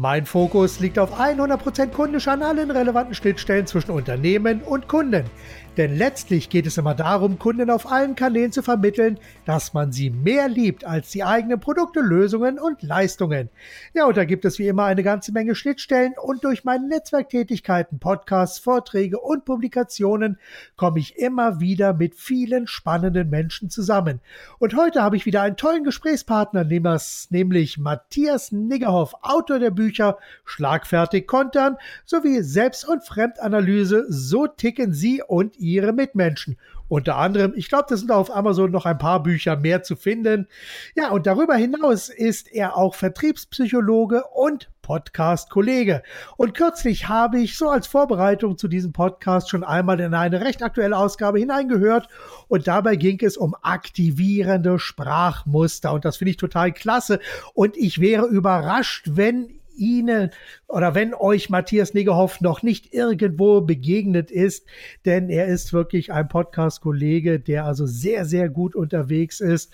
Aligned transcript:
Mein 0.00 0.26
Fokus 0.26 0.78
liegt 0.78 0.96
auf 0.96 1.18
100% 1.18 1.88
kundisch 1.88 2.28
an 2.28 2.40
allen 2.44 2.70
relevanten 2.70 3.16
Schnittstellen 3.16 3.66
zwischen 3.66 3.90
Unternehmen 3.90 4.62
und 4.62 4.86
Kunden. 4.86 5.24
Denn 5.76 5.96
letztlich 5.96 6.50
geht 6.50 6.66
es 6.66 6.76
immer 6.76 6.94
darum, 6.94 7.38
Kunden 7.38 7.68
auf 7.68 7.90
allen 7.90 8.16
Kanälen 8.16 8.50
zu 8.50 8.62
vermitteln, 8.62 9.18
dass 9.44 9.74
man 9.74 9.90
sie 9.92 10.10
mehr 10.10 10.48
liebt 10.48 10.84
als 10.84 11.10
die 11.10 11.22
eigenen 11.22 11.58
Produkte, 11.60 12.00
Lösungen 12.00 12.60
und 12.60 12.82
Leistungen. 12.82 13.48
Ja, 13.92 14.06
und 14.06 14.16
da 14.16 14.24
gibt 14.24 14.44
es 14.44 14.60
wie 14.60 14.68
immer 14.68 14.84
eine 14.84 15.02
ganze 15.04 15.32
Menge 15.32 15.56
Schnittstellen 15.56 16.14
und 16.20 16.44
durch 16.44 16.64
meine 16.64 16.86
Netzwerktätigkeiten, 16.86 17.98
Podcasts, 17.98 18.58
Vorträge 18.58 19.18
und 19.18 19.44
Publikationen 19.44 20.38
komme 20.76 21.00
ich 21.00 21.16
immer 21.16 21.60
wieder 21.60 21.92
mit 21.92 22.14
vielen 22.14 22.68
spannenden 22.68 23.30
Menschen 23.30 23.68
zusammen. 23.68 24.20
Und 24.58 24.76
heute 24.76 25.02
habe 25.02 25.16
ich 25.16 25.26
wieder 25.26 25.42
einen 25.42 25.56
tollen 25.56 25.84
Gesprächspartner, 25.84 26.64
nämlich 26.64 27.78
Matthias 27.78 28.52
Niggerhoff, 28.52 29.14
Autor 29.22 29.60
der 29.60 29.70
Bücher 29.70 29.87
Schlagfertig 30.44 31.26
Kontern 31.26 31.76
sowie 32.04 32.42
Selbst- 32.42 32.86
und 32.86 33.04
Fremdanalyse. 33.04 34.06
So 34.08 34.46
ticken 34.46 34.92
Sie 34.92 35.22
und 35.26 35.56
Ihr 35.56 35.78
ihre 35.78 35.92
Mitmenschen. 35.92 36.58
Unter 36.88 37.16
anderem, 37.16 37.52
ich 37.54 37.68
glaube, 37.68 37.84
das 37.88 38.00
sind 38.00 38.10
auf 38.10 38.34
Amazon 38.34 38.70
noch 38.70 38.86
ein 38.86 38.96
paar 38.96 39.22
Bücher 39.22 39.56
mehr 39.56 39.82
zu 39.82 39.94
finden. 39.94 40.48
Ja, 40.96 41.10
und 41.10 41.26
darüber 41.26 41.54
hinaus 41.54 42.08
ist 42.08 42.50
er 42.50 42.78
auch 42.78 42.94
Vertriebspsychologe 42.94 44.24
und 44.34 44.70
Podcast-Kollege. 44.80 46.02
Und 46.38 46.54
kürzlich 46.54 47.06
habe 47.06 47.40
ich 47.40 47.58
so 47.58 47.68
als 47.68 47.86
Vorbereitung 47.86 48.56
zu 48.56 48.68
diesem 48.68 48.94
Podcast 48.94 49.50
schon 49.50 49.64
einmal 49.64 50.00
in 50.00 50.14
eine 50.14 50.40
recht 50.40 50.62
aktuelle 50.62 50.96
Ausgabe 50.96 51.38
hineingehört 51.38 52.08
und 52.48 52.66
dabei 52.66 52.96
ging 52.96 53.18
es 53.20 53.36
um 53.36 53.54
aktivierende 53.60 54.78
Sprachmuster 54.78 55.92
und 55.92 56.06
das 56.06 56.16
finde 56.16 56.30
ich 56.30 56.38
total 56.38 56.72
klasse 56.72 57.20
und 57.52 57.76
ich 57.76 58.00
wäre 58.00 58.26
überrascht, 58.26 59.08
wenn 59.10 59.57
Ihnen 59.78 60.30
oder 60.66 60.94
wenn 60.94 61.14
euch 61.14 61.48
Matthias 61.50 61.94
Negerhoff 61.94 62.40
noch 62.40 62.62
nicht 62.62 62.92
irgendwo 62.92 63.60
begegnet 63.60 64.30
ist, 64.30 64.66
denn 65.04 65.30
er 65.30 65.46
ist 65.46 65.72
wirklich 65.72 66.12
ein 66.12 66.28
Podcast-Kollege, 66.28 67.40
der 67.40 67.64
also 67.64 67.86
sehr, 67.86 68.24
sehr 68.24 68.48
gut 68.48 68.74
unterwegs 68.74 69.40
ist. 69.40 69.72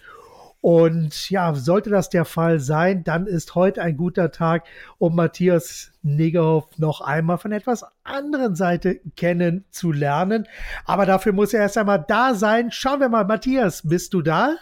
Und 0.64 1.28
ja, 1.28 1.54
sollte 1.54 1.90
das 1.90 2.08
der 2.08 2.24
Fall 2.24 2.58
sein, 2.58 3.04
dann 3.04 3.26
ist 3.26 3.54
heute 3.54 3.82
ein 3.82 3.98
guter 3.98 4.30
Tag, 4.30 4.64
um 4.96 5.14
Matthias 5.14 5.92
Negerhoff 6.00 6.78
noch 6.78 7.02
einmal 7.02 7.36
von 7.36 7.52
etwas 7.52 7.84
anderen 8.02 8.54
Seite 8.54 8.98
kennenzulernen. 9.14 10.46
Aber 10.86 11.04
dafür 11.04 11.34
muss 11.34 11.52
er 11.52 11.60
erst 11.60 11.76
einmal 11.76 12.02
da 12.08 12.34
sein. 12.34 12.70
Schauen 12.70 13.00
wir 13.00 13.10
mal, 13.10 13.26
Matthias, 13.26 13.86
bist 13.86 14.14
du 14.14 14.22
da? 14.22 14.56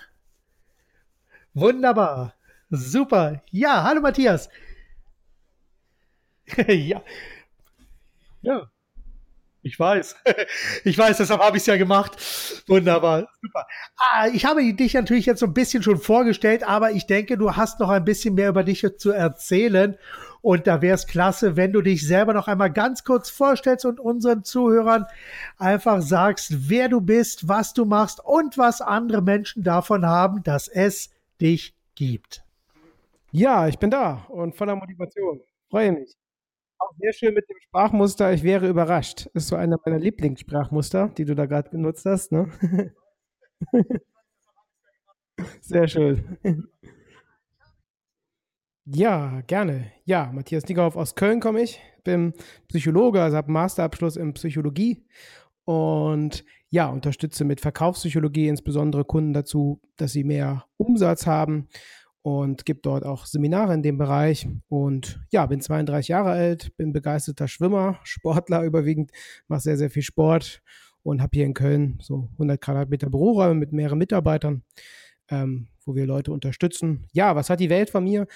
Wunderbar. 1.54 2.34
Super. 2.70 3.40
Ja, 3.52 3.84
hallo 3.84 4.00
Matthias. 4.00 4.48
ja. 6.68 7.02
Ja. 8.42 8.70
Ich 9.62 9.78
weiß. 9.78 10.16
Ich 10.84 10.98
weiß, 10.98 11.18
deshalb 11.18 11.40
habe 11.40 11.56
ich 11.56 11.62
es 11.62 11.66
ja 11.66 11.76
gemacht. 11.76 12.16
Wunderbar. 12.66 13.28
Super. 13.40 13.66
Ah, 13.96 14.26
ich 14.26 14.44
habe 14.44 14.74
dich 14.74 14.94
natürlich 14.94 15.26
jetzt 15.26 15.38
so 15.38 15.46
ein 15.46 15.54
bisschen 15.54 15.82
schon 15.82 15.98
vorgestellt, 15.98 16.64
aber 16.64 16.90
ich 16.90 17.06
denke, 17.06 17.38
du 17.38 17.54
hast 17.54 17.78
noch 17.78 17.88
ein 17.88 18.04
bisschen 18.04 18.34
mehr 18.34 18.48
über 18.48 18.64
dich 18.64 18.84
zu 18.98 19.12
erzählen. 19.12 19.96
Und 20.40 20.66
da 20.66 20.82
wäre 20.82 20.96
es 20.96 21.06
klasse, 21.06 21.56
wenn 21.56 21.72
du 21.72 21.82
dich 21.82 22.04
selber 22.04 22.34
noch 22.34 22.48
einmal 22.48 22.72
ganz 22.72 23.04
kurz 23.04 23.30
vorstellst 23.30 23.84
und 23.84 24.00
unseren 24.00 24.42
Zuhörern 24.42 25.06
einfach 25.56 26.02
sagst, 26.02 26.68
wer 26.68 26.88
du 26.88 27.00
bist, 27.00 27.46
was 27.46 27.74
du 27.74 27.84
machst 27.84 28.18
und 28.24 28.58
was 28.58 28.80
andere 28.80 29.22
Menschen 29.22 29.62
davon 29.62 30.04
haben, 30.04 30.42
dass 30.42 30.66
es 30.66 31.10
dich 31.40 31.76
gibt. 31.94 32.42
Ja, 33.30 33.68
ich 33.68 33.78
bin 33.78 33.90
da 33.90 34.26
und 34.28 34.56
voller 34.56 34.74
Motivation. 34.74 35.40
Freue 35.70 35.92
mich 35.92 36.16
auch 36.82 36.92
sehr 36.98 37.12
schön 37.12 37.34
mit 37.34 37.48
dem 37.48 37.56
Sprachmuster. 37.60 38.32
Ich 38.32 38.42
wäre 38.42 38.68
überrascht. 38.68 39.26
Ist 39.34 39.48
so 39.48 39.56
einer 39.56 39.78
meiner 39.84 39.98
Lieblingssprachmuster, 39.98 41.08
die 41.16 41.24
du 41.24 41.34
da 41.34 41.46
gerade 41.46 41.70
genutzt 41.70 42.04
hast. 42.06 42.32
Ne? 42.32 42.50
sehr 45.60 45.88
schön. 45.88 46.38
Ja, 48.84 49.42
gerne. 49.46 49.92
Ja, 50.04 50.30
Matthias 50.32 50.66
Niggerhoff 50.66 50.96
aus 50.96 51.14
Köln 51.14 51.40
komme 51.40 51.62
ich. 51.62 51.80
Bin 52.04 52.34
Psychologe, 52.68 53.22
also 53.22 53.36
habe 53.36 53.52
Masterabschluss 53.52 54.16
in 54.16 54.34
Psychologie 54.34 55.06
und 55.64 56.44
ja, 56.70 56.88
unterstütze 56.88 57.44
mit 57.44 57.60
Verkaufspsychologie 57.60 58.48
insbesondere 58.48 59.04
Kunden 59.04 59.34
dazu, 59.34 59.80
dass 59.96 60.12
sie 60.12 60.24
mehr 60.24 60.64
Umsatz 60.78 61.26
haben 61.26 61.68
und 62.22 62.64
gibt 62.64 62.86
dort 62.86 63.04
auch 63.04 63.26
Seminare 63.26 63.74
in 63.74 63.82
dem 63.82 63.98
Bereich. 63.98 64.48
Und 64.68 65.20
ja, 65.30 65.44
bin 65.46 65.60
32 65.60 66.08
Jahre 66.08 66.30
alt, 66.30 66.76
bin 66.76 66.92
begeisterter 66.92 67.48
Schwimmer, 67.48 67.98
Sportler 68.04 68.62
überwiegend, 68.62 69.10
mache 69.48 69.60
sehr, 69.60 69.76
sehr 69.76 69.90
viel 69.90 70.02
Sport 70.02 70.62
und 71.02 71.20
habe 71.20 71.30
hier 71.34 71.46
in 71.46 71.54
Köln 71.54 71.98
so 72.00 72.28
100 72.32 72.60
Quadratmeter 72.60 73.10
Büroräume 73.10 73.54
mit 73.54 73.72
mehreren 73.72 73.98
Mitarbeitern, 73.98 74.62
ähm, 75.30 75.68
wo 75.84 75.94
wir 75.94 76.06
Leute 76.06 76.32
unterstützen. 76.32 77.08
Ja, 77.12 77.34
was 77.34 77.50
hat 77.50 77.60
die 77.60 77.70
Welt 77.70 77.90
von 77.90 78.04
mir? 78.04 78.26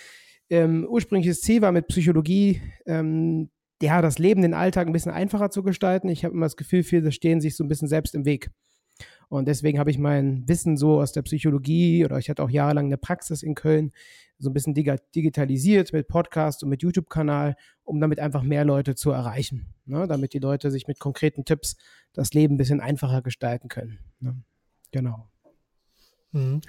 Ähm, 0.50 0.86
ursprüngliches 0.88 1.40
Ziel 1.40 1.62
war 1.62 1.72
mit 1.72 1.88
Psychologie, 1.88 2.60
ähm, 2.86 3.50
ja, 3.82 4.00
das 4.00 4.18
Leben, 4.18 4.42
den 4.42 4.54
Alltag 4.54 4.86
ein 4.86 4.92
bisschen 4.92 5.12
einfacher 5.12 5.50
zu 5.50 5.62
gestalten. 5.62 6.08
Ich 6.08 6.24
habe 6.24 6.34
immer 6.34 6.46
das 6.46 6.56
Gefühl, 6.56 6.82
viele 6.82 7.12
stehen 7.12 7.40
sich 7.40 7.56
so 7.56 7.62
ein 7.62 7.68
bisschen 7.68 7.88
selbst 7.88 8.14
im 8.14 8.24
Weg. 8.24 8.50
Und 9.28 9.48
deswegen 9.48 9.78
habe 9.78 9.90
ich 9.90 9.98
mein 9.98 10.46
Wissen 10.48 10.76
so 10.76 11.00
aus 11.00 11.12
der 11.12 11.22
Psychologie 11.22 12.04
oder 12.04 12.18
ich 12.18 12.30
hatte 12.30 12.42
auch 12.42 12.50
jahrelang 12.50 12.86
eine 12.86 12.96
Praxis 12.96 13.42
in 13.42 13.54
Köln 13.54 13.92
so 14.38 14.50
ein 14.50 14.52
bisschen 14.52 14.74
digitalisiert 14.74 15.92
mit 15.92 16.08
Podcast 16.08 16.62
und 16.62 16.68
mit 16.68 16.82
YouTube-Kanal, 16.82 17.56
um 17.84 18.00
damit 18.00 18.20
einfach 18.20 18.42
mehr 18.42 18.64
Leute 18.64 18.94
zu 18.94 19.10
erreichen. 19.10 19.74
Ne? 19.86 20.06
Damit 20.06 20.34
die 20.34 20.38
Leute 20.38 20.70
sich 20.70 20.86
mit 20.86 20.98
konkreten 20.98 21.44
Tipps 21.44 21.76
das 22.12 22.34
Leben 22.34 22.54
ein 22.54 22.58
bisschen 22.58 22.80
einfacher 22.80 23.22
gestalten 23.22 23.68
können. 23.68 23.98
Ne? 24.20 24.42
Genau. 24.92 25.28
Mhm. 26.32 26.60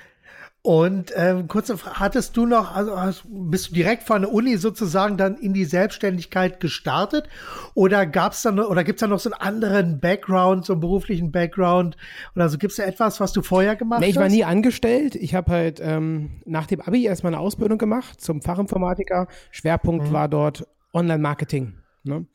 Und 0.68 1.12
äh, 1.12 1.44
kurze 1.48 1.78
Frage, 1.78 2.00
hattest 2.00 2.36
du 2.36 2.46
noch, 2.46 2.76
also 2.76 3.00
hast, 3.00 3.24
bist 3.26 3.70
du 3.70 3.74
direkt 3.74 4.04
von 4.04 4.24
der 4.24 4.34
Uni 4.34 4.58
sozusagen 4.58 5.16
dann 5.16 5.38
in 5.38 5.54
die 5.54 5.64
Selbstständigkeit 5.64 6.60
gestartet? 6.60 7.30
Oder 7.74 8.06
gab's 8.06 8.42
dann 8.42 8.60
oder 8.60 8.84
gibt's 8.84 9.00
da 9.00 9.08
noch 9.08 9.20
so 9.20 9.32
einen 9.32 9.40
anderen 9.40 10.02
Background, 10.02 10.66
so 10.66 10.74
einen 10.74 10.82
beruflichen 10.82 11.32
Background? 11.32 11.96
Oder 12.36 12.50
so 12.50 12.58
gibt's 12.58 12.76
da 12.76 12.84
etwas, 12.84 13.22
was 13.22 13.32
du 13.32 13.42
vorher 13.42 13.78
gemacht 13.78 14.02
nee, 14.02 14.08
ich 14.08 14.18
hast? 14.18 14.24
Ich 14.26 14.30
war 14.30 14.30
nie 14.30 14.44
angestellt. 14.44 15.16
Ich 15.16 15.36
habe 15.36 15.52
halt 15.52 15.80
ähm, 15.82 16.42
nach 16.44 16.68
dem 16.68 16.82
Abi 16.82 17.06
erstmal 17.06 17.34
eine 17.34 17.42
Ausbildung 17.42 17.78
gemacht 17.78 18.20
zum 18.20 18.42
Fachinformatiker. 18.42 19.28
Schwerpunkt 19.52 20.10
mhm. 20.10 20.12
war 20.12 20.28
dort 20.28 20.68
Online-Marketing. 20.94 21.76
Ne? 22.04 22.26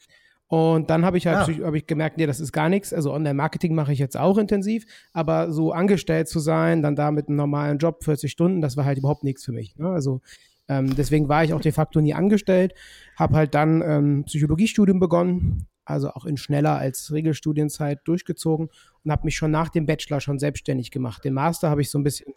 Und 0.53 0.91
dann 0.91 1.03
habe 1.07 1.17
ich 1.17 1.27
halt 1.27 1.49
ja. 1.57 1.65
hab 1.65 1.73
ich 1.73 1.87
gemerkt, 1.87 2.19
nee, 2.19 2.27
das 2.27 2.39
ist 2.39 2.53
gar 2.53 2.69
nichts. 2.69 2.93
Also 2.93 3.11
Online-Marketing 3.15 3.75
mache 3.75 3.95
ich 3.95 3.99
jetzt 3.99 4.19
auch 4.19 4.37
intensiv, 4.37 4.85
aber 5.15 5.51
so 5.51 5.73
angestellt 5.73 6.29
zu 6.29 6.41
sein, 6.41 6.83
dann 6.83 6.95
da 6.95 7.11
mit 7.11 7.29
einem 7.29 7.39
normalen 7.39 7.79
Job 7.79 8.05
40 8.05 8.31
Stunden, 8.31 8.61
das 8.61 8.77
war 8.77 8.85
halt 8.85 8.99
überhaupt 8.99 9.25
nichts 9.25 9.47
für 9.47 9.53
mich. 9.53 9.75
Ne? 9.79 9.89
Also 9.89 10.21
ähm, 10.69 10.95
deswegen 10.95 11.31
war 11.31 11.43
ich 11.43 11.55
auch 11.55 11.61
de 11.63 11.73
facto 11.73 12.03
nie 12.03 12.13
angestellt, 12.13 12.75
habe 13.17 13.35
halt 13.35 13.55
dann 13.55 13.81
ähm, 13.81 14.25
Psychologiestudium 14.27 15.01
begonnen, 15.01 15.69
also 15.87 16.11
auch 16.11 16.27
in 16.27 16.37
schneller 16.37 16.77
als 16.77 17.11
Regelstudienzeit 17.11 18.01
durchgezogen 18.05 18.69
und 19.05 19.11
habe 19.11 19.25
mich 19.25 19.37
schon 19.37 19.51
nach 19.51 19.71
dem 19.71 19.87
Bachelor 19.87 20.21
schon 20.21 20.39
selbstständig 20.39 20.91
gemacht. 20.91 21.25
Den 21.25 21.33
Master 21.33 21.71
habe 21.71 21.81
ich 21.81 21.89
so 21.89 21.99
ein 21.99 22.05
bisschen 22.05 22.35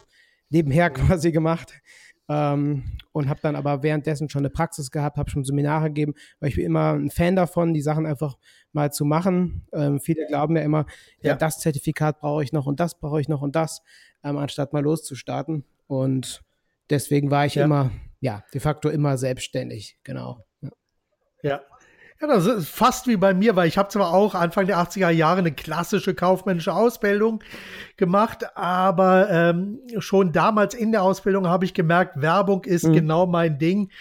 nebenher 0.50 0.90
quasi 0.92 1.34
gemacht. 1.34 1.74
Ähm, 2.28 2.97
und 3.12 3.30
habe 3.30 3.40
dann 3.44 3.56
aber 3.56 3.84
währenddessen 3.84 4.30
schon 4.30 4.41
eine 4.41 4.50
Praxis 4.50 4.90
gehabt, 4.90 5.18
habe 5.18 5.30
schon 5.30 5.44
Seminare 5.44 5.88
gegeben, 5.88 6.16
weil 6.40 6.49
ich 6.49 6.55
bin 6.55 6.66
immer 6.66 6.94
ein 6.94 7.11
Fan 7.11 7.35
davon, 7.35 7.73
die 7.73 7.82
Sachen 7.82 8.05
einfach 8.05 8.38
mal 8.72 8.91
zu 8.91 9.05
machen. 9.05 9.67
Ähm, 9.73 9.99
viele 9.99 10.26
glauben 10.28 10.55
ja 10.55 10.64
immer, 10.64 10.85
ja, 11.22 11.32
ja 11.32 11.35
das 11.35 11.59
Zertifikat 11.59 12.20
brauche 12.20 12.44
ich 12.44 12.52
noch 12.52 12.66
und 12.66 12.79
das 12.79 12.97
brauche 12.99 13.22
ich 13.22 13.29
noch 13.29 13.41
und 13.41 13.55
das, 13.55 13.84
ähm, 14.23 14.38
anstatt 14.38 14.73
mal 14.73 14.82
loszustarten. 14.82 15.66
Und 15.88 16.44
deswegen 16.90 17.29
war 17.29 17.46
ich 17.46 17.55
ja. 17.55 17.66
immer, 17.66 17.91
ja, 18.22 18.44
de 18.53 18.59
facto 18.59 18.90
immer 18.90 19.17
selbstständig, 19.17 19.99
genau. 20.03 20.44
ja. 20.61 20.70
ja. 21.44 21.61
Ja, 22.25 22.33
das 22.33 22.47
ist 22.47 22.69
fast 22.69 23.05
wie 23.05 23.17
bei 23.17 23.35
mir, 23.35 23.55
weil 23.55 23.67
ich 23.67 23.77
habe 23.77 23.89
zwar 23.89 24.11
auch 24.11 24.33
Anfang 24.33 24.66
der 24.66 24.79
80er 24.79 25.11
Jahre 25.11 25.39
eine 25.39 25.51
klassische 25.51 26.16
kaufmännische 26.16 26.73
Ausbildung 26.73 27.43
gemacht, 27.97 28.57
aber 28.57 29.29
ähm, 29.29 29.77
schon 29.99 30.31
damals 30.31 30.73
in 30.73 30.91
der 30.91 31.03
Ausbildung 31.03 31.47
habe 31.47 31.66
ich 31.66 31.75
gemerkt, 31.75 32.19
Werbung 32.19 32.63
ist 32.63 32.87
mhm. 32.87 32.93
genau 32.93 33.27
mein 33.27 33.59
Ding. 33.59 33.91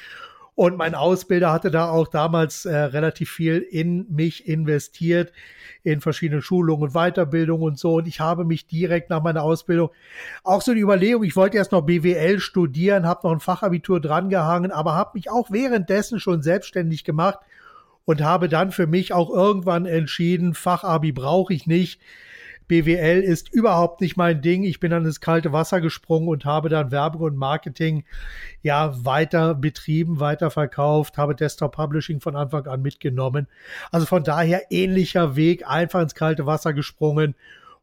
Und 0.54 0.78
mein 0.78 0.94
Ausbilder 0.94 1.52
hatte 1.52 1.70
da 1.70 1.90
auch 1.90 2.06
damals 2.06 2.64
äh, 2.64 2.74
relativ 2.74 3.30
viel 3.30 3.58
in 3.58 4.06
mich 4.08 4.48
investiert, 4.48 5.32
in 5.82 6.00
verschiedene 6.00 6.40
Schulungen 6.40 6.84
und 6.84 6.92
Weiterbildungen 6.94 7.64
und 7.64 7.78
so. 7.78 7.96
Und 7.96 8.06
ich 8.06 8.20
habe 8.20 8.46
mich 8.46 8.66
direkt 8.66 9.10
nach 9.10 9.22
meiner 9.22 9.42
Ausbildung 9.42 9.90
auch 10.44 10.62
so 10.62 10.72
die 10.72 10.80
Überlegung, 10.80 11.24
ich 11.24 11.36
wollte 11.36 11.58
erst 11.58 11.72
noch 11.72 11.82
BWL 11.82 12.38
studieren, 12.40 13.04
habe 13.04 13.26
noch 13.26 13.32
ein 13.32 13.40
Fachabitur 13.40 14.00
drangehangen, 14.00 14.70
aber 14.70 14.94
habe 14.94 15.10
mich 15.14 15.28
auch 15.28 15.50
währenddessen 15.50 16.20
schon 16.20 16.40
selbstständig 16.40 17.04
gemacht 17.04 17.40
und 18.04 18.22
habe 18.22 18.48
dann 18.48 18.70
für 18.70 18.86
mich 18.86 19.12
auch 19.12 19.30
irgendwann 19.30 19.86
entschieden, 19.86 20.54
Fachabi 20.54 21.12
brauche 21.12 21.54
ich 21.54 21.66
nicht. 21.66 22.00
BWL 22.66 23.20
ist 23.20 23.52
überhaupt 23.52 24.00
nicht 24.00 24.16
mein 24.16 24.40
Ding. 24.40 24.62
Ich 24.62 24.80
bin 24.80 24.90
dann 24.90 25.04
ins 25.04 25.20
kalte 25.20 25.52
Wasser 25.52 25.82
gesprungen 25.82 26.28
und 26.28 26.46
habe 26.46 26.70
dann 26.70 26.90
Werbung 26.90 27.22
und 27.22 27.36
Marketing 27.36 28.04
ja 28.62 28.94
weiter 29.04 29.54
betrieben, 29.54 30.18
weiter 30.18 30.50
verkauft, 30.50 31.18
habe 31.18 31.34
Desktop 31.34 31.76
Publishing 31.76 32.20
von 32.20 32.36
Anfang 32.36 32.66
an 32.66 32.80
mitgenommen. 32.80 33.48
Also 33.90 34.06
von 34.06 34.24
daher 34.24 34.62
ähnlicher 34.70 35.36
Weg, 35.36 35.68
einfach 35.68 36.00
ins 36.00 36.14
kalte 36.14 36.46
Wasser 36.46 36.72
gesprungen 36.72 37.34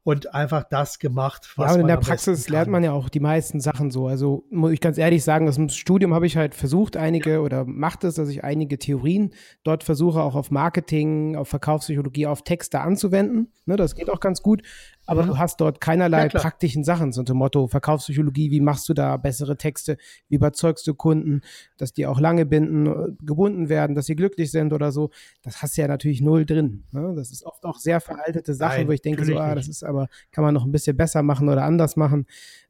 und 0.03 0.33
einfach 0.33 0.63
das 0.63 0.98
gemacht, 0.98 1.53
was 1.57 1.69
ja, 1.69 1.75
und 1.75 1.81
in 1.81 1.88
der 1.88 1.98
Praxis 1.98 2.50
lernt 2.50 2.71
man 2.71 2.83
ja 2.83 2.92
auch 2.92 3.07
die 3.07 3.19
meisten 3.19 3.59
Sachen 3.59 3.92
so. 3.92 4.07
Also 4.07 4.45
muss 4.50 4.71
ich 4.71 4.81
ganz 4.81 4.98
ehrlich 4.98 5.24
sagen, 5.24 5.45
das 5.45 5.75
Studium 5.75 6.13
habe 6.13 6.25
ich 6.25 6.38
halt 6.38 6.56
versucht, 6.56 6.98
einige 6.98 7.42
oder 7.42 7.65
macht 7.65 8.03
es, 8.03 8.15
dass 8.15 8.30
ich 8.30 8.44
einige 8.44 8.80
Theorien 8.80 9.31
dort 9.63 9.83
versuche, 9.83 10.21
auch 10.21 10.33
auf 10.33 10.50
Marketing, 10.50 11.36
auf 11.36 11.50
Verkaufspsychologie, 11.50 12.25
auf 12.25 12.44
Texte 12.44 12.80
anzuwenden. 12.80 13.51
Ne, 13.65 13.75
das 13.75 13.94
geht 13.94 14.09
auch 14.09 14.19
ganz 14.19 14.42
gut 14.42 14.63
aber 15.12 15.24
mhm. 15.24 15.28
du 15.28 15.38
hast 15.38 15.60
dort 15.60 15.81
keinerlei 15.81 16.24
ja, 16.24 16.30
praktischen 16.30 16.86
Sachen, 16.86 17.12
so 17.12 17.19
unter 17.19 17.34
Motto 17.34 17.68
Verkaufspsychologie, 17.68 18.50
wie 18.50 18.62
machst 18.62 18.88
du 18.88 18.94
da 18.94 19.18
bessere 19.18 19.58
Texte, 19.58 19.98
wie 20.30 20.36
überzeugst 20.36 20.88
du 20.88 20.94
Kunden, 20.94 21.42
dass 21.75 21.92
die 21.92 22.08
auch 22.08 22.22
lange 22.22 22.46
binden, 22.46 22.88
äh, 22.88 23.12
gebunden 23.22 23.68
werden, 23.68 23.94
dass 23.94 24.06
sie 24.06 24.16
glücklich 24.16 24.52
sind 24.52 24.72
oder 24.72 24.94
so. 24.94 25.10
Das 25.42 25.62
hast 25.62 25.75
du 25.75 25.81
ja 25.81 25.90
natürlich 25.90 26.22
null 26.22 26.46
drin. 26.46 26.86
Ne? 26.94 27.12
Das 27.13 27.30
ist 27.30 27.44
oft 27.44 27.66
auch 27.66 27.78
sehr 27.78 28.00
veraltete 28.00 28.54
Sachen, 28.54 28.78
Nein, 28.78 28.88
wo 28.88 28.92
ich 28.94 29.02
denke, 29.02 29.25
so, 29.25 29.38
ah, 29.38 29.54
das 29.54 29.68
ist 29.68 29.84
aber, 29.84 30.08
kann 30.31 30.46
man 30.46 30.54
noch 30.54 30.63
ein 30.63 30.72
bisschen 30.72 30.96
besser 30.96 31.24
machen 31.24 31.50
oder 31.50 31.66
anders 31.66 31.98
machen. 31.98 32.25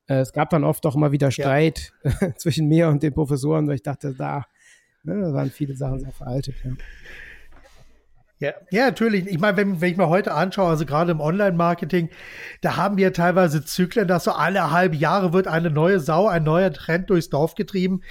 Äh, 0.08 0.22
es 0.22 0.34
gab 0.34 0.50
dann 0.50 0.64
oft 0.64 0.84
auch 0.88 0.96
immer 0.96 1.12
wieder 1.12 1.30
Streit 1.30 1.94
ja. 2.04 2.34
zwischen 2.38 2.68
mir 2.68 2.88
und 2.88 3.04
den 3.04 3.14
Professoren, 3.14 3.68
weil 3.68 3.76
ich 3.76 3.84
dachte, 3.84 4.16
da, 4.16 4.48
ne, 5.04 5.22
da 5.22 5.32
waren 5.32 5.52
viele 5.52 5.76
Sachen 5.76 6.00
sehr 6.00 6.12
veraltet. 6.12 6.56
Ja. 6.64 6.72
Ja, 8.42 8.54
ja, 8.72 8.86
natürlich. 8.86 9.28
Ich 9.28 9.38
meine, 9.38 9.56
wenn, 9.56 9.82
wenn 9.82 9.92
ich 9.92 9.98
mir 9.98 10.10
heute 10.10 10.34
anschaue, 10.34 10.68
also 10.68 10.84
gerade 10.84 11.12
im 11.12 11.22
Online-Marketing, 11.22 12.10
da 12.62 12.76
haben 12.76 12.98
wir 12.98 13.14
teilweise 13.14 13.64
Zyklen, 13.64 14.08
dass 14.08 14.24
so 14.24 14.32
alle 14.32 14.72
halbe 14.72 14.96
Jahre 14.96 15.32
wird 15.32 15.48
eine 15.48 15.70
neue 15.70 16.00
Sau, 16.00 16.28
ein 16.28 16.44
neuer 16.44 16.74
Trend 16.74 17.12
durchs 17.12 17.30
Dorf 17.30 17.54
getrieben, 17.54 18.02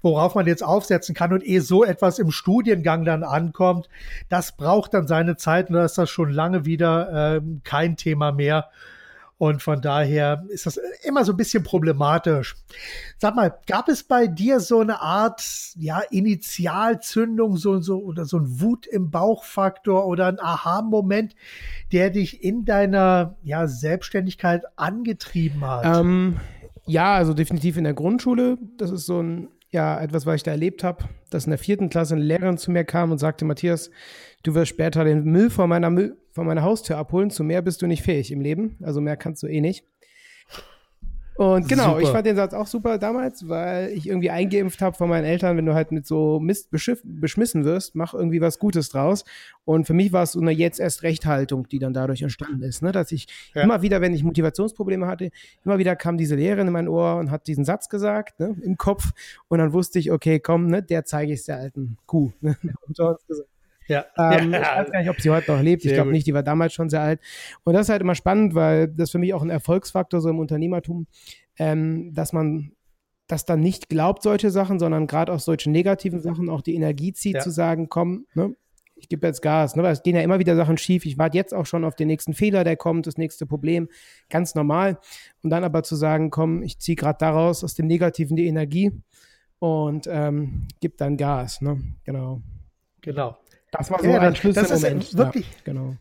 worauf 0.00 0.36
man 0.36 0.46
jetzt 0.46 0.62
aufsetzen 0.62 1.16
kann. 1.16 1.32
Und 1.32 1.42
ehe 1.42 1.60
so 1.60 1.84
etwas 1.84 2.20
im 2.20 2.30
Studiengang 2.30 3.04
dann 3.04 3.24
ankommt, 3.24 3.88
das 4.28 4.56
braucht 4.56 4.94
dann 4.94 5.08
seine 5.08 5.36
Zeit 5.36 5.70
und 5.70 5.74
da 5.74 5.84
ist 5.84 5.98
das 5.98 6.08
schon 6.08 6.30
lange 6.30 6.64
wieder 6.64 7.38
äh, 7.38 7.40
kein 7.64 7.96
Thema 7.96 8.30
mehr. 8.30 8.70
Und 9.40 9.62
von 9.62 9.80
daher 9.80 10.44
ist 10.50 10.66
das 10.66 10.78
immer 11.02 11.24
so 11.24 11.32
ein 11.32 11.38
bisschen 11.38 11.62
problematisch. 11.62 12.56
Sag 13.16 13.34
mal, 13.34 13.54
gab 13.66 13.88
es 13.88 14.02
bei 14.02 14.26
dir 14.26 14.60
so 14.60 14.80
eine 14.80 15.00
Art, 15.00 15.42
ja, 15.76 16.00
Initialzündung, 16.10 17.56
so, 17.56 17.80
so, 17.80 18.02
oder 18.02 18.26
so 18.26 18.36
ein 18.36 18.60
Wut 18.60 18.86
im 18.86 19.10
Bauchfaktor 19.10 20.06
oder 20.06 20.26
ein 20.26 20.38
Aha-Moment, 20.38 21.36
der 21.90 22.10
dich 22.10 22.44
in 22.44 22.66
deiner, 22.66 23.38
ja, 23.42 23.66
Selbstständigkeit 23.66 24.64
angetrieben 24.76 25.64
hat? 25.64 25.86
Ähm, 25.86 26.36
ja, 26.84 27.14
also 27.14 27.32
definitiv 27.32 27.78
in 27.78 27.84
der 27.84 27.94
Grundschule. 27.94 28.58
Das 28.76 28.90
ist 28.90 29.06
so 29.06 29.22
ein, 29.22 29.48
ja, 29.70 29.98
etwas, 29.98 30.26
was 30.26 30.34
ich 30.34 30.42
da 30.42 30.50
erlebt 30.50 30.84
habe, 30.84 31.04
dass 31.30 31.46
in 31.46 31.50
der 31.50 31.58
vierten 31.58 31.88
Klasse 31.88 32.14
eine 32.14 32.24
Lehrerin 32.24 32.58
zu 32.58 32.70
mir 32.70 32.84
kam 32.84 33.10
und 33.10 33.16
sagte, 33.16 33.46
Matthias, 33.46 33.90
du 34.42 34.54
wirst 34.54 34.68
später 34.68 35.02
den 35.02 35.24
Müll 35.24 35.48
vor 35.48 35.66
meiner 35.66 35.88
Müll 35.88 36.18
von 36.32 36.46
meiner 36.46 36.62
Haustür 36.62 36.96
abholen. 36.96 37.30
Zu 37.30 37.44
mehr 37.44 37.62
bist 37.62 37.82
du 37.82 37.86
nicht 37.86 38.02
fähig 38.02 38.32
im 38.32 38.40
Leben. 38.40 38.76
Also 38.82 39.00
mehr 39.00 39.16
kannst 39.16 39.42
du 39.42 39.46
eh 39.46 39.60
nicht. 39.60 39.84
Und 41.40 41.68
genau, 41.68 41.92
super. 41.92 42.00
ich 42.02 42.08
fand 42.10 42.26
den 42.26 42.36
Satz 42.36 42.52
auch 42.52 42.66
super 42.66 42.98
damals, 42.98 43.48
weil 43.48 43.88
ich 43.92 44.06
irgendwie 44.06 44.28
eingeimpft 44.28 44.82
habe 44.82 44.94
von 44.94 45.08
meinen 45.08 45.24
Eltern, 45.24 45.56
wenn 45.56 45.64
du 45.64 45.72
halt 45.72 45.90
mit 45.90 46.06
so 46.06 46.38
Mist 46.38 46.68
beschmissen 46.70 47.64
wirst, 47.64 47.94
mach 47.94 48.12
irgendwie 48.12 48.42
was 48.42 48.58
Gutes 48.58 48.90
draus. 48.90 49.24
Und 49.64 49.86
für 49.86 49.94
mich 49.94 50.12
war 50.12 50.24
es 50.24 50.32
so 50.32 50.40
eine 50.40 50.50
jetzt 50.50 50.78
erst 50.80 51.02
Rechthaltung, 51.02 51.66
die 51.66 51.78
dann 51.78 51.94
dadurch 51.94 52.20
entstanden 52.20 52.62
ist, 52.62 52.82
ne? 52.82 52.92
dass 52.92 53.10
ich 53.10 53.26
ja. 53.54 53.62
immer 53.62 53.80
wieder, 53.80 54.02
wenn 54.02 54.12
ich 54.12 54.22
Motivationsprobleme 54.22 55.06
hatte, 55.06 55.30
immer 55.64 55.78
wieder 55.78 55.96
kam 55.96 56.18
diese 56.18 56.34
Lehrerin 56.34 56.66
in 56.66 56.74
mein 56.74 56.88
Ohr 56.88 57.16
und 57.16 57.30
hat 57.30 57.46
diesen 57.46 57.64
Satz 57.64 57.88
gesagt 57.88 58.38
ne? 58.38 58.54
im 58.60 58.76
Kopf 58.76 59.12
und 59.48 59.60
dann 59.60 59.72
wusste 59.72 59.98
ich, 59.98 60.12
okay, 60.12 60.40
komm, 60.40 60.66
ne? 60.66 60.82
der 60.82 61.06
zeige 61.06 61.32
ich 61.32 61.42
der 61.46 61.56
alten 61.56 61.96
Kuh. 62.04 62.32
Ne? 62.42 62.54
und 62.86 62.94
so 62.94 63.16
gesagt. 63.26 63.48
Ja. 63.90 64.06
Ähm, 64.16 64.52
ja. 64.52 64.60
Ich 64.60 64.66
weiß 64.68 64.92
gar 64.92 64.98
nicht, 65.00 65.10
ob 65.10 65.20
sie 65.20 65.30
heute 65.30 65.52
noch 65.52 65.60
lebt. 65.60 65.84
ich 65.84 65.92
glaube 65.92 66.12
nicht, 66.12 66.26
die 66.26 66.34
war 66.34 66.44
damals 66.44 66.72
schon 66.72 66.88
sehr 66.88 67.02
alt. 67.02 67.20
Und 67.64 67.74
das 67.74 67.82
ist 67.82 67.88
halt 67.90 68.02
immer 68.02 68.14
spannend, 68.14 68.54
weil 68.54 68.88
das 68.88 69.10
für 69.10 69.18
mich 69.18 69.34
auch 69.34 69.42
ein 69.42 69.50
Erfolgsfaktor 69.50 70.20
so 70.20 70.30
im 70.30 70.38
Unternehmertum, 70.38 71.06
ähm, 71.58 72.14
dass 72.14 72.32
man 72.32 72.72
das 73.26 73.44
dann 73.44 73.60
nicht 73.60 73.88
glaubt, 73.88 74.22
solche 74.22 74.50
Sachen, 74.50 74.78
sondern 74.78 75.06
gerade 75.06 75.32
aus 75.32 75.44
solchen 75.44 75.72
negativen 75.72 76.20
Sachen 76.20 76.48
auch 76.48 76.62
die 76.62 76.74
Energie 76.74 77.12
zieht, 77.12 77.36
ja. 77.36 77.40
zu 77.40 77.50
sagen, 77.50 77.88
komm, 77.88 78.26
ne, 78.34 78.54
ich 78.96 79.08
gebe 79.08 79.26
jetzt 79.26 79.40
Gas, 79.40 79.76
ne, 79.76 79.82
weil 79.82 79.92
es 79.92 80.02
gehen 80.02 80.16
ja 80.16 80.22
immer 80.22 80.38
wieder 80.38 80.56
Sachen 80.56 80.78
schief. 80.78 81.04
Ich 81.06 81.18
warte 81.18 81.36
jetzt 81.36 81.54
auch 81.54 81.66
schon 81.66 81.84
auf 81.84 81.94
den 81.94 82.08
nächsten 82.08 82.34
Fehler, 82.34 82.64
der 82.64 82.76
kommt, 82.76 83.06
das 83.06 83.16
nächste 83.18 83.46
Problem, 83.46 83.88
ganz 84.28 84.54
normal. 84.54 84.98
Und 85.42 85.50
dann 85.50 85.64
aber 85.64 85.82
zu 85.82 85.96
sagen, 85.96 86.30
komm, 86.30 86.62
ich 86.62 86.78
ziehe 86.78 86.96
gerade 86.96 87.18
daraus 87.18 87.64
aus 87.64 87.74
dem 87.74 87.86
Negativen 87.86 88.36
die 88.36 88.46
Energie 88.46 88.92
und 89.58 90.06
ähm, 90.10 90.68
gib 90.80 90.96
dann 90.96 91.16
Gas, 91.16 91.60
ne? 91.60 91.80
Genau. 92.04 92.42
Genau. 93.00 93.36
Das 93.70 93.90
war 93.90 94.00
so 94.00 94.06
ja, 94.06 94.20
ein 94.20 94.34
Schlüsselmoment. 94.34 95.02
Das 95.02 95.08
ist 95.08 95.16
wirklich, 95.16 95.46
ja, 95.46 95.58
genau. 95.64 95.96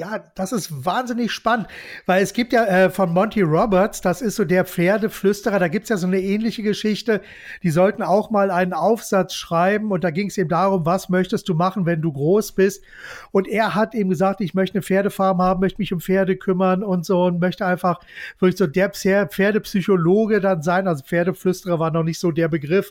Ja, 0.00 0.24
das 0.34 0.52
ist 0.52 0.86
wahnsinnig 0.86 1.30
spannend, 1.30 1.66
weil 2.06 2.22
es 2.22 2.32
gibt 2.32 2.54
ja 2.54 2.64
äh, 2.64 2.88
von 2.88 3.12
Monty 3.12 3.42
Roberts, 3.42 4.00
das 4.00 4.22
ist 4.22 4.36
so 4.36 4.46
der 4.46 4.64
Pferdeflüsterer, 4.64 5.58
da 5.58 5.68
gibt's 5.68 5.90
ja 5.90 5.98
so 5.98 6.06
eine 6.06 6.22
ähnliche 6.22 6.62
Geschichte, 6.62 7.20
die 7.62 7.68
sollten 7.68 8.02
auch 8.02 8.30
mal 8.30 8.50
einen 8.50 8.72
Aufsatz 8.72 9.34
schreiben 9.34 9.90
und 9.92 10.02
da 10.02 10.10
ging 10.10 10.28
es 10.28 10.38
eben 10.38 10.48
darum, 10.48 10.86
was 10.86 11.10
möchtest 11.10 11.50
du 11.50 11.54
machen, 11.54 11.84
wenn 11.84 12.00
du 12.00 12.14
groß 12.14 12.52
bist? 12.52 12.82
Und 13.30 13.46
er 13.46 13.74
hat 13.74 13.94
eben 13.94 14.08
gesagt, 14.08 14.40
ich 14.40 14.54
möchte 14.54 14.76
eine 14.76 14.82
Pferdefarm 14.82 15.42
haben, 15.42 15.60
möchte 15.60 15.82
mich 15.82 15.92
um 15.92 16.00
Pferde 16.00 16.34
kümmern 16.34 16.82
und 16.82 17.04
so 17.04 17.24
und 17.24 17.38
möchte 17.38 17.66
einfach 17.66 18.00
wirklich 18.38 18.56
so 18.56 18.66
der 18.66 18.88
Pferdepsychologe 18.88 20.40
dann 20.40 20.62
sein, 20.62 20.88
also 20.88 21.04
Pferdeflüsterer 21.04 21.78
war 21.78 21.90
noch 21.90 22.04
nicht 22.04 22.20
so 22.20 22.30
der 22.30 22.48
Begriff, 22.48 22.90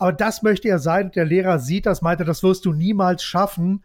aber 0.00 0.12
das 0.12 0.42
möchte 0.42 0.66
er 0.66 0.80
sein, 0.80 1.12
der 1.12 1.26
Lehrer 1.26 1.60
sieht 1.60 1.86
das, 1.86 2.02
meinte, 2.02 2.24
das 2.24 2.42
wirst 2.42 2.64
du 2.64 2.72
niemals 2.72 3.22
schaffen 3.22 3.84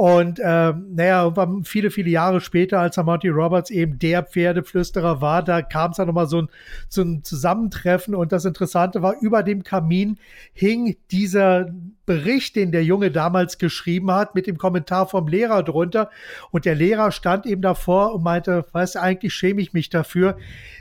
und 0.00 0.40
ähm, 0.42 0.94
naja, 0.94 1.30
viele, 1.62 1.90
viele 1.90 2.08
Jahre 2.08 2.40
später, 2.40 2.80
als 2.80 2.96
Monty 2.96 3.28
Roberts 3.28 3.68
eben 3.68 3.98
der 3.98 4.22
Pferdeflüsterer 4.22 5.20
war, 5.20 5.42
da 5.42 5.60
kam 5.60 5.90
es 5.90 5.98
dann 5.98 6.06
nochmal 6.06 6.26
so 6.26 6.40
ein, 6.40 6.48
so 6.88 7.02
ein 7.02 7.22
Zusammentreffen. 7.22 8.14
Und 8.14 8.32
das 8.32 8.46
Interessante 8.46 9.02
war, 9.02 9.20
über 9.20 9.42
dem 9.42 9.62
Kamin 9.62 10.16
hing 10.54 10.96
dieser 11.10 11.68
Bericht, 12.10 12.56
den 12.56 12.72
der 12.72 12.82
Junge 12.82 13.12
damals 13.12 13.56
geschrieben 13.56 14.10
hat, 14.10 14.34
mit 14.34 14.48
dem 14.48 14.58
Kommentar 14.58 15.06
vom 15.06 15.28
Lehrer 15.28 15.62
drunter. 15.62 16.10
Und 16.50 16.64
der 16.64 16.74
Lehrer 16.74 17.12
stand 17.12 17.46
eben 17.46 17.62
davor 17.62 18.12
und 18.16 18.24
meinte, 18.24 18.64
weißt 18.72 18.96
du, 18.96 19.00
eigentlich 19.00 19.32
schäme 19.32 19.62
ich 19.62 19.72
mich 19.72 19.90
dafür. 19.90 20.36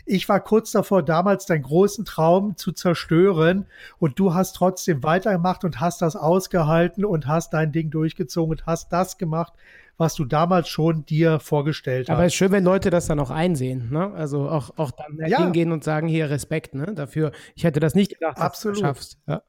Ich 0.08 0.28
war 0.28 0.40
kurz 0.40 0.72
davor, 0.72 1.04
damals 1.04 1.46
deinen 1.46 1.62
großen 1.62 2.04
Traum 2.04 2.58
zu 2.58 2.72
zerstören. 2.72 3.68
Und 4.00 4.18
du 4.18 4.34
hast 4.34 4.54
trotzdem 4.56 5.04
weitergemacht 5.04 5.64
und 5.64 5.80
hast 5.80 6.02
das 6.02 6.16
ausgehalten 6.16 7.06
und 7.06 7.28
hast 7.28 7.54
dein 7.54 7.72
Ding 7.72 7.92
durchgezogen 7.92 8.50
und 8.50 8.66
hast 8.66 8.92
das 8.92 9.20
gemacht, 9.20 9.54
was 9.98 10.16
du 10.16 10.26
damals 10.26 10.68
schon 10.68 11.06
dir 11.06 11.40
vorgestellt 11.40 12.10
hast. 12.10 12.16
Aber 12.16 12.26
es 12.26 12.34
ist 12.34 12.38
schön, 12.38 12.52
wenn 12.52 12.64
Leute 12.64 12.90
das 12.90 13.06
dann 13.06 13.20
auch 13.20 13.30
einsehen, 13.30 13.92
ne? 13.92 14.12
Also 14.16 14.50
auch, 14.50 14.72
auch 14.78 14.90
dann 14.90 15.30
ja. 15.30 15.38
hingehen 15.38 15.72
und 15.72 15.84
sagen, 15.84 16.08
hier 16.08 16.32
Respekt, 16.32 16.74
ne? 16.74 16.96
Dafür, 16.96 17.34
ich 17.54 17.66
hätte 17.66 17.80
das 17.80 17.94
nicht 17.94 18.14
gedacht, 18.14 18.38
dass 18.38 18.46
Absolut. 18.46 18.78
du 18.78 18.82
das 18.82 18.88
schaffst. 18.90 19.20
Ja. 19.28 19.44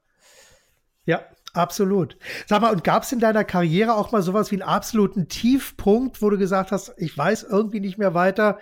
Ja, 1.05 1.21
Absolut. 1.53 2.17
Sag 2.47 2.61
mal, 2.61 2.71
und 2.71 2.83
gab 2.83 3.03
es 3.03 3.11
in 3.11 3.19
deiner 3.19 3.43
Karriere 3.43 3.95
auch 3.95 4.11
mal 4.11 4.21
sowas 4.21 4.51
wie 4.51 4.55
einen 4.55 4.69
absoluten 4.69 5.27
Tiefpunkt, 5.27 6.21
wo 6.21 6.29
du 6.29 6.37
gesagt 6.37 6.71
hast, 6.71 6.93
ich 6.97 7.17
weiß 7.17 7.43
irgendwie 7.43 7.79
nicht 7.79 7.97
mehr 7.97 8.13
weiter, 8.13 8.57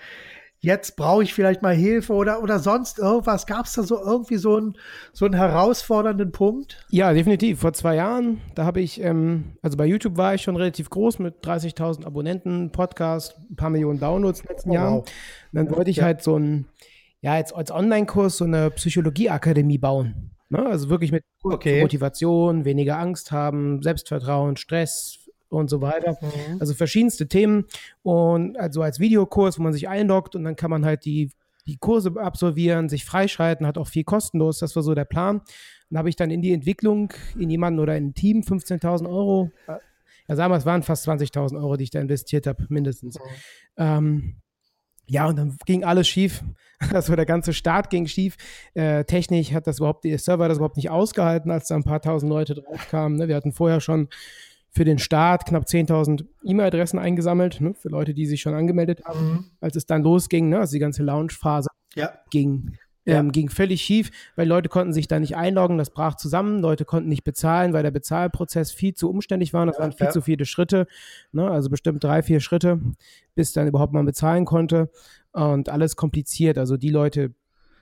jetzt 0.61 0.95
brauche 0.97 1.23
ich 1.23 1.33
vielleicht 1.33 1.61
mal 1.61 1.73
Hilfe 1.73 2.13
oder, 2.13 2.43
oder 2.43 2.59
sonst 2.59 2.99
irgendwas? 2.99 3.45
Gab 3.45 3.65
es 3.65 3.73
da 3.73 3.83
so 3.83 4.01
irgendwie 4.01 4.37
so 4.37 4.57
einen, 4.57 4.77
so 5.13 5.25
einen 5.25 5.35
herausfordernden 5.35 6.31
Punkt? 6.31 6.85
Ja, 6.89 7.13
definitiv. 7.13 7.59
Vor 7.59 7.73
zwei 7.73 7.95
Jahren, 7.95 8.41
da 8.55 8.65
habe 8.65 8.81
ich, 8.81 9.01
ähm, 9.01 9.53
also 9.61 9.77
bei 9.77 9.85
YouTube 9.85 10.17
war 10.17 10.35
ich 10.35 10.41
schon 10.41 10.55
relativ 10.55 10.89
groß 10.89 11.19
mit 11.19 11.43
30.000 11.45 12.05
Abonnenten, 12.05 12.71
Podcast, 12.71 13.37
ein 13.49 13.55
paar 13.55 13.69
Millionen 13.69 13.99
Downloads 13.99 14.41
in 14.41 14.47
den 14.47 14.55
letzten 14.55 14.71
oh, 14.71 14.73
Jahren. 14.73 14.93
Wow. 14.95 15.09
Und 15.51 15.55
dann 15.55 15.75
wollte 15.75 15.91
ich 15.91 15.97
ja. 15.97 16.05
halt 16.05 16.21
so 16.21 16.37
ein, 16.37 16.67
ja, 17.21 17.37
jetzt 17.37 17.55
als 17.55 17.71
Online-Kurs 17.71 18.37
so 18.37 18.45
eine 18.45 18.71
Psychologieakademie 18.71 19.77
bauen. 19.77 20.31
Ne? 20.49 20.65
Also 20.65 20.89
wirklich 20.89 21.11
mit 21.11 21.23
okay. 21.43 21.81
Motivation, 21.81 22.65
weniger 22.65 22.97
Angst 22.99 23.31
haben, 23.31 23.81
Selbstvertrauen, 23.81 24.57
Stress 24.57 25.29
und 25.49 25.69
so 25.69 25.81
weiter. 25.81 26.17
Mhm. 26.21 26.57
Also 26.59 26.73
verschiedenste 26.73 27.27
Themen. 27.27 27.65
Und 28.03 28.57
also 28.57 28.81
als 28.81 28.99
Videokurs, 28.99 29.59
wo 29.59 29.63
man 29.63 29.73
sich 29.73 29.87
einloggt 29.87 30.35
und 30.35 30.43
dann 30.43 30.55
kann 30.55 30.69
man 30.69 30.85
halt 30.85 31.05
die, 31.05 31.31
die 31.67 31.77
Kurse 31.77 32.13
absolvieren, 32.15 32.89
sich 32.89 33.05
freischalten, 33.05 33.67
hat 33.67 33.77
auch 33.77 33.87
viel 33.87 34.03
kostenlos. 34.03 34.59
Das 34.59 34.75
war 34.75 34.83
so 34.83 34.95
der 34.95 35.05
Plan. 35.05 35.41
Dann 35.89 35.99
habe 35.99 36.09
ich 36.09 36.15
dann 36.15 36.31
in 36.31 36.41
die 36.41 36.53
Entwicklung, 36.53 37.13
in 37.37 37.49
jemanden 37.49 37.79
oder 37.79 37.95
in 37.97 38.07
ein 38.07 38.13
Team 38.13 38.41
15.000 38.41 39.07
Euro, 39.07 39.51
ja 39.67 39.79
sagen 40.35 40.51
wir, 40.51 40.57
es 40.57 40.65
waren 40.65 40.83
fast 40.83 41.07
20.000 41.07 41.57
Euro, 41.57 41.75
die 41.75 41.85
ich 41.85 41.89
da 41.89 41.99
investiert 41.99 42.47
habe, 42.47 42.65
mindestens. 42.69 43.17
Mhm. 43.17 43.23
Ähm, 43.77 44.35
ja, 45.09 45.27
und 45.27 45.37
dann 45.37 45.57
ging 45.65 45.83
alles 45.83 46.07
schief. 46.07 46.43
Also 46.93 47.13
der 47.13 47.25
ganze 47.25 47.51
Start 47.51 47.89
ging 47.89 48.07
schief. 48.07 48.37
Äh, 48.73 49.03
technisch 49.03 49.51
hat 49.51 49.67
das 49.67 49.79
überhaupt, 49.79 50.05
der 50.05 50.17
Server 50.17 50.47
das 50.47 50.59
überhaupt 50.59 50.77
nicht 50.77 50.89
ausgehalten, 50.89 51.51
als 51.51 51.67
da 51.67 51.75
ein 51.75 51.83
paar 51.83 52.01
tausend 52.01 52.29
Leute 52.29 52.55
drauf 52.55 52.87
kamen. 52.89 53.17
Ne? 53.17 53.27
Wir 53.27 53.35
hatten 53.35 53.51
vorher 53.51 53.81
schon 53.81 54.07
für 54.71 54.85
den 54.85 54.97
Start 54.97 55.45
knapp 55.45 55.65
10.000 55.65 56.25
E-Mail-Adressen 56.45 56.97
eingesammelt, 56.97 57.59
ne, 57.59 57.73
für 57.73 57.89
Leute, 57.89 58.13
die 58.13 58.25
sich 58.25 58.39
schon 58.39 58.53
angemeldet 58.53 59.03
haben, 59.03 59.29
mhm. 59.29 59.45
als 59.59 59.75
es 59.75 59.87
dann 59.87 60.03
losging, 60.03 60.47
ne, 60.47 60.59
also 60.59 60.71
die 60.71 60.79
ganze 60.79 61.03
Launch-Phase 61.03 61.67
ja. 61.95 62.13
ging. 62.29 62.77
Ähm, 63.09 63.25
ja. 63.27 63.31
ging 63.31 63.49
völlig 63.49 63.81
schief, 63.81 64.11
weil 64.35 64.47
Leute 64.47 64.69
konnten 64.69 64.93
sich 64.93 65.07
da 65.07 65.19
nicht 65.19 65.35
einloggen, 65.35 65.77
das 65.77 65.89
brach 65.89 66.15
zusammen, 66.15 66.59
Leute 66.59 66.85
konnten 66.85 67.09
nicht 67.09 67.23
bezahlen, 67.23 67.73
weil 67.73 67.83
der 67.83 67.91
Bezahlprozess 67.91 68.71
viel 68.71 68.93
zu 68.93 69.09
umständlich 69.09 69.53
war, 69.53 69.65
das 69.65 69.77
ja, 69.77 69.83
waren 69.83 69.91
viel 69.93 70.07
ja. 70.07 70.11
zu 70.11 70.21
viele 70.21 70.45
Schritte, 70.45 70.87
ne, 71.31 71.49
also 71.49 71.69
bestimmt 71.69 72.03
drei, 72.03 72.21
vier 72.23 72.39
Schritte, 72.39 72.79
bis 73.35 73.53
dann 73.53 73.67
überhaupt 73.67 73.93
mal 73.93 74.03
bezahlen 74.03 74.45
konnte 74.45 74.89
und 75.31 75.69
alles 75.69 75.95
kompliziert, 75.95 76.57
also 76.57 76.77
die 76.77 76.89
Leute, 76.89 77.33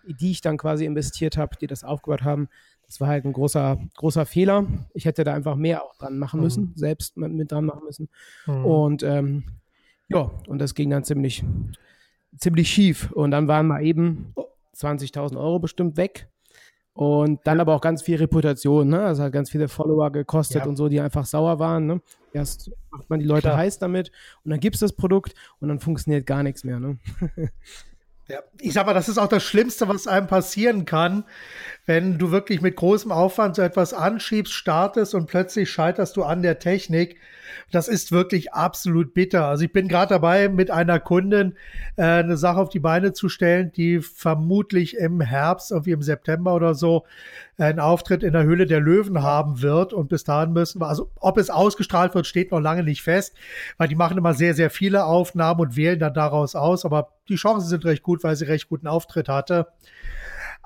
die 0.08 0.32
ich 0.32 0.42
dann 0.42 0.58
quasi 0.58 0.86
investiert 0.86 1.38
habe, 1.38 1.58
die 1.60 1.68
das 1.68 1.84
aufgebaut 1.84 2.24
haben, 2.24 2.48
das 2.88 3.02
war 3.02 3.10
halt 3.10 3.26
ein 3.26 3.34
großer, 3.34 3.78
großer 3.98 4.26
Fehler. 4.26 4.66
Ich 4.94 5.06
hätte 5.06 5.26
da 5.26 5.34
einfach 5.34 5.56
mehr 5.56 5.84
auch 5.84 5.96
dran 5.98 6.18
machen 6.18 6.40
müssen, 6.40 6.64
mhm. 6.64 6.72
selbst 6.76 7.18
mit 7.18 7.52
dran 7.52 7.66
machen 7.66 7.84
müssen. 7.84 8.08
Mhm. 8.46 8.66
Und 8.66 9.04
ähm, 9.04 9.44
ja, 10.08 10.32
und 10.48 10.60
das 10.60 10.74
ging 10.74 10.90
dann 10.90 11.04
ziemlich, 11.04 11.44
ziemlich 12.38 12.70
schief. 12.70 13.12
Und 13.12 13.32
dann 13.32 13.50
waren 13.50 13.68
mal 13.68 13.84
eben 13.84 14.34
20.000 14.78 15.38
Euro 15.38 15.60
bestimmt 15.60 15.98
weg. 15.98 16.30
Und 16.94 17.46
dann 17.46 17.60
aber 17.60 17.76
auch 17.76 17.82
ganz 17.82 18.02
viel 18.02 18.18
Reputation, 18.18 18.88
ne? 18.88 19.02
Also 19.02 19.22
hat 19.22 19.32
ganz 19.32 19.52
viele 19.52 19.68
Follower 19.68 20.12
gekostet 20.12 20.64
ja. 20.64 20.66
und 20.66 20.78
so, 20.78 20.90
die 20.90 21.00
einfach 21.00 21.28
sauer 21.28 21.60
waren. 21.60 21.86
Ne? 21.86 22.02
Erst 22.34 22.72
macht 22.90 23.08
man 23.08 23.20
die 23.20 23.26
Leute 23.26 23.50
Klar. 23.50 23.58
heiß 23.58 23.78
damit 23.78 24.12
und 24.44 24.50
dann 24.50 24.60
gibt 24.60 24.78
es 24.78 24.80
das 24.80 24.94
Produkt 24.94 25.36
und 25.60 25.68
dann 25.68 25.80
funktioniert 25.80 26.26
gar 26.26 26.42
nichts 26.42 26.64
mehr. 26.64 26.80
Ne? 26.80 26.98
Ja, 28.30 28.40
ich 28.60 28.74
sag 28.74 28.86
mal, 28.86 28.94
das 28.94 29.08
ist 29.08 29.18
auch 29.18 29.30
das 29.30 29.44
Schlimmste, 29.44 29.88
was 29.88 30.06
einem 30.06 30.28
passieren 30.28 30.84
kann, 30.84 31.24
wenn 31.88 32.18
du 32.18 32.32
wirklich 32.32 32.62
mit 32.62 32.76
großem 32.76 33.12
Aufwand 33.14 33.56
so 33.56 33.62
etwas 33.62 33.94
anschiebst, 33.94 34.54
startest 34.54 35.16
und 35.16 35.26
plötzlich 35.26 35.72
scheiterst 35.72 36.18
du 36.18 36.24
an 36.24 36.42
der 36.42 36.60
Technik. 36.60 37.18
Das 37.72 37.88
ist 37.88 38.12
wirklich 38.12 38.54
absolut 38.54 39.14
bitter. 39.14 39.46
Also 39.46 39.64
ich 39.64 39.72
bin 39.72 39.88
gerade 39.88 40.10
dabei, 40.10 40.50
mit 40.50 40.70
einer 40.70 41.00
Kundin 41.00 41.56
äh, 41.96 42.04
eine 42.04 42.36
Sache 42.36 42.60
auf 42.60 42.70
die 42.70 42.80
Beine 42.80 43.14
zu 43.14 43.30
stellen, 43.30 43.72
die 43.72 44.02
vermutlich 44.02 44.98
im 44.98 45.22
Herbst, 45.22 45.72
irgendwie 45.72 45.92
im 45.92 46.02
September 46.02 46.54
oder 46.56 46.76
so, 46.76 47.06
einen 47.58 47.80
Auftritt 47.80 48.22
in 48.22 48.34
der 48.34 48.44
Höhle 48.44 48.66
der 48.66 48.82
Löwen 48.82 49.24
haben 49.24 49.62
wird. 49.62 49.94
Und 49.94 50.10
bis 50.10 50.26
dahin 50.26 50.52
müssen 50.52 50.82
wir, 50.82 50.90
also 50.90 51.10
ob 51.16 51.38
es 51.38 51.50
ausgestrahlt 51.50 52.14
wird, 52.16 52.28
steht 52.28 52.52
noch 52.52 52.60
lange 52.60 52.84
nicht 52.84 53.02
fest, 53.02 53.34
weil 53.78 53.88
die 53.88 53.96
machen 53.96 54.18
immer 54.18 54.34
sehr, 54.34 54.54
sehr 54.54 54.70
viele 54.70 55.06
Aufnahmen 55.06 55.62
und 55.62 55.78
wählen 55.78 56.00
dann 56.00 56.14
daraus 56.14 56.54
aus. 56.54 56.84
Aber 56.84 57.14
die 57.30 57.36
Chancen 57.36 57.70
sind 57.70 57.86
recht 57.86 58.04
gut, 58.04 58.26
weil 58.26 58.36
sie 58.36 58.46
recht 58.46 58.68
guten 58.68 58.88
Auftritt 58.88 59.30
hatte. 59.30 59.68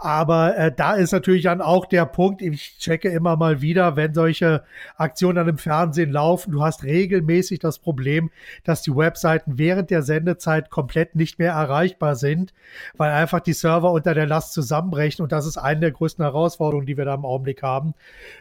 Aber 0.04 0.58
äh, 0.58 0.72
da 0.76 0.96
ist 0.96 1.12
natürlich 1.12 1.44
dann 1.44 1.62
auch 1.62 1.86
der 1.86 2.08
Punkt, 2.08 2.42
ich 2.42 2.80
checke 2.80 3.10
immer 3.10 3.38
mal 3.38 3.62
wieder, 3.62 3.96
wenn 3.96 4.16
solche 4.16 4.64
Aktionen 4.98 5.36
dann 5.36 5.48
im 5.48 5.60
Fernsehen 5.60 6.12
laufen, 6.12 6.52
du 6.52 6.64
hast 6.64 6.84
regelmäßig 6.84 7.60
das 7.60 7.78
Problem, 7.78 8.32
dass 8.64 8.82
die 8.82 8.96
Webseiten 8.96 9.60
während 9.60 9.92
der 9.92 10.02
Sendezeit 10.02 10.72
komplett 10.72 11.16
nicht 11.16 11.38
mehr 11.38 11.52
erreichbar 11.52 12.16
sind, 12.16 12.52
weil 12.98 13.12
einfach 13.12 13.42
die 13.42 13.54
Server 13.54 13.92
unter 13.92 14.16
der 14.16 14.26
Last 14.26 14.54
zusammenbrechen. 14.54 15.22
Und 15.22 15.32
das 15.32 15.46
ist 15.46 15.58
eine 15.58 15.82
der 15.82 15.92
größten 15.92 16.26
Herausforderungen, 16.26 16.88
die 16.88 16.98
wir 16.98 17.06
da 17.06 17.14
im 17.14 17.24
Augenblick 17.24 17.62
haben, 17.62 17.94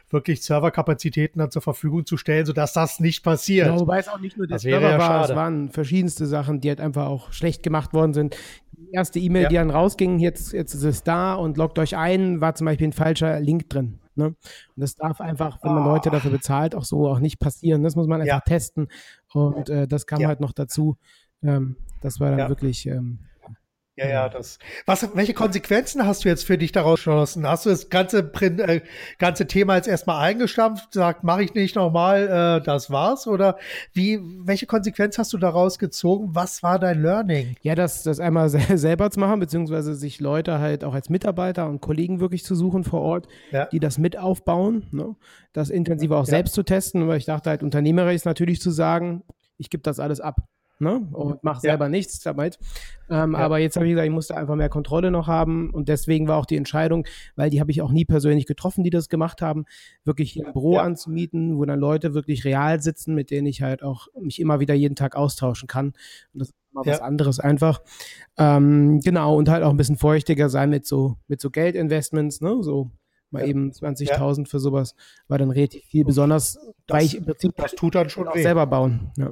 wirklich 0.08 0.42
Serverkapazitäten 0.42 1.40
dann 1.40 1.50
zur 1.50 1.60
Verfügung 1.60 2.06
zu 2.06 2.16
stellen, 2.16 2.46
sodass 2.46 2.72
das 2.72 3.00
nicht 3.00 3.22
passiert. 3.22 3.66
Ja, 3.66 3.78
wobei 3.78 3.98
es 3.98 4.08
auch 4.08 4.18
nicht 4.18 4.38
nur 4.38 4.46
der 4.46 4.60
Server 4.60 4.92
ja 4.92 4.98
war, 4.98 5.08
schade. 5.08 5.32
es 5.32 5.36
waren 5.36 5.68
verschiedenste 5.68 6.24
Sachen, 6.24 6.62
die 6.62 6.70
halt 6.70 6.80
einfach 6.80 7.04
auch 7.04 7.34
schlecht 7.34 7.62
gemacht 7.62 7.92
worden 7.92 8.14
sind 8.14 8.34
erste 8.92 9.18
E-Mail, 9.18 9.44
ja. 9.44 9.48
die 9.48 9.54
dann 9.56 9.70
rausging, 9.70 10.18
jetzt, 10.18 10.52
jetzt 10.52 10.74
ist 10.74 10.84
es 10.84 11.02
da 11.02 11.34
und 11.34 11.56
loggt 11.56 11.78
euch 11.78 11.96
ein, 11.96 12.40
war 12.40 12.54
zum 12.54 12.66
Beispiel 12.66 12.88
ein 12.88 12.92
falscher 12.92 13.40
Link 13.40 13.68
drin. 13.68 14.00
Ne? 14.14 14.26
Und 14.26 14.36
das 14.76 14.96
darf 14.96 15.20
einfach, 15.20 15.58
wenn 15.62 15.74
man 15.74 15.84
oh. 15.84 15.92
Leute 15.92 16.10
dafür 16.10 16.30
bezahlt, 16.30 16.74
auch 16.74 16.84
so 16.84 17.08
auch 17.08 17.20
nicht 17.20 17.38
passieren. 17.38 17.82
Das 17.82 17.96
muss 17.96 18.06
man 18.06 18.20
einfach 18.20 18.36
ja. 18.36 18.40
testen. 18.40 18.88
Und 19.32 19.68
äh, 19.68 19.86
das 19.86 20.06
kam 20.06 20.26
halt 20.26 20.40
noch 20.40 20.52
dazu. 20.52 20.96
Ähm, 21.42 21.76
das 22.00 22.20
war 22.20 22.36
dann 22.36 22.48
wirklich 22.48 22.86
ähm, 22.86 23.20
ja, 24.00 24.08
ja, 24.08 24.28
das. 24.30 24.58
Was, 24.86 25.14
welche 25.14 25.34
Konsequenzen 25.34 26.06
hast 26.06 26.24
du 26.24 26.28
jetzt 26.28 26.46
für 26.46 26.56
dich 26.56 26.72
daraus 26.72 27.00
geschlossen? 27.00 27.46
Hast 27.46 27.66
du 27.66 27.70
das 27.70 27.90
ganze, 27.90 28.20
äh, 28.40 28.80
ganze 29.18 29.46
Thema 29.46 29.76
jetzt 29.76 29.88
erstmal 29.88 30.24
eingestampft, 30.24 30.94
sagt, 30.94 31.22
mache 31.22 31.42
ich 31.42 31.52
nicht 31.52 31.76
nochmal, 31.76 32.60
äh, 32.60 32.64
das 32.64 32.90
war's? 32.90 33.26
Oder 33.26 33.58
wie, 33.92 34.18
welche 34.22 34.64
Konsequenz 34.64 35.18
hast 35.18 35.34
du 35.34 35.38
daraus 35.38 35.78
gezogen? 35.78 36.30
Was 36.32 36.62
war 36.62 36.78
dein 36.78 37.02
Learning? 37.02 37.56
Ja, 37.60 37.74
das, 37.74 38.02
das 38.02 38.20
einmal 38.20 38.48
selber 38.78 39.10
zu 39.10 39.20
machen, 39.20 39.38
beziehungsweise 39.38 39.94
sich 39.94 40.18
Leute 40.18 40.60
halt 40.60 40.82
auch 40.82 40.94
als 40.94 41.10
Mitarbeiter 41.10 41.68
und 41.68 41.82
Kollegen 41.82 42.20
wirklich 42.20 42.42
zu 42.42 42.54
suchen 42.54 42.84
vor 42.84 43.02
Ort, 43.02 43.28
ja. 43.50 43.66
die 43.66 43.80
das 43.80 43.98
mit 43.98 44.18
aufbauen, 44.18 44.86
ne? 44.92 45.14
das 45.52 45.68
intensiver 45.68 46.16
auch 46.16 46.26
ja. 46.26 46.30
selbst 46.30 46.54
zu 46.54 46.62
testen, 46.62 47.06
weil 47.06 47.18
ich 47.18 47.26
dachte 47.26 47.50
halt, 47.50 47.62
unternehmerisch 47.62 48.14
ist 48.14 48.24
natürlich 48.24 48.62
zu 48.62 48.70
sagen, 48.70 49.24
ich 49.58 49.68
gebe 49.68 49.82
das 49.82 50.00
alles 50.00 50.20
ab 50.20 50.36
ne? 50.80 51.06
und 51.12 51.42
mache 51.44 51.60
selber 51.60 51.86
ja. 51.86 51.90
nichts 51.90 52.20
damit. 52.20 52.58
Ähm, 53.08 53.32
ja. 53.32 53.38
Aber 53.38 53.58
jetzt 53.58 53.76
habe 53.76 53.86
ich 53.86 53.92
gesagt, 53.92 54.06
ich 54.06 54.12
musste 54.12 54.36
einfach 54.36 54.54
mehr 54.54 54.68
Kontrolle 54.68 55.10
noch 55.10 55.26
haben 55.26 55.70
und 55.70 55.88
deswegen 55.88 56.28
war 56.28 56.38
auch 56.38 56.46
die 56.46 56.56
Entscheidung, 56.56 57.06
weil 57.36 57.50
die 57.50 57.60
habe 57.60 57.70
ich 57.70 57.82
auch 57.82 57.92
nie 57.92 58.04
persönlich 58.04 58.46
getroffen, 58.46 58.84
die 58.84 58.90
das 58.90 59.08
gemacht 59.08 59.42
haben, 59.42 59.64
wirklich 60.04 60.36
ein 60.44 60.52
Büro 60.52 60.74
ja. 60.74 60.82
anzumieten, 60.82 61.58
wo 61.58 61.64
dann 61.64 61.78
Leute 61.78 62.14
wirklich 62.14 62.44
real 62.44 62.80
sitzen, 62.80 63.14
mit 63.14 63.30
denen 63.30 63.46
ich 63.46 63.62
halt 63.62 63.82
auch 63.82 64.08
mich 64.20 64.40
immer 64.40 64.60
wieder 64.60 64.74
jeden 64.74 64.96
Tag 64.96 65.16
austauschen 65.16 65.68
kann. 65.68 65.88
Und 66.32 66.40
das 66.40 66.48
ist 66.48 66.54
mal 66.72 66.86
was 66.86 67.00
anderes 67.00 67.40
einfach. 67.40 67.82
Ähm, 68.38 69.00
genau, 69.00 69.36
und 69.36 69.48
halt 69.48 69.62
auch 69.62 69.70
ein 69.70 69.76
bisschen 69.76 69.96
feuchtiger 69.96 70.48
sein 70.48 70.70
mit 70.70 70.86
so, 70.86 71.16
mit 71.28 71.40
so 71.40 71.50
Geldinvestments, 71.50 72.40
ne? 72.40 72.62
So 72.62 72.90
mal 73.30 73.42
ja. 73.42 73.48
eben 73.48 73.70
20.000 73.70 74.38
ja. 74.38 74.44
für 74.44 74.58
sowas 74.58 74.94
war 75.28 75.38
dann 75.38 75.50
relativ 75.50 75.84
viel, 75.84 76.04
besonders 76.04 76.54
das, 76.86 76.96
weil 76.96 77.04
ich 77.04 77.16
im 77.16 77.24
Prinzip 77.24 77.52
das 77.56 77.72
tut 77.72 77.94
dann 77.94 78.10
schon 78.10 78.28
auch 78.28 78.36
selber 78.36 78.66
bauen. 78.66 79.12
Ja. 79.16 79.30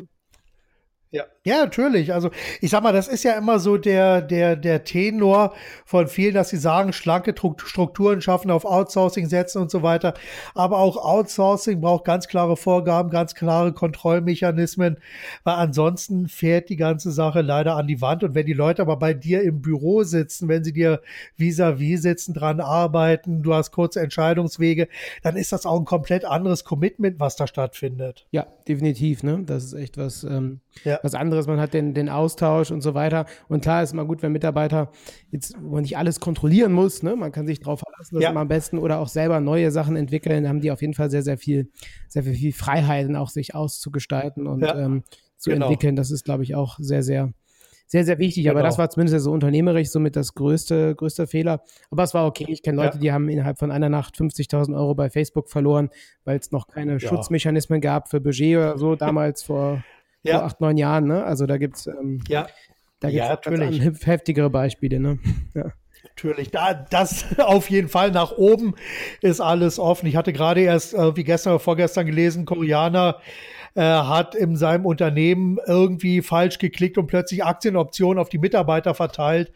Ja. 1.11 1.25
ja, 1.43 1.65
natürlich. 1.65 2.13
Also 2.13 2.31
ich 2.61 2.71
sag 2.71 2.83
mal, 2.83 2.93
das 2.93 3.09
ist 3.09 3.25
ja 3.25 3.33
immer 3.33 3.61
so 3.61 3.79
der, 3.79 4.21
der, 4.21 4.57
der 4.57 4.85
Tenor 4.85 5.55
von 5.87 6.07
vielen, 6.07 6.35
dass 6.35 6.51
sie 6.51 6.59
sagen, 6.59 6.93
schlanke 6.93 7.35
Strukturen 7.65 8.21
schaffen, 8.21 8.51
auf 8.51 8.67
Outsourcing 8.67 9.27
setzen 9.27 9.63
und 9.63 9.71
so 9.71 9.83
weiter. 9.83 10.13
Aber 10.55 10.79
auch 10.79 10.99
Outsourcing 10.99 11.81
braucht 11.81 12.05
ganz 12.05 12.29
klare 12.29 12.59
Vorgaben, 12.59 13.09
ganz 13.09 13.35
klare 13.35 13.73
Kontrollmechanismen, 13.73 14.99
weil 15.45 15.55
ansonsten 15.55 16.29
fährt 16.29 16.69
die 16.69 16.77
ganze 16.77 17.11
Sache 17.11 17.41
leider 17.41 17.77
an 17.77 17.87
die 17.87 18.03
Wand. 18.03 18.23
Und 18.23 18.35
wenn 18.35 18.47
die 18.47 18.53
Leute 18.53 18.83
aber 18.83 18.99
bei 18.99 19.15
dir 19.15 19.43
im 19.43 19.63
Büro 19.63 20.03
sitzen, 20.03 20.49
wenn 20.49 20.63
sie 20.63 20.75
dir 20.75 21.01
vis-à-vis 21.39 22.01
-vis 22.01 22.03
sitzen, 22.03 22.35
dran 22.35 22.61
arbeiten, 22.61 23.43
du 23.43 23.55
hast 23.55 23.71
kurze 23.71 24.01
Entscheidungswege, 24.01 24.89
dann 25.23 25.37
ist 25.37 25.53
das 25.53 25.65
auch 25.65 25.79
ein 25.79 25.87
komplett 25.87 26.27
anderes 26.27 26.65
Commitment, 26.65 27.19
was 27.19 27.37
da 27.37 27.47
stattfindet. 27.47 28.27
Ja, 28.31 28.47
definitiv. 28.67 29.23
Ne? 29.23 29.43
Das 29.47 29.65
ist 29.65 29.73
echt 29.73 29.97
was. 29.97 30.25
Ähm 30.25 30.61
ja. 30.85 30.98
Was 31.03 31.15
anderes. 31.15 31.47
Man 31.47 31.61
hat 31.61 31.75
den, 31.75 31.95
den 31.95 32.09
Austausch 32.09 32.71
und 32.71 32.81
so 32.81 32.95
weiter. 32.95 33.27
Und 33.49 33.63
klar 33.63 33.83
ist 33.83 33.93
immer 33.93 34.05
gut, 34.05 34.23
wenn 34.23 34.33
Mitarbeiter 34.33 34.91
jetzt, 35.31 35.55
wo 35.61 35.75
man 35.75 35.83
nicht 35.83 35.97
alles 35.97 36.21
kontrollieren 36.21 36.73
muss, 36.73 37.03
ne? 37.03 37.17
man 37.17 37.33
kann 37.33 37.47
sich 37.47 37.61
darauf 37.61 37.81
verlassen, 37.81 38.17
dass 38.17 38.25
ja. 38.25 38.33
man 38.33 38.43
am 38.43 38.49
besten 38.49 38.79
oder 38.79 38.99
auch 38.99 39.09
selber 39.09 39.41
neue 39.41 39.71
Sachen 39.71 39.97
entwickeln, 39.97 40.45
da 40.45 40.49
haben 40.49 40.61
die 40.61 40.71
auf 40.71 40.81
jeden 40.81 40.95
Fall 40.95 41.11
sehr, 41.11 41.23
sehr 41.23 41.39
viel, 41.39 41.71
sehr 42.09 42.23
viel, 42.23 42.35
viel 42.35 42.53
Freiheiten, 42.53 43.17
auch 43.17 43.31
sich 43.31 43.55
auszugestalten 43.55 44.47
und 44.47 44.61
ja. 44.61 44.79
ähm, 44.79 45.03
zu 45.37 45.51
genau. 45.51 45.67
entwickeln. 45.67 45.97
Das 45.97 46.11
ist, 46.11 46.25
glaube 46.25 46.43
ich, 46.43 46.55
auch 46.55 46.79
sehr, 46.81 47.03
sehr, 47.03 47.33
sehr, 47.89 48.05
sehr 48.05 48.19
wichtig. 48.19 48.45
Genau. 48.45 48.55
Aber 48.55 48.63
das 48.63 48.79
war 48.79 48.91
zumindest 48.91 49.25
so 49.25 49.33
unternehmerisch 49.33 49.89
somit 49.89 50.15
das 50.15 50.35
größte, 50.35 50.95
größte 50.95 51.27
Fehler. 51.27 51.63
Aber 51.91 52.03
es 52.03 52.15
war 52.15 52.27
okay. 52.27 52.45
Ich 52.49 52.63
kenne 52.63 52.77
Leute, 52.77 52.97
ja. 52.97 53.01
die 53.01 53.13
haben 53.13 53.29
innerhalb 53.29 53.59
von 53.59 53.71
einer 53.71 53.89
Nacht 53.89 54.17
50.000 54.17 54.77
Euro 54.77 54.95
bei 54.95 55.09
Facebook 55.09 55.49
verloren, 55.49 55.89
weil 56.25 56.39
es 56.39 56.53
noch 56.53 56.69
keine 56.69 56.93
ja. 56.93 57.01
Schutzmechanismen 57.01 57.81
gab 57.81 58.09
für 58.09 58.21
Budget 58.21 58.59
oder 58.59 58.79
so 58.79 58.95
damals 58.95 59.43
vor 59.43 59.83
ja. 60.23 60.39
vor 60.39 60.45
acht, 60.47 60.61
neun 60.61 60.77
Jahren, 60.77 61.07
ne? 61.07 61.25
Also 61.25 61.47
da 61.47 61.59
gibt 61.59 61.77
es 61.77 61.87
ähm, 61.87 62.23
ja. 62.29 62.47
da 63.01 63.11
gibt's 63.11 63.27
ja, 63.27 63.29
natürlich. 63.31 64.07
heftigere 64.07 64.51
Beispiele, 64.51 65.01
ne? 65.01 65.19
Ja. 65.55 65.73
Natürlich, 66.05 66.51
da, 66.51 66.75
das 66.75 67.25
auf 67.39 67.71
jeden 67.71 67.89
Fall 67.89 68.11
nach 68.11 68.33
oben 68.33 68.75
ist 69.21 69.41
alles 69.41 69.79
offen. 69.79 70.07
Ich 70.07 70.17
hatte 70.17 70.33
gerade 70.33 70.61
erst, 70.61 70.95
äh, 70.95 71.17
wie 71.17 71.25
gestern 71.25 71.55
oder 71.55 71.61
vorgestern 71.61 72.07
gelesen, 72.07 72.45
Koreaner 72.45 73.21
äh, 73.75 73.83
hat 73.83 74.35
in 74.35 74.57
seinem 74.57 74.87
Unternehmen 74.87 75.59
irgendwie 75.67 76.23
falsch 76.23 76.59
geklickt 76.59 76.99
und 76.99 77.07
plötzlich 77.07 77.45
Aktienoptionen 77.45 78.19
auf 78.19 78.29
die 78.29 78.39
Mitarbeiter 78.39 78.95
verteilt. 78.95 79.53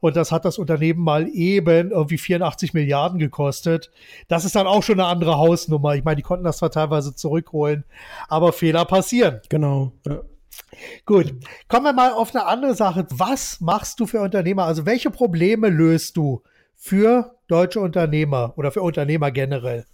Und 0.00 0.16
das 0.16 0.32
hat 0.32 0.44
das 0.44 0.58
Unternehmen 0.58 1.00
mal 1.00 1.28
eben 1.28 1.90
irgendwie 1.90 2.18
84 2.18 2.74
Milliarden 2.74 3.18
gekostet. 3.18 3.90
Das 4.28 4.44
ist 4.44 4.56
dann 4.56 4.66
auch 4.66 4.82
schon 4.82 5.00
eine 5.00 5.08
andere 5.08 5.36
Hausnummer. 5.36 5.94
Ich 5.94 6.04
meine, 6.04 6.16
die 6.16 6.22
konnten 6.22 6.44
das 6.44 6.58
zwar 6.58 6.70
teilweise 6.70 7.14
zurückholen, 7.14 7.84
aber 8.28 8.52
Fehler 8.52 8.84
passieren. 8.84 9.40
Genau. 9.48 9.92
Ja. 10.06 10.20
Gut, 11.04 11.34
kommen 11.68 11.84
wir 11.84 11.92
mal 11.92 12.12
auf 12.12 12.34
eine 12.34 12.46
andere 12.46 12.74
Sache. 12.74 13.06
Was 13.10 13.60
machst 13.60 14.00
du 14.00 14.06
für 14.06 14.20
Unternehmer? 14.20 14.64
Also 14.64 14.86
welche 14.86 15.10
Probleme 15.10 15.68
löst 15.68 16.16
du 16.16 16.42
für 16.74 17.36
deutsche 17.48 17.80
Unternehmer 17.80 18.54
oder 18.56 18.70
für 18.70 18.82
Unternehmer 18.82 19.30
generell? 19.30 19.86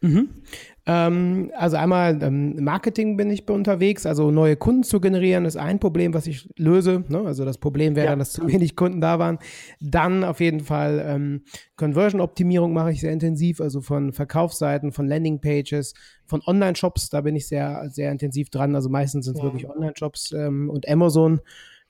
Mhm. 0.00 0.42
Ähm, 0.86 1.50
also 1.56 1.78
einmal 1.78 2.22
ähm, 2.22 2.62
Marketing 2.62 3.16
bin 3.16 3.30
ich 3.30 3.48
unterwegs, 3.48 4.04
also 4.04 4.30
neue 4.30 4.56
Kunden 4.56 4.82
zu 4.82 5.00
generieren 5.00 5.46
ist 5.46 5.56
ein 5.56 5.78
Problem, 5.78 6.12
was 6.12 6.26
ich 6.26 6.48
löse. 6.58 7.04
Ne? 7.08 7.20
Also 7.24 7.46
das 7.46 7.56
Problem 7.56 7.96
wäre 7.96 8.06
ja. 8.06 8.12
dann, 8.12 8.18
dass 8.18 8.32
zu 8.32 8.46
wenig 8.46 8.76
Kunden 8.76 9.00
da 9.00 9.18
waren. 9.18 9.38
Dann 9.80 10.24
auf 10.24 10.40
jeden 10.40 10.60
Fall 10.60 11.02
ähm, 11.06 11.44
Conversion-Optimierung 11.76 12.74
mache 12.74 12.92
ich 12.92 13.00
sehr 13.00 13.12
intensiv, 13.12 13.62
also 13.62 13.80
von 13.80 14.12
Verkaufsseiten, 14.12 14.92
von 14.92 15.08
Landing-Pages, 15.08 15.94
von 16.26 16.42
Online-Shops, 16.46 17.08
da 17.08 17.22
bin 17.22 17.34
ich 17.34 17.48
sehr, 17.48 17.88
sehr 17.88 18.12
intensiv 18.12 18.50
dran. 18.50 18.74
Also 18.74 18.90
meistens 18.90 19.24
sind 19.24 19.36
es 19.36 19.42
ja. 19.42 19.44
wirklich 19.44 19.68
Online-Shops 19.68 20.32
ähm, 20.32 20.68
und 20.68 20.86
Amazon, 20.86 21.40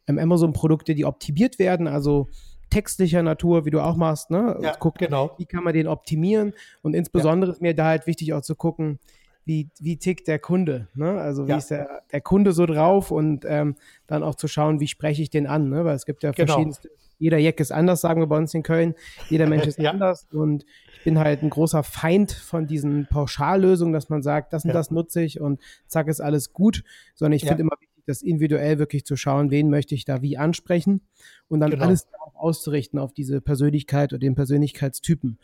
ähm, 0.06 0.18
Amazon-Produkte, 0.18 0.94
die 0.94 1.04
optimiert 1.04 1.58
werden, 1.58 1.88
also 1.88 2.28
textlicher 2.74 3.22
Natur, 3.22 3.64
wie 3.64 3.70
du 3.70 3.80
auch 3.80 3.96
machst, 3.96 4.30
ne? 4.30 4.58
Ja, 4.60 4.74
Guck, 4.78 4.98
genau. 4.98 5.30
Wie 5.38 5.46
kann 5.46 5.62
man 5.62 5.74
den 5.74 5.86
optimieren? 5.86 6.54
Und 6.82 6.94
insbesondere 6.94 7.50
ja. 7.50 7.54
ist 7.54 7.62
mir 7.62 7.74
da 7.74 7.86
halt 7.86 8.06
wichtig 8.08 8.32
auch 8.32 8.42
zu 8.42 8.56
gucken, 8.56 8.98
wie, 9.44 9.70
wie 9.78 9.96
tickt 9.96 10.26
der 10.26 10.40
Kunde, 10.40 10.88
ne? 10.94 11.20
Also 11.20 11.46
wie 11.46 11.50
ja. 11.50 11.58
ist 11.58 11.70
der, 11.70 12.02
der 12.10 12.20
Kunde 12.20 12.52
so 12.52 12.66
drauf 12.66 13.10
und 13.12 13.44
ähm, 13.46 13.76
dann 14.06 14.24
auch 14.24 14.34
zu 14.34 14.48
schauen, 14.48 14.80
wie 14.80 14.88
spreche 14.88 15.22
ich 15.22 15.30
den 15.30 15.46
an, 15.46 15.68
ne? 15.68 15.84
Weil 15.84 15.94
es 15.94 16.04
gibt 16.04 16.24
ja 16.24 16.32
genau. 16.32 16.54
verschiedenste, 16.54 16.90
jeder 17.18 17.38
Jack 17.38 17.60
ist 17.60 17.70
anders, 17.70 18.00
sagen 18.00 18.20
wir 18.20 18.26
bei 18.26 18.38
uns 18.38 18.52
in 18.54 18.64
Köln, 18.64 18.94
jeder 19.30 19.46
Mensch 19.46 19.66
ist 19.68 19.78
ja. 19.78 19.90
anders 19.90 20.26
und 20.32 20.64
ich 20.94 21.04
bin 21.04 21.18
halt 21.18 21.42
ein 21.42 21.50
großer 21.50 21.84
Feind 21.84 22.32
von 22.32 22.66
diesen 22.66 23.06
Pauschallösungen, 23.06 23.92
dass 23.92 24.08
man 24.08 24.22
sagt, 24.22 24.52
das 24.52 24.64
und 24.64 24.70
ja. 24.70 24.74
das 24.74 24.90
nutze 24.90 25.22
ich 25.22 25.40
und 25.40 25.60
zack 25.86 26.08
ist 26.08 26.20
alles 26.20 26.52
gut, 26.52 26.82
sondern 27.14 27.36
ich 27.36 27.44
finde 27.44 27.60
immer 27.60 27.76
wichtig, 27.78 28.02
das 28.06 28.22
individuell 28.22 28.78
wirklich 28.78 29.04
zu 29.04 29.16
schauen, 29.16 29.50
wen 29.50 29.70
möchte 29.70 29.94
ich 29.94 30.04
da 30.04 30.22
wie 30.22 30.36
ansprechen 30.36 31.02
und 31.48 31.60
dann 31.60 31.70
genau. 31.70 31.84
alles 31.84 32.06
auszurichten 32.44 32.98
auf 32.98 33.12
diese 33.12 33.40
Persönlichkeit 33.40 34.12
oder 34.12 34.20
den 34.20 34.34
Persönlichkeitstypen. 34.34 35.38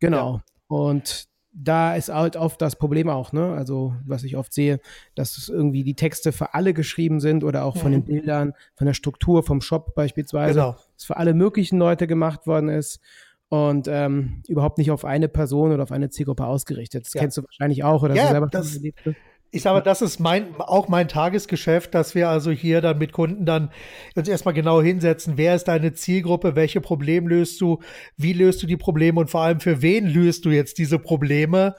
Genau. 0.00 0.36
Ja. 0.36 0.42
Und 0.68 1.28
da 1.52 1.96
ist 1.96 2.10
halt 2.10 2.36
oft 2.36 2.62
das 2.62 2.76
Problem 2.76 3.08
auch, 3.08 3.32
ne? 3.32 3.52
Also, 3.54 3.94
was 4.06 4.22
ich 4.22 4.36
oft 4.36 4.52
sehe, 4.52 4.80
dass 5.14 5.48
irgendwie 5.48 5.82
die 5.82 5.94
Texte 5.94 6.32
für 6.32 6.54
alle 6.54 6.74
geschrieben 6.74 7.20
sind 7.20 7.42
oder 7.42 7.64
auch 7.64 7.76
von 7.76 7.90
mhm. 7.90 7.96
den 7.96 8.04
Bildern, 8.04 8.54
von 8.76 8.86
der 8.86 8.94
Struktur, 8.94 9.42
vom 9.42 9.60
Shop 9.60 9.94
beispielsweise, 9.94 10.60
genau. 10.60 10.76
dass 10.94 11.04
für 11.04 11.16
alle 11.16 11.34
möglichen 11.34 11.78
Leute 11.78 12.06
gemacht 12.06 12.46
worden 12.46 12.68
ist 12.68 13.00
und 13.48 13.88
ähm, 13.88 14.42
überhaupt 14.46 14.78
nicht 14.78 14.92
auf 14.92 15.04
eine 15.04 15.28
Person 15.28 15.72
oder 15.72 15.82
auf 15.82 15.92
eine 15.92 16.08
Zielgruppe 16.08 16.46
ausgerichtet. 16.46 17.06
Das 17.06 17.14
ja. 17.14 17.20
kennst 17.20 17.36
du 17.36 17.42
wahrscheinlich 17.42 17.82
auch 17.82 18.02
oder 18.04 18.14
ja, 18.14 18.26
du 18.26 18.30
selber 18.30 18.46
das, 18.46 18.76
erlebt 18.76 19.00
hast 19.04 19.16
ich 19.52 19.62
sage, 19.62 19.82
das 19.82 20.00
ist 20.00 20.20
mein, 20.20 20.54
auch 20.58 20.88
mein 20.88 21.08
Tagesgeschäft, 21.08 21.94
dass 21.94 22.14
wir 22.14 22.28
also 22.28 22.52
hier 22.52 22.80
dann 22.80 22.98
mit 22.98 23.12
Kunden 23.12 23.46
dann 23.46 23.70
uns 24.14 24.28
erstmal 24.28 24.54
genau 24.54 24.80
hinsetzen. 24.80 25.36
Wer 25.36 25.56
ist 25.56 25.64
deine 25.64 25.92
Zielgruppe? 25.92 26.54
Welche 26.54 26.80
Probleme 26.80 27.28
löst 27.28 27.60
du? 27.60 27.80
Wie 28.16 28.32
löst 28.32 28.62
du 28.62 28.68
die 28.68 28.76
Probleme? 28.76 29.18
Und 29.18 29.28
vor 29.28 29.40
allem 29.42 29.58
für 29.58 29.82
wen 29.82 30.06
löst 30.06 30.44
du 30.44 30.50
jetzt 30.50 30.78
diese 30.78 31.00
Probleme? 31.00 31.74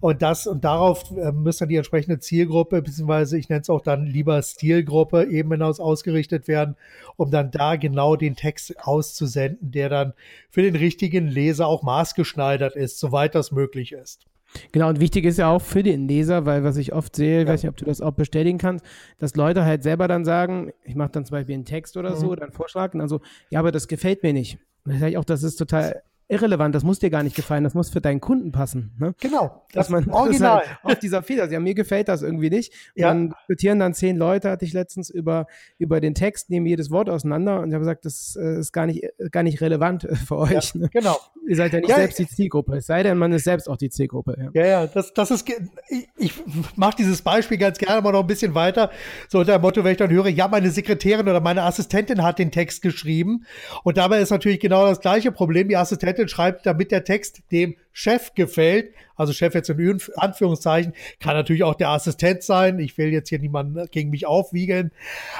Und 0.00 0.22
das, 0.22 0.46
und 0.46 0.64
darauf 0.64 1.10
äh, 1.16 1.32
müsste 1.32 1.66
die 1.66 1.74
entsprechende 1.74 2.20
Zielgruppe, 2.20 2.82
beziehungsweise 2.82 3.36
ich 3.36 3.48
nenne 3.48 3.62
es 3.62 3.70
auch 3.70 3.80
dann 3.80 4.06
lieber 4.06 4.40
Stilgruppe 4.40 5.24
eben 5.24 5.50
hinaus 5.50 5.80
ausgerichtet 5.80 6.46
werden, 6.46 6.76
um 7.16 7.32
dann 7.32 7.50
da 7.50 7.74
genau 7.74 8.14
den 8.14 8.36
Text 8.36 8.78
auszusenden, 8.78 9.72
der 9.72 9.88
dann 9.88 10.12
für 10.50 10.62
den 10.62 10.76
richtigen 10.76 11.26
Leser 11.26 11.66
auch 11.66 11.82
maßgeschneidert 11.82 12.76
ist, 12.76 13.00
soweit 13.00 13.34
das 13.34 13.50
möglich 13.50 13.90
ist. 13.90 14.26
Genau, 14.72 14.88
und 14.88 15.00
wichtig 15.00 15.24
ist 15.24 15.38
ja 15.38 15.50
auch 15.50 15.62
für 15.62 15.82
den 15.82 16.08
Leser, 16.08 16.46
weil 16.46 16.64
was 16.64 16.76
ich 16.76 16.92
oft 16.92 17.14
sehe, 17.14 17.42
ich 17.42 17.46
ja. 17.46 17.52
weiß 17.52 17.62
nicht, 17.62 17.70
ob 17.70 17.76
du 17.76 17.84
das 17.84 18.00
auch 18.00 18.12
bestätigen 18.12 18.58
kannst, 18.58 18.84
dass 19.18 19.36
Leute 19.36 19.64
halt 19.64 19.82
selber 19.82 20.08
dann 20.08 20.24
sagen, 20.24 20.72
ich 20.84 20.94
mache 20.94 21.10
dann 21.12 21.24
zum 21.24 21.34
Beispiel 21.34 21.54
einen 21.54 21.64
Text 21.64 21.96
oder 21.96 22.10
mhm. 22.10 22.16
so, 22.16 22.28
oder 22.28 22.42
einen 22.42 22.52
Vorschlag 22.52 22.94
und 22.94 23.00
dann 23.00 23.08
so, 23.08 23.20
ja, 23.50 23.60
aber 23.60 23.72
das 23.72 23.88
gefällt 23.88 24.22
mir 24.22 24.32
nicht. 24.32 24.58
Und 24.84 24.92
dann 24.92 25.00
sage 25.00 25.12
ich 25.12 25.18
auch, 25.18 25.24
das 25.24 25.42
ist 25.42 25.56
total 25.56 26.02
irrelevant, 26.28 26.74
das 26.74 26.84
muss 26.84 26.98
dir 26.98 27.10
gar 27.10 27.22
nicht 27.22 27.34
gefallen, 27.34 27.64
das 27.64 27.74
muss 27.74 27.88
für 27.88 28.00
deinen 28.00 28.20
Kunden 28.20 28.52
passen. 28.52 28.92
Ne? 28.98 29.14
Genau, 29.20 29.64
das 29.72 29.88
Dass 29.88 29.88
man, 29.88 30.10
Original. 30.10 30.60
Das 30.60 30.68
halt 30.68 30.78
auf 30.82 30.98
dieser 30.98 31.22
Fehler, 31.22 31.50
ja, 31.50 31.58
mir 31.60 31.74
gefällt 31.74 32.08
das 32.08 32.22
irgendwie 32.22 32.50
nicht. 32.50 32.72
Und 32.94 33.00
ja. 33.00 33.08
dann 33.08 33.30
diskutieren 33.30 33.78
dann 33.78 33.94
zehn 33.94 34.16
Leute, 34.16 34.50
hatte 34.50 34.64
ich 34.64 34.72
letztens, 34.72 35.08
über, 35.08 35.46
über 35.78 36.00
den 36.00 36.14
Text, 36.14 36.50
nehmen 36.50 36.66
jedes 36.66 36.90
Wort 36.90 37.08
auseinander 37.08 37.60
und 37.60 37.68
ich 37.68 37.74
habe 37.74 37.80
gesagt, 37.80 38.04
das 38.04 38.36
äh, 38.40 38.58
ist 38.58 38.72
gar 38.72 38.86
nicht, 38.86 39.04
gar 39.30 39.42
nicht 39.42 39.60
relevant 39.60 40.04
äh, 40.04 40.14
für 40.14 40.36
euch. 40.36 40.74
Ja, 40.74 40.80
ne? 40.80 40.90
Genau. 40.92 41.16
Ihr 41.46 41.56
seid 41.56 41.72
ja 41.72 41.80
nicht 41.80 41.88
ja, 41.88 41.96
selbst 41.96 42.18
die 42.18 42.26
Zielgruppe, 42.26 42.76
es 42.76 42.86
sei 42.86 43.02
denn, 43.02 43.16
man 43.16 43.32
ist 43.32 43.44
selbst 43.44 43.68
auch 43.68 43.78
die 43.78 43.88
Zielgruppe. 43.88 44.36
Ja, 44.38 44.62
ja, 44.62 44.66
ja 44.66 44.86
das, 44.86 45.14
das 45.14 45.30
ist, 45.30 45.48
ich, 45.88 46.08
ich 46.18 46.32
mache 46.76 46.96
dieses 46.96 47.22
Beispiel 47.22 47.56
ganz 47.56 47.78
gerne 47.78 48.02
mal 48.02 48.12
noch 48.12 48.20
ein 48.20 48.26
bisschen 48.26 48.54
weiter, 48.54 48.90
so 49.28 49.38
unter 49.38 49.58
dem 49.58 49.62
Motto, 49.62 49.82
wenn 49.82 49.92
ich 49.92 49.98
dann 49.98 50.10
höre, 50.10 50.28
ja, 50.28 50.46
meine 50.48 50.70
Sekretärin 50.70 51.26
oder 51.26 51.40
meine 51.40 51.62
Assistentin 51.62 52.22
hat 52.22 52.38
den 52.38 52.50
Text 52.50 52.82
geschrieben 52.82 53.46
und 53.82 53.96
dabei 53.96 54.20
ist 54.20 54.30
natürlich 54.30 54.60
genau 54.60 54.86
das 54.86 55.00
gleiche 55.00 55.32
Problem, 55.32 55.68
die 55.68 55.76
Assistentin 55.76 56.17
schreibt, 56.26 56.66
damit 56.66 56.90
der 56.90 57.04
Text 57.04 57.42
dem 57.52 57.76
Chef 57.92 58.34
gefällt, 58.34 58.92
also 59.14 59.32
Chef 59.32 59.54
jetzt 59.54 59.68
in 59.68 60.00
Anführungszeichen, 60.16 60.94
kann 61.20 61.36
natürlich 61.36 61.62
auch 61.62 61.74
der 61.74 61.90
Assistent 61.90 62.42
sein. 62.42 62.80
Ich 62.80 62.98
will 62.98 63.08
jetzt 63.08 63.28
hier 63.28 63.38
niemanden 63.38 63.86
gegen 63.90 64.10
mich 64.10 64.26
aufwiegen. 64.26 64.90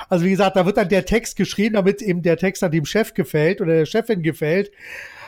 Also 0.09 0.25
wie 0.25 0.31
gesagt, 0.31 0.57
da 0.57 0.67
wird 0.67 0.77
dann 0.77 0.89
der 0.89 1.05
Text 1.05 1.37
geschrieben, 1.37 1.75
damit 1.75 2.03
eben 2.03 2.23
der 2.23 2.37
Text 2.37 2.63
dann 2.63 2.71
dem 2.71 2.85
Chef 2.85 3.15
gefällt 3.15 3.61
oder 3.61 3.75
der 3.75 3.87
Chefin 3.87 4.23
gefällt. 4.23 4.71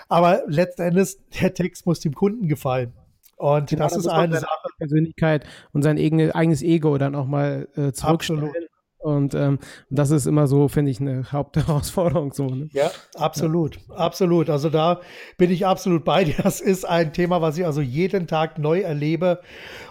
Aber 0.09 0.43
letzten 0.47 0.83
Endes, 0.83 1.19
der 1.41 1.55
Text 1.55 1.87
muss 1.87 2.01
dem 2.01 2.15
Kunden 2.15 2.49
gefallen. 2.49 2.93
Und 3.37 3.71
genau, 3.71 3.85
das, 3.85 3.95
das, 3.95 4.05
ist 4.05 4.11
eine 4.11 4.39
Sache. 4.39 4.69
Persönlichkeit 4.77 5.47
und 5.73 5.83
sein 5.83 5.97
eigenes 5.97 6.63
Ego 6.63 6.99
dann 6.99 7.15
auch 7.15 7.27
mal 7.27 7.69
äh, 7.75 7.93
zurückstellen. 7.93 8.45
Absolut. 8.45 8.70
Und 9.01 9.35
ähm, 9.35 9.59
das 9.89 10.11
ist 10.11 10.27
immer 10.27 10.47
so, 10.47 10.69
finde 10.69 10.91
ich, 10.91 11.01
eine 11.01 11.33
Hauptherausforderung. 11.33 12.35
So, 12.35 12.47
ne? 12.49 12.69
Ja, 12.73 12.91
absolut, 13.15 13.77
ja. 13.89 13.95
absolut. 13.95 14.51
Also 14.51 14.69
da 14.69 15.01
bin 15.39 15.51
ich 15.51 15.67
absolut 15.67 16.05
bei 16.05 16.25
dir. 16.25 16.35
Das 16.43 16.61
ist 16.61 16.85
ein 16.85 17.15
Thema, 17.15 17.41
was 17.41 17.57
ich 17.57 17.65
also 17.65 17.81
jeden 17.81 18.27
Tag 18.27 18.59
neu 18.59 18.81
erlebe 18.81 19.41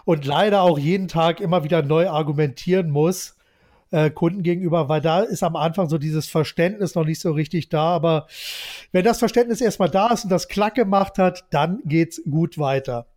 und 0.05 0.25
leider 0.25 0.61
auch 0.61 0.77
jeden 0.77 1.07
Tag 1.07 1.41
immer 1.41 1.63
wieder 1.63 1.81
neu 1.81 2.07
argumentieren 2.07 2.91
muss. 2.91 3.35
Äh, 3.91 4.11
Kunden 4.11 4.43
gegenüber, 4.43 4.89
weil 4.89 5.01
da 5.01 5.21
ist 5.21 5.41
am 5.41 5.55
Anfang 5.55 5.89
so 5.89 5.97
dieses 5.97 6.27
Verständnis 6.27 6.93
noch 6.93 7.05
nicht 7.05 7.19
so 7.19 7.31
richtig 7.31 7.69
da. 7.69 7.85
Aber 7.85 8.27
wenn 8.91 9.03
das 9.03 9.17
Verständnis 9.17 9.59
erstmal 9.59 9.89
da 9.89 10.13
ist 10.13 10.25
und 10.25 10.29
das 10.29 10.47
Klack 10.47 10.75
gemacht 10.75 11.17
hat, 11.17 11.45
dann 11.49 11.79
geht's 11.85 12.21
gut 12.29 12.59
weiter. 12.59 13.07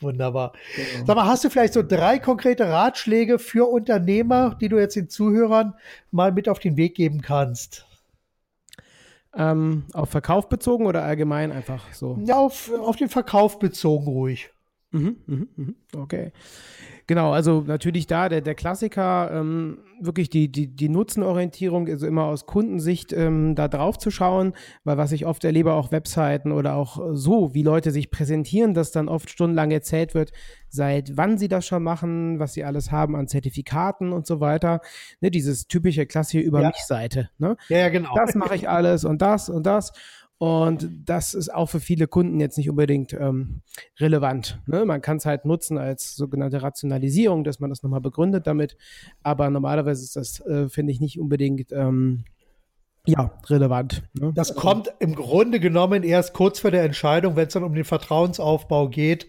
Wunderbar. 0.00 0.52
Genau. 0.76 1.04
Sag 1.06 1.16
mal, 1.16 1.26
hast 1.26 1.44
du 1.44 1.50
vielleicht 1.50 1.74
so 1.74 1.82
drei 1.82 2.18
konkrete 2.18 2.68
Ratschläge 2.68 3.38
für 3.38 3.70
Unternehmer, 3.70 4.56
die 4.60 4.68
du 4.68 4.78
jetzt 4.78 4.96
den 4.96 5.08
Zuhörern 5.08 5.74
mal 6.10 6.32
mit 6.32 6.48
auf 6.48 6.58
den 6.58 6.76
Weg 6.76 6.94
geben 6.94 7.20
kannst? 7.20 7.86
Ähm, 9.34 9.84
auf 9.92 10.10
Verkauf 10.10 10.48
bezogen 10.48 10.86
oder 10.86 11.04
allgemein 11.04 11.52
einfach 11.52 11.92
so? 11.92 12.18
Ja, 12.24 12.36
auf, 12.36 12.72
auf 12.72 12.96
den 12.96 13.08
Verkauf 13.08 13.58
bezogen 13.58 14.06
ruhig. 14.06 14.50
Mhm, 14.90 15.16
mh, 15.26 15.46
mh. 15.56 15.72
Okay. 15.96 16.32
Genau, 17.10 17.32
also 17.32 17.64
natürlich 17.66 18.06
da 18.06 18.28
der, 18.28 18.40
der 18.40 18.54
Klassiker, 18.54 19.32
ähm, 19.32 19.78
wirklich 20.00 20.30
die, 20.30 20.46
die, 20.46 20.68
die 20.68 20.88
Nutzenorientierung, 20.88 21.88
also 21.88 22.06
immer 22.06 22.26
aus 22.26 22.46
Kundensicht 22.46 23.12
ähm, 23.12 23.56
da 23.56 23.66
drauf 23.66 23.98
zu 23.98 24.12
schauen, 24.12 24.52
weil 24.84 24.96
was 24.96 25.10
ich 25.10 25.26
oft 25.26 25.42
erlebe, 25.42 25.72
auch 25.72 25.90
Webseiten 25.90 26.52
oder 26.52 26.76
auch 26.76 27.00
so, 27.10 27.52
wie 27.52 27.64
Leute 27.64 27.90
sich 27.90 28.12
präsentieren, 28.12 28.74
dass 28.74 28.92
dann 28.92 29.08
oft 29.08 29.28
stundenlang 29.28 29.72
erzählt 29.72 30.14
wird, 30.14 30.30
seit 30.68 31.16
wann 31.16 31.36
sie 31.36 31.48
das 31.48 31.66
schon 31.66 31.82
machen, 31.82 32.38
was 32.38 32.52
sie 32.52 32.62
alles 32.62 32.92
haben 32.92 33.16
an 33.16 33.26
Zertifikaten 33.26 34.12
und 34.12 34.24
so 34.24 34.38
weiter. 34.38 34.80
Ne, 35.20 35.32
dieses 35.32 35.66
typische 35.66 36.06
klassische 36.06 36.38
Über 36.38 36.64
mich-Seite. 36.64 37.28
Ne? 37.38 37.56
Ja, 37.70 37.78
ja, 37.78 37.88
genau. 37.88 38.14
Das 38.14 38.36
mache 38.36 38.54
ich 38.54 38.68
alles 38.68 39.04
und 39.04 39.20
das 39.20 39.48
und 39.48 39.66
das. 39.66 39.90
Und 40.40 40.88
das 41.04 41.34
ist 41.34 41.52
auch 41.52 41.66
für 41.66 41.80
viele 41.80 42.06
Kunden 42.06 42.40
jetzt 42.40 42.56
nicht 42.56 42.70
unbedingt 42.70 43.12
ähm, 43.12 43.60
relevant. 43.98 44.58
Ne? 44.64 44.86
Man 44.86 45.02
kann 45.02 45.18
es 45.18 45.26
halt 45.26 45.44
nutzen 45.44 45.76
als 45.76 46.16
sogenannte 46.16 46.62
Rationalisierung, 46.62 47.44
dass 47.44 47.60
man 47.60 47.68
das 47.68 47.82
nochmal 47.82 48.00
begründet 48.00 48.46
damit. 48.46 48.78
Aber 49.22 49.50
normalerweise 49.50 50.02
ist 50.02 50.16
das, 50.16 50.40
äh, 50.46 50.70
finde 50.70 50.92
ich, 50.92 51.00
nicht 51.00 51.20
unbedingt 51.20 51.72
ähm, 51.72 52.24
ja, 53.04 53.32
relevant. 53.50 54.02
Ne? 54.14 54.32
Das 54.34 54.54
kommt 54.54 54.90
im 54.98 55.14
Grunde 55.14 55.60
genommen 55.60 56.04
erst 56.04 56.32
kurz 56.32 56.58
vor 56.58 56.70
der 56.70 56.84
Entscheidung, 56.84 57.36
wenn 57.36 57.48
es 57.48 57.52
dann 57.52 57.62
um 57.62 57.74
den 57.74 57.84
Vertrauensaufbau 57.84 58.88
geht, 58.88 59.26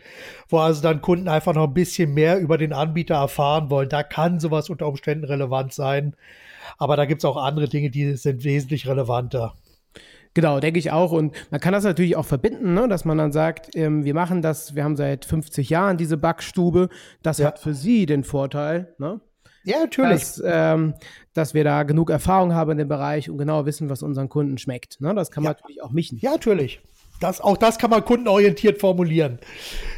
wo 0.47 0.59
also 0.59 0.81
dann 0.81 1.01
Kunden 1.01 1.27
einfach 1.27 1.53
noch 1.53 1.67
ein 1.67 1.73
bisschen 1.73 2.13
mehr 2.13 2.39
über 2.39 2.57
den 2.57 2.71
Anbieter 2.71 3.15
erfahren 3.15 3.69
wollen. 3.69 3.89
Da 3.89 4.03
kann 4.03 4.39
sowas 4.39 4.69
unter 4.69 4.87
Umständen 4.87 5.25
relevant 5.25 5.73
sein. 5.73 6.15
Aber 6.77 6.95
da 6.95 7.03
gibt 7.03 7.19
es 7.19 7.25
auch 7.25 7.35
andere 7.35 7.67
Dinge, 7.67 7.89
die 7.89 8.15
sind 8.15 8.45
wesentlich 8.45 8.87
relevanter. 8.87 9.55
Genau, 10.33 10.59
denke 10.59 10.79
ich 10.79 10.91
auch. 10.91 11.11
Und 11.11 11.35
man 11.51 11.59
kann 11.59 11.73
das 11.73 11.83
natürlich 11.83 12.15
auch 12.15 12.25
verbinden, 12.25 12.73
ne? 12.73 12.87
dass 12.87 13.03
man 13.03 13.17
dann 13.17 13.31
sagt, 13.31 13.75
ähm, 13.75 14.05
wir 14.05 14.13
machen 14.13 14.41
das, 14.41 14.75
wir 14.75 14.83
haben 14.83 14.95
seit 14.95 15.25
50 15.25 15.69
Jahren 15.69 15.97
diese 15.97 16.17
Backstube. 16.17 16.89
Das 17.21 17.39
ja. 17.39 17.47
hat 17.47 17.59
für 17.59 17.73
Sie 17.73 18.05
den 18.05 18.23
Vorteil, 18.23 18.93
ne? 18.97 19.19
Ja, 19.63 19.79
natürlich. 19.79 20.21
Dass, 20.21 20.41
ähm, 20.43 20.95
dass 21.33 21.53
wir 21.53 21.63
da 21.63 21.83
genug 21.83 22.09
Erfahrung 22.09 22.55
haben 22.55 22.71
in 22.71 22.77
dem 22.79 22.87
Bereich 22.87 23.29
und 23.29 23.37
genau 23.37 23.65
wissen, 23.65 23.89
was 23.89 24.01
unseren 24.01 24.27
Kunden 24.27 24.57
schmeckt. 24.57 24.99
Ne? 25.01 25.13
Das 25.13 25.29
kann 25.29 25.43
man 25.43 25.51
ja. 25.51 25.57
natürlich 25.59 25.83
auch 25.83 25.91
mischen. 25.91 26.17
Ja, 26.19 26.31
natürlich. 26.31 26.81
Das, 27.19 27.41
auch 27.41 27.57
das 27.57 27.77
kann 27.77 27.91
man 27.91 28.03
kundenorientiert 28.03 28.79
formulieren. 28.79 29.37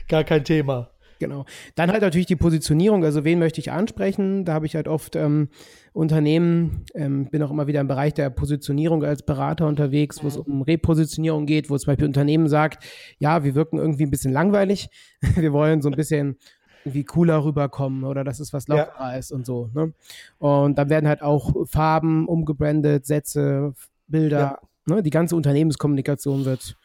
Gar 0.10 0.26
kein 0.26 0.44
Thema. 0.44 0.90
Genau. 1.24 1.46
Dann 1.76 1.90
halt 1.90 2.02
natürlich 2.02 2.28
die 2.28 2.36
Positionierung, 2.36 3.06
also 3.06 3.24
wen 3.24 3.40
möchte 3.40 3.62
ich 3.62 3.72
ansprechen? 3.72 4.44
Da 4.44 4.54
habe 4.54 4.66
ich 4.66 4.76
halt 4.76 4.90
oft 4.90 5.16
ähm, 5.16 5.48
Unternehmen, 5.94 6.84
ähm, 6.96 7.30
bin 7.30 7.42
auch 7.44 7.50
immer 7.50 7.66
wieder 7.66 7.80
im 7.80 7.88
Bereich 7.88 8.14
der 8.14 8.30
Positionierung 8.30 9.06
als 9.06 9.24
Berater 9.24 9.68
unterwegs, 9.68 10.22
wo 10.22 10.28
es 10.28 10.36
um 10.36 10.62
Repositionierung 10.64 11.46
geht, 11.46 11.70
wo 11.70 11.78
zum 11.78 11.88
Beispiel 11.88 12.08
Unternehmen 12.08 12.50
sagt, 12.50 12.84
ja, 13.20 13.46
wir 13.46 13.56
wirken 13.56 13.78
irgendwie 13.78 14.04
ein 14.04 14.12
bisschen 14.12 14.34
langweilig, 14.34 14.90
wir 15.36 15.54
wollen 15.54 15.82
so 15.82 15.90
ein 15.90 15.96
bisschen 15.96 16.38
irgendwie 16.84 17.06
cooler 17.06 17.46
rüberkommen 17.46 18.04
oder 18.04 18.26
dass 18.26 18.42
es 18.42 18.52
was 18.52 18.68
lockerer 18.68 19.14
ja. 19.14 19.18
ist 19.18 19.32
und 19.32 19.46
so. 19.46 19.70
Ne? 19.74 19.94
Und 20.40 20.78
dann 20.78 20.90
werden 20.90 21.08
halt 21.08 21.22
auch 21.22 21.54
Farben 21.68 22.28
umgebrandet, 22.28 23.06
Sätze, 23.06 23.74
Bilder. 24.08 24.60
Ja. 24.88 24.96
Ne? 24.96 25.04
Die 25.04 25.10
ganze 25.10 25.38
Unternehmenskommunikation 25.38 26.44
wird 26.44 26.76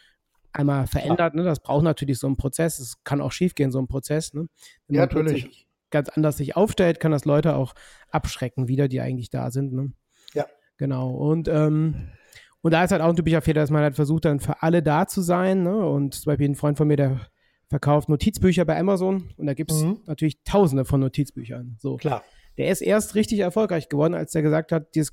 einmal 0.59 0.87
verändert. 0.87 1.35
Ne? 1.35 1.44
Das 1.44 1.61
braucht 1.61 1.85
natürlich 1.85 2.18
so 2.18 2.27
einen 2.27 2.37
Prozess. 2.37 2.79
Es 2.79 3.03
kann 3.05 3.21
auch 3.21 3.33
schiefgehen, 3.33 3.71
so 3.71 3.79
ein 3.79 3.88
Prozess. 3.88 4.35
Ne? 4.35 4.49
Wenn 4.87 4.97
ja, 4.97 5.03
natürlich. 5.03 5.66
Ganz 5.90 6.11
anders 6.11 6.37
sich 6.37 6.55
aufstellt, 6.55 7.01
kann 7.01 7.12
das 7.12 7.25
Leute 7.25 7.57
auch 7.57 7.73
abschrecken, 8.11 8.68
wieder, 8.68 8.88
die 8.88 9.01
eigentlich 9.01 9.31
da 9.31 9.51
sind. 9.51 9.73
Ne? 9.73 9.92
Ja. 10.35 10.44
Genau. 10.77 11.11
Und 11.11 11.49
ähm, 11.49 12.11
und 12.61 12.73
da 12.73 12.85
ist 12.85 12.90
halt 12.90 13.01
auch 13.01 13.09
ein 13.09 13.16
typischer 13.16 13.40
Fehler, 13.40 13.62
dass 13.62 13.71
man 13.71 13.83
halt 13.83 13.94
versucht, 13.94 14.25
dann 14.25 14.40
für 14.40 14.62
alle 14.62 14.83
da 14.83 15.07
zu 15.07 15.23
sein. 15.23 15.62
Ne? 15.62 15.87
Und 15.87 16.14
zum 16.14 16.31
Beispiel 16.31 16.49
ein 16.49 16.57
Freund 16.57 16.77
von 16.77 16.88
mir, 16.88 16.97
der 16.97 17.21
verkauft 17.68 18.09
Notizbücher 18.09 18.64
bei 18.64 18.79
Amazon 18.79 19.31
und 19.37 19.47
da 19.47 19.55
gibt 19.55 19.71
es 19.71 19.83
mhm. 19.83 20.01
natürlich 20.07 20.42
tausende 20.42 20.85
von 20.85 21.01
Notizbüchern. 21.01 21.77
So. 21.79 21.97
Klar. 21.97 22.25
Der 22.57 22.71
ist 22.71 22.81
erst 22.81 23.14
richtig 23.14 23.38
erfolgreich 23.38 23.88
geworden, 23.88 24.14
als 24.14 24.35
er 24.35 24.42
gesagt 24.42 24.73
hat, 24.73 24.94
dieses, 24.94 25.12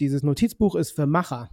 dieses 0.00 0.22
Notizbuch 0.22 0.76
ist 0.76 0.92
für 0.92 1.06
Macher. 1.06 1.50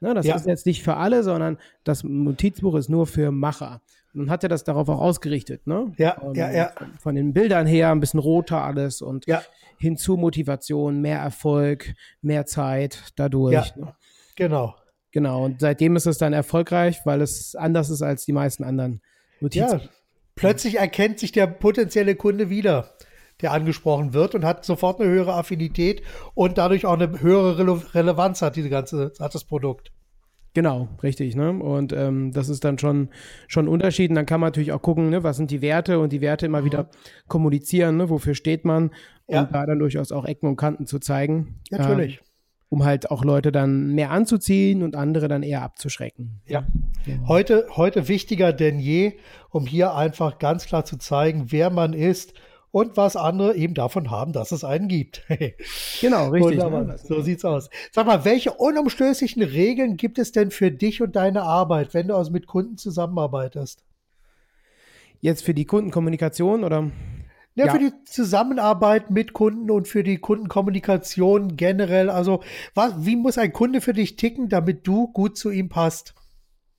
Ne, 0.00 0.14
das 0.14 0.26
ja. 0.26 0.36
ist 0.36 0.46
jetzt 0.46 0.66
nicht 0.66 0.82
für 0.82 0.96
alle, 0.96 1.22
sondern 1.22 1.58
das 1.84 2.04
Notizbuch 2.04 2.74
ist 2.76 2.88
nur 2.88 3.06
für 3.06 3.30
Macher. 3.30 3.80
Und 4.12 4.20
dann 4.20 4.30
hat 4.30 4.42
er 4.44 4.48
das 4.48 4.62
darauf 4.62 4.88
auch 4.88 5.00
ausgerichtet. 5.00 5.66
Ne? 5.66 5.92
Ja, 5.96 6.18
und 6.18 6.36
ja, 6.36 6.50
ja. 6.50 6.72
Von 7.00 7.16
den 7.16 7.32
Bildern 7.32 7.66
her 7.66 7.90
ein 7.90 8.00
bisschen 8.00 8.20
roter 8.20 8.62
alles 8.62 9.02
und 9.02 9.26
ja. 9.26 9.42
hinzu 9.78 10.16
Motivation, 10.16 11.00
mehr 11.00 11.18
Erfolg, 11.18 11.94
mehr 12.22 12.46
Zeit 12.46 13.12
dadurch. 13.16 13.54
Ja, 13.54 13.64
ne? 13.76 13.94
genau. 14.36 14.74
Genau, 15.14 15.44
und 15.44 15.60
seitdem 15.60 15.94
ist 15.94 16.06
es 16.06 16.18
dann 16.18 16.32
erfolgreich, 16.32 17.02
weil 17.04 17.20
es 17.20 17.54
anders 17.54 17.88
ist 17.88 18.02
als 18.02 18.24
die 18.24 18.32
meisten 18.32 18.64
anderen 18.64 19.00
Notizen. 19.38 19.78
Ja, 19.78 19.88
plötzlich 20.34 20.78
erkennt 20.78 21.20
sich 21.20 21.30
der 21.30 21.46
potenzielle 21.46 22.16
Kunde 22.16 22.50
wieder, 22.50 22.94
der 23.40 23.52
angesprochen 23.52 24.14
wird 24.14 24.34
und 24.34 24.44
hat 24.44 24.64
sofort 24.64 25.00
eine 25.00 25.10
höhere 25.10 25.34
Affinität 25.34 26.02
und 26.34 26.58
dadurch 26.58 26.86
auch 26.86 26.94
eine 26.94 27.20
höhere 27.20 27.58
Rele 27.58 27.94
Relevanz 27.94 28.42
hat 28.42 28.56
diese 28.56 28.70
ganze, 28.70 29.12
hat 29.18 29.34
das 29.34 29.44
Produkt. 29.44 29.92
Genau, 30.54 30.88
richtig, 31.02 31.34
ne? 31.34 31.50
Und 31.50 31.92
ähm, 31.92 32.30
das 32.32 32.48
ist 32.48 32.62
dann 32.62 32.78
schon, 32.78 33.08
schon 33.48 33.64
ein 33.64 33.68
Unterschied. 33.68 34.10
Und 34.10 34.14
dann 34.14 34.26
kann 34.26 34.38
man 34.38 34.48
natürlich 34.48 34.70
auch 34.70 34.80
gucken, 34.80 35.10
ne, 35.10 35.24
was 35.24 35.36
sind 35.36 35.50
die 35.50 35.62
Werte 35.62 35.98
und 35.98 36.12
die 36.12 36.20
Werte 36.20 36.46
immer 36.46 36.64
wieder 36.64 36.88
kommunizieren, 37.26 37.96
ne? 37.96 38.08
Wofür 38.08 38.36
steht 38.36 38.64
man? 38.64 38.92
Ja. 39.26 39.42
Und 39.42 39.52
da 39.52 39.66
dann 39.66 39.80
durchaus 39.80 40.12
auch 40.12 40.24
Ecken 40.24 40.48
und 40.48 40.56
Kanten 40.56 40.86
zu 40.86 41.00
zeigen. 41.00 41.60
Natürlich. 41.72 42.18
Ähm, 42.18 42.24
um 42.68 42.84
halt 42.84 43.10
auch 43.10 43.24
Leute 43.24 43.52
dann 43.52 43.94
mehr 43.94 44.10
anzuziehen 44.10 44.82
und 44.82 44.96
andere 44.96 45.28
dann 45.28 45.42
eher 45.42 45.62
abzuschrecken. 45.62 46.40
Ja. 46.46 46.66
ja. 47.04 47.16
Heute, 47.26 47.66
heute 47.70 48.08
wichtiger 48.08 48.52
denn 48.52 48.78
je, 48.78 49.14
um 49.50 49.66
hier 49.66 49.94
einfach 49.94 50.38
ganz 50.38 50.66
klar 50.66 50.84
zu 50.84 50.96
zeigen, 50.98 51.52
wer 51.52 51.70
man 51.70 51.92
ist 51.92 52.34
und 52.74 52.96
was 52.96 53.14
andere 53.14 53.54
eben 53.54 53.74
davon 53.74 54.10
haben, 54.10 54.32
dass 54.32 54.50
es 54.50 54.64
einen 54.64 54.88
gibt. 54.88 55.22
genau, 56.00 56.30
richtig. 56.30 56.58
Ne? 56.58 56.96
So 57.04 57.20
sieht's 57.20 57.44
aus. 57.44 57.70
Sag 57.92 58.04
mal, 58.04 58.24
welche 58.24 58.52
unumstößlichen 58.52 59.44
Regeln 59.44 59.96
gibt 59.96 60.18
es 60.18 60.32
denn 60.32 60.50
für 60.50 60.72
dich 60.72 61.00
und 61.00 61.14
deine 61.14 61.42
Arbeit, 61.44 61.94
wenn 61.94 62.08
du 62.08 62.16
also 62.16 62.32
mit 62.32 62.48
Kunden 62.48 62.76
zusammenarbeitest? 62.76 63.84
Jetzt 65.20 65.44
für 65.44 65.54
die 65.54 65.66
Kundenkommunikation 65.66 66.64
oder? 66.64 66.90
Ja, 67.54 67.66
ja, 67.66 67.72
für 67.72 67.78
die 67.78 67.92
Zusammenarbeit 68.06 69.08
mit 69.08 69.34
Kunden 69.34 69.70
und 69.70 69.86
für 69.86 70.02
die 70.02 70.18
Kundenkommunikation 70.18 71.56
generell. 71.56 72.10
Also, 72.10 72.42
was, 72.74 73.06
wie 73.06 73.14
muss 73.14 73.38
ein 73.38 73.52
Kunde 73.52 73.82
für 73.82 73.92
dich 73.92 74.16
ticken, 74.16 74.48
damit 74.48 74.84
du 74.84 75.12
gut 75.12 75.38
zu 75.38 75.52
ihm 75.52 75.68
passt? 75.68 76.16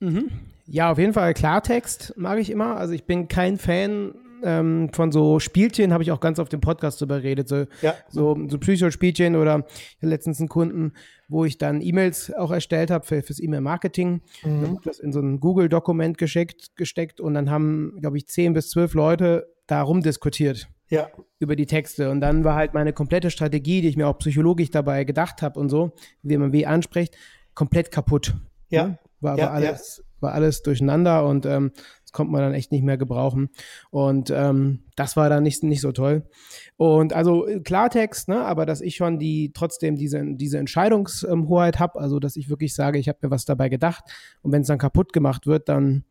Mhm. 0.00 0.28
Ja, 0.66 0.92
auf 0.92 0.98
jeden 0.98 1.14
Fall 1.14 1.32
Klartext 1.32 2.12
mag 2.18 2.38
ich 2.38 2.50
immer. 2.50 2.76
Also, 2.76 2.92
ich 2.92 3.04
bin 3.04 3.28
kein 3.28 3.56
Fan 3.56 4.12
ähm, 4.42 4.90
von 4.92 5.12
so 5.12 5.40
Spielchen, 5.40 5.92
habe 5.92 6.02
ich 6.02 6.12
auch 6.12 6.20
ganz 6.20 6.38
auf 6.38 6.48
dem 6.48 6.60
Podcast 6.60 7.00
drüber 7.00 7.20
geredet. 7.20 7.48
So, 7.48 7.66
ja. 7.82 7.94
so, 8.08 8.36
so 8.48 8.58
Psycho-Spielchen 8.58 9.36
oder 9.36 9.66
letztens 10.00 10.40
einen 10.40 10.48
Kunden, 10.48 10.92
wo 11.28 11.44
ich 11.44 11.58
dann 11.58 11.80
E-Mails 11.80 12.32
auch 12.34 12.50
erstellt 12.50 12.90
habe 12.90 13.04
für, 13.04 13.22
fürs 13.22 13.40
E-Mail-Marketing. 13.40 14.20
Mhm. 14.42 14.78
Das 14.84 14.98
in 14.98 15.12
so 15.12 15.20
ein 15.20 15.40
Google-Dokument 15.40 16.18
geschickt, 16.18 16.76
gesteckt 16.76 17.20
und 17.20 17.34
dann 17.34 17.50
haben, 17.50 17.98
glaube 18.00 18.16
ich, 18.16 18.26
zehn 18.26 18.52
bis 18.52 18.70
zwölf 18.70 18.94
Leute 18.94 19.52
da 19.66 19.82
rumdiskutiert. 19.82 20.68
Ja. 20.88 21.10
Über 21.38 21.56
die 21.56 21.66
Texte. 21.66 22.10
Und 22.10 22.20
dann 22.20 22.44
war 22.44 22.54
halt 22.54 22.72
meine 22.72 22.92
komplette 22.92 23.30
Strategie, 23.30 23.80
die 23.80 23.88
ich 23.88 23.96
mir 23.96 24.06
auch 24.06 24.18
psychologisch 24.18 24.70
dabei 24.70 25.04
gedacht 25.04 25.42
habe 25.42 25.58
und 25.58 25.68
so, 25.68 25.92
wie 26.22 26.36
man 26.36 26.52
wie 26.52 26.64
anspricht, 26.66 27.16
komplett 27.54 27.90
kaputt. 27.90 28.34
Ja. 28.68 28.86
Ne? 28.88 28.98
War, 29.20 29.38
ja, 29.38 29.46
war, 29.46 29.52
alles, 29.52 29.98
ja. 29.98 30.22
war 30.22 30.32
alles 30.32 30.62
durcheinander 30.62 31.26
und 31.26 31.46
ähm, 31.46 31.72
das 32.06 32.12
konnte 32.12 32.30
man 32.30 32.40
dann 32.40 32.54
echt 32.54 32.70
nicht 32.70 32.84
mehr 32.84 32.96
gebrauchen. 32.96 33.50
Und 33.90 34.30
ähm, 34.30 34.84
das 34.94 35.16
war 35.16 35.28
dann 35.28 35.42
nicht, 35.42 35.64
nicht 35.64 35.80
so 35.80 35.90
toll. 35.90 36.22
Und 36.76 37.12
also 37.12 37.46
Klartext, 37.64 38.28
ne, 38.28 38.44
aber 38.44 38.64
dass 38.64 38.80
ich 38.80 38.94
schon 38.94 39.18
die 39.18 39.50
trotzdem 39.52 39.96
diese, 39.96 40.22
diese 40.24 40.58
Entscheidungshoheit 40.58 41.80
habe, 41.80 41.98
also 41.98 42.20
dass 42.20 42.36
ich 42.36 42.48
wirklich 42.48 42.74
sage, 42.74 43.00
ich 43.00 43.08
habe 43.08 43.18
mir 43.22 43.30
was 43.32 43.44
dabei 43.44 43.68
gedacht 43.68 44.04
und 44.42 44.52
wenn 44.52 44.62
es 44.62 44.68
dann 44.68 44.78
kaputt 44.78 45.12
gemacht 45.12 45.48
wird, 45.48 45.68
dann 45.68 46.04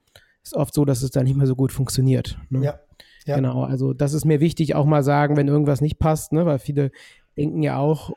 ist 0.43 0.53
oft 0.53 0.73
so, 0.73 0.83
dass 0.83 1.01
es 1.01 1.11
dann 1.11 1.23
nicht 1.23 1.37
mehr 1.37 1.47
so 1.47 1.55
gut 1.55 1.71
funktioniert. 1.71 2.37
Ne? 2.49 2.65
Ja. 2.65 2.79
Ja. 3.25 3.37
Genau, 3.37 3.63
also 3.63 3.93
das 3.93 4.13
ist 4.13 4.25
mir 4.25 4.39
wichtig, 4.39 4.75
auch 4.75 4.85
mal 4.85 5.01
sagen, 5.01 5.35
wenn 5.35 5.47
irgendwas 5.47 5.81
nicht 5.81 5.97
passt, 5.97 6.31
ne? 6.31 6.45
weil 6.45 6.59
viele 6.59 6.91
denken 7.37 7.63
ja 7.63 7.77
auch, 7.77 8.11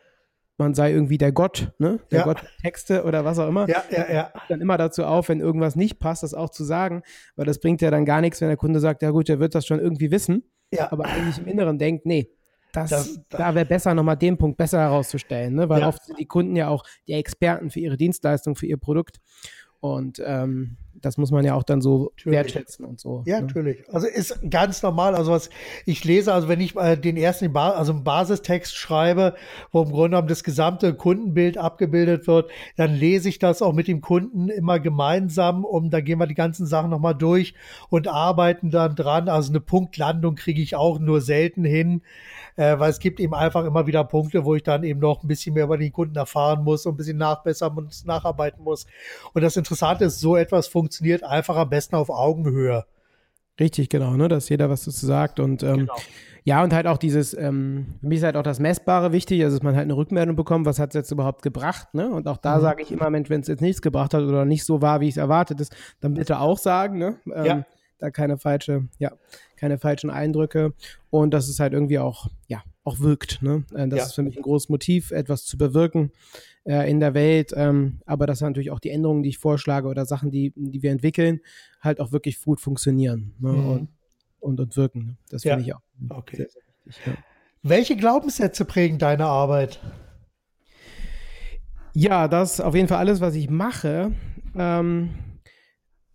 man 0.59 0.75
sei 0.75 0.93
irgendwie 0.93 1.19
der 1.19 1.33
Gott, 1.33 1.73
ne? 1.79 2.01
Der 2.11 2.21
ja. 2.21 2.25
Gott 2.25 2.45
Texte 2.63 3.05
oder 3.05 3.25
was 3.25 3.39
auch 3.39 3.49
immer. 3.49 3.69
Ja, 3.69 3.85
ja, 3.91 4.13
ja. 4.13 4.33
Dann 4.49 4.61
immer 4.61 4.77
dazu 4.77 5.05
auf, 5.05 5.29
wenn 5.29 5.41
irgendwas 5.41 5.77
nicht 5.77 5.99
passt, 6.01 6.25
das 6.25 6.35
auch 6.35 6.51
zu 6.51 6.65
sagen, 6.65 7.03
weil 7.37 7.47
das 7.47 7.61
bringt 7.61 7.81
ja 7.81 7.91
dann 7.91 8.05
gar 8.05 8.21
nichts, 8.21 8.41
wenn 8.41 8.49
der 8.49 8.57
Kunde 8.57 8.81
sagt, 8.81 9.03
ja 9.03 9.11
gut, 9.11 9.29
der 9.29 9.39
wird 9.39 9.55
das 9.55 9.67
schon 9.67 9.79
irgendwie 9.79 10.11
wissen, 10.11 10.43
ja. 10.73 10.91
aber 10.93 11.07
eigentlich 11.07 11.39
im 11.39 11.47
Inneren 11.47 11.79
denkt, 11.79 12.05
nee, 12.07 12.31
das, 12.73 12.91
das, 12.91 13.21
da 13.31 13.55
wäre 13.55 13.65
besser, 13.65 13.95
nochmal 13.95 14.17
den 14.17 14.37
Punkt 14.37 14.59
besser 14.59 14.81
herauszustellen, 14.81 15.55
ne? 15.55 15.69
weil 15.69 15.81
ja. 15.81 15.89
oft 15.89 16.05
sind 16.05 16.19
die 16.19 16.27
Kunden 16.27 16.55
ja 16.55 16.69
auch 16.69 16.85
die 17.07 17.15
Experten 17.15 17.71
für 17.71 17.81
ihre 17.81 17.97
Dienstleistung, 17.97 18.57
für 18.57 18.67
ihr 18.67 18.77
Produkt. 18.77 19.21
Und 19.81 20.21
ähm, 20.25 20.77
das 21.01 21.17
muss 21.17 21.31
man 21.31 21.45
ja 21.45 21.55
auch 21.55 21.63
dann 21.63 21.81
so 21.81 22.13
natürlich. 22.17 22.37
wertschätzen 22.37 22.85
und 22.85 23.01
so. 23.01 23.23
Ja, 23.27 23.41
ne? 23.41 23.47
natürlich. 23.47 23.89
Also 23.93 24.07
ist 24.07 24.39
ganz 24.51 24.83
normal. 24.83 25.15
Also 25.15 25.33
was 25.33 25.51
ich 25.87 26.05
lese, 26.05 26.33
also 26.33 26.49
wenn 26.49 26.61
ich 26.61 26.77
äh, 26.77 26.97
den 26.97 27.17
ersten, 27.17 27.53
ba 27.53 27.71
also 27.71 27.93
einen 27.93 28.05
Basistext 28.05 28.77
schreibe, 28.77 29.35
wo 29.73 29.83
im 29.83 29.91
Grunde 29.91 30.11
genommen 30.11 30.29
das 30.29 30.45
gesamte 30.45 30.95
Kundenbild 30.95 31.59
abgebildet 31.59 32.27
wird, 32.27 32.51
dann 32.77 32.95
lese 32.95 33.29
ich 33.29 33.39
das 33.39 33.63
auch 33.63 33.73
mit 33.73 33.89
dem 33.89 34.01
Kunden 34.01 34.49
immer 34.49 34.81
gemeinsam, 34.81 35.65
um 35.65 35.91
da 35.91 36.01
gehen 36.01 36.19
wir 36.19 36.27
die 36.27 36.35
ganzen 36.35 36.67
Sachen 36.67 36.91
nochmal 36.91 37.15
durch 37.15 37.55
und 37.91 38.09
arbeiten 38.09 38.71
dann 38.71 38.95
dran. 38.97 39.29
Also 39.29 39.53
eine 39.53 39.61
Punktlandung 39.61 40.35
kriege 40.35 40.61
ich 40.61 40.77
auch 40.77 40.99
nur 40.99 41.21
selten 41.21 41.65
hin, 41.65 42.03
äh, 42.57 42.79
weil 42.79 42.91
es 42.91 42.99
gibt 42.99 43.21
eben 43.21 43.35
einfach 43.35 43.65
immer 43.65 43.87
wieder 43.87 44.05
Punkte, 44.05 44.45
wo 44.45 44.55
ich 44.55 44.63
dann 44.63 44.85
eben 44.85 45.01
noch 45.01 45.23
ein 45.23 45.29
bisschen 45.29 45.55
mehr 45.55 45.65
über 45.65 45.79
den 45.79 45.93
Kunden 45.93 46.17
erfahren 46.17 46.65
muss 46.65 46.87
und 46.87 46.95
ein 46.95 46.97
bisschen 46.97 47.19
nachbessern 47.19 47.77
und 47.77 48.05
nacharbeiten 48.05 48.65
muss. 48.65 48.87
Und 49.33 49.43
das 49.43 49.57
Interessante 49.57 50.07
ist, 50.07 50.21
so 50.21 50.37
etwas 50.37 50.67
funktioniert 50.67 50.88
funktioniert 50.89 51.23
einfach 51.23 51.57
am 51.57 51.69
besten 51.69 51.97
auf 51.97 52.09
Augenhöhe. 52.09 52.87
Richtig, 53.61 53.91
genau, 53.91 54.17
ne, 54.17 54.29
dass 54.29 54.49
jeder 54.49 54.71
was 54.71 54.85
dazu 54.85 55.05
sagt 55.05 55.41
und 55.41 55.63
ähm, 55.63 55.81
genau. 55.81 55.97
ja, 56.45 56.63
und 56.63 56.73
halt 56.73 56.87
auch 56.87 56.97
dieses, 56.97 57.35
ähm, 57.35 57.97
für 58.01 58.07
mich 58.07 58.19
ist 58.19 58.25
halt 58.25 58.37
auch 58.37 58.43
das 58.43 58.61
Messbare 58.61 59.13
wichtig, 59.13 59.43
also 59.43 59.57
dass 59.57 59.65
man 59.65 59.75
halt 59.75 59.85
eine 59.85 59.97
Rückmeldung 59.97 60.37
bekommt, 60.37 60.65
was 60.65 60.79
hat 60.79 60.91
es 60.91 60.95
jetzt 60.95 61.11
überhaupt 61.11 61.43
gebracht, 61.43 61.93
ne? 61.93 62.09
Und 62.09 62.29
auch 62.29 62.37
da 62.39 62.57
mhm. 62.57 62.63
sage 62.63 62.83
ich 62.83 62.93
immer, 62.93 63.11
Mensch, 63.11 63.29
wenn 63.29 63.41
es 63.41 63.49
jetzt 63.49 63.61
nichts 63.61 63.83
gebracht 63.83 64.15
hat 64.15 64.23
oder 64.23 64.45
nicht 64.45 64.65
so 64.65 64.81
war, 64.81 65.01
wie 65.01 65.09
ich 65.09 65.15
es 65.15 65.17
erwartet 65.19 65.61
ist, 65.61 65.75
dann 66.01 66.15
bitte 66.15 66.39
auch 66.39 66.57
sagen, 66.57 66.99
ne? 66.99 67.19
Ähm, 67.35 67.45
ja. 67.45 67.67
Da 67.99 68.13
keine 68.13 68.39
falsche, 68.39 68.87
ja, 68.99 69.11
keine 69.57 69.79
falschen 69.79 70.09
Eindrücke 70.09 70.73
und 71.11 71.35
dass 71.35 71.49
es 71.49 71.59
halt 71.59 71.73
irgendwie 71.73 71.99
auch, 71.99 72.29
ja, 72.47 72.63
auch 72.85 73.01
wirkt, 73.01 73.43
ne? 73.43 73.65
Äh, 73.75 73.89
das 73.89 73.99
ja. 73.99 74.05
ist 74.05 74.15
für 74.15 74.23
mich 74.23 74.37
ein 74.37 74.43
großes 74.43 74.69
Motiv, 74.69 75.11
etwas 75.11 75.45
zu 75.45 75.59
bewirken 75.59 76.13
äh, 76.69 76.91
in 76.91 77.01
der 77.01 77.15
Welt, 77.15 77.55
ähm, 77.57 78.01
aber 78.05 78.27
dass 78.27 78.43
natürlich 78.43 78.71
auch 78.71 78.79
die 78.79 78.91
Änderungen, 78.91 79.23
die 79.23 79.31
ich 79.31 79.39
vorschlage 79.39 79.89
oder 79.89 80.05
Sachen, 80.05 80.31
die, 80.31 80.53
die 80.55 80.83
wir 80.83 80.93
entwickeln, 80.93 81.41
halt 81.81 81.99
auch 81.99 82.13
wirklich 82.13 82.43
gut 82.43 82.61
funktionieren 82.61 83.35
ne? 83.39 83.53
mhm. 83.53 83.67
und, 83.67 83.89
und, 84.39 84.61
und, 84.61 84.77
wirken. 84.77 85.17
Das 85.31 85.45
ja. 85.45 85.55
finde 85.55 85.67
ich 85.67 85.75
auch 85.75 85.81
okay. 86.11 86.37
sehr, 86.37 86.49
sehr 86.51 86.63
wichtig. 86.85 87.07
Ja. 87.07 87.15
Welche 87.63 87.97
Glaubenssätze 87.97 88.67
prägen 88.67 88.99
deine 88.99 89.25
Arbeit? 89.25 89.81
Ja, 91.95 92.29
das 92.29 92.61
auf 92.61 92.75
jeden 92.75 92.87
Fall 92.87 92.99
alles, 92.99 93.23
was 93.23 93.35
ich 93.35 93.49
mache, 93.49 94.13
ähm, 94.55 95.15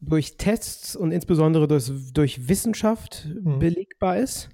durch 0.02 0.38
Tests 0.38 0.96
und 0.96 1.12
insbesondere 1.12 1.68
durch, 1.68 1.92
durch 2.14 2.48
Wissenschaft 2.48 3.28
mhm. 3.44 3.58
belegbar 3.58 4.18
ist. 4.18 4.50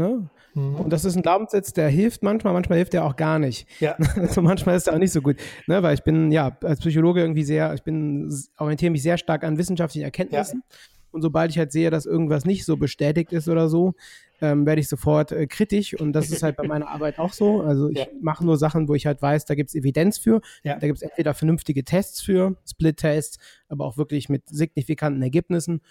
Ne? 0.00 0.30
Mhm. 0.54 0.76
Und 0.76 0.92
das 0.92 1.04
ist 1.04 1.14
ein 1.14 1.22
Glaubenssatz, 1.22 1.74
der 1.74 1.88
hilft 1.88 2.22
manchmal, 2.22 2.54
manchmal 2.54 2.78
hilft 2.78 2.94
der 2.94 3.04
auch 3.04 3.16
gar 3.16 3.38
nicht. 3.38 3.68
Ja. 3.80 3.96
Also 4.16 4.40
manchmal 4.40 4.76
ist 4.76 4.86
er 4.86 4.94
auch 4.94 4.98
nicht 4.98 5.12
so 5.12 5.20
gut. 5.20 5.36
Ne? 5.66 5.82
Weil 5.82 5.94
ich 5.94 6.02
bin 6.02 6.32
ja 6.32 6.56
als 6.62 6.80
Psychologe 6.80 7.20
irgendwie 7.20 7.44
sehr, 7.44 7.74
ich 7.74 7.82
bin, 7.82 8.32
orientiere 8.56 8.90
mich 8.90 9.02
sehr 9.02 9.18
stark 9.18 9.44
an 9.44 9.58
wissenschaftlichen 9.58 10.04
Erkenntnissen. 10.04 10.62
Ja. 10.68 10.76
Und 11.12 11.22
sobald 11.22 11.50
ich 11.50 11.58
halt 11.58 11.72
sehe, 11.72 11.90
dass 11.90 12.06
irgendwas 12.06 12.44
nicht 12.44 12.64
so 12.64 12.76
bestätigt 12.76 13.32
ist 13.32 13.48
oder 13.48 13.68
so, 13.68 13.94
ähm, 14.40 14.64
werde 14.64 14.80
ich 14.80 14.88
sofort 14.88 15.32
äh, 15.32 15.46
kritisch. 15.46 15.94
Und 15.94 16.12
das 16.12 16.30
ist 16.30 16.42
halt 16.42 16.56
bei 16.56 16.66
meiner 16.66 16.88
Arbeit 16.88 17.18
auch 17.18 17.32
so. 17.32 17.60
Also 17.60 17.90
ich 17.90 17.98
ja. 17.98 18.06
mache 18.20 18.44
nur 18.44 18.56
Sachen, 18.56 18.88
wo 18.88 18.94
ich 18.94 19.06
halt 19.06 19.20
weiß, 19.20 19.44
da 19.44 19.54
gibt 19.54 19.68
es 19.68 19.74
Evidenz 19.74 20.18
für. 20.18 20.40
Ja. 20.62 20.78
Da 20.78 20.86
gibt 20.86 20.98
es 20.98 21.02
entweder 21.02 21.34
vernünftige 21.34 21.84
Tests 21.84 22.22
für, 22.22 22.56
Split-Tests, 22.68 23.38
aber 23.68 23.84
auch 23.84 23.98
wirklich 23.98 24.28
mit 24.28 24.48
signifikanten 24.48 25.20
Ergebnissen. 25.20 25.82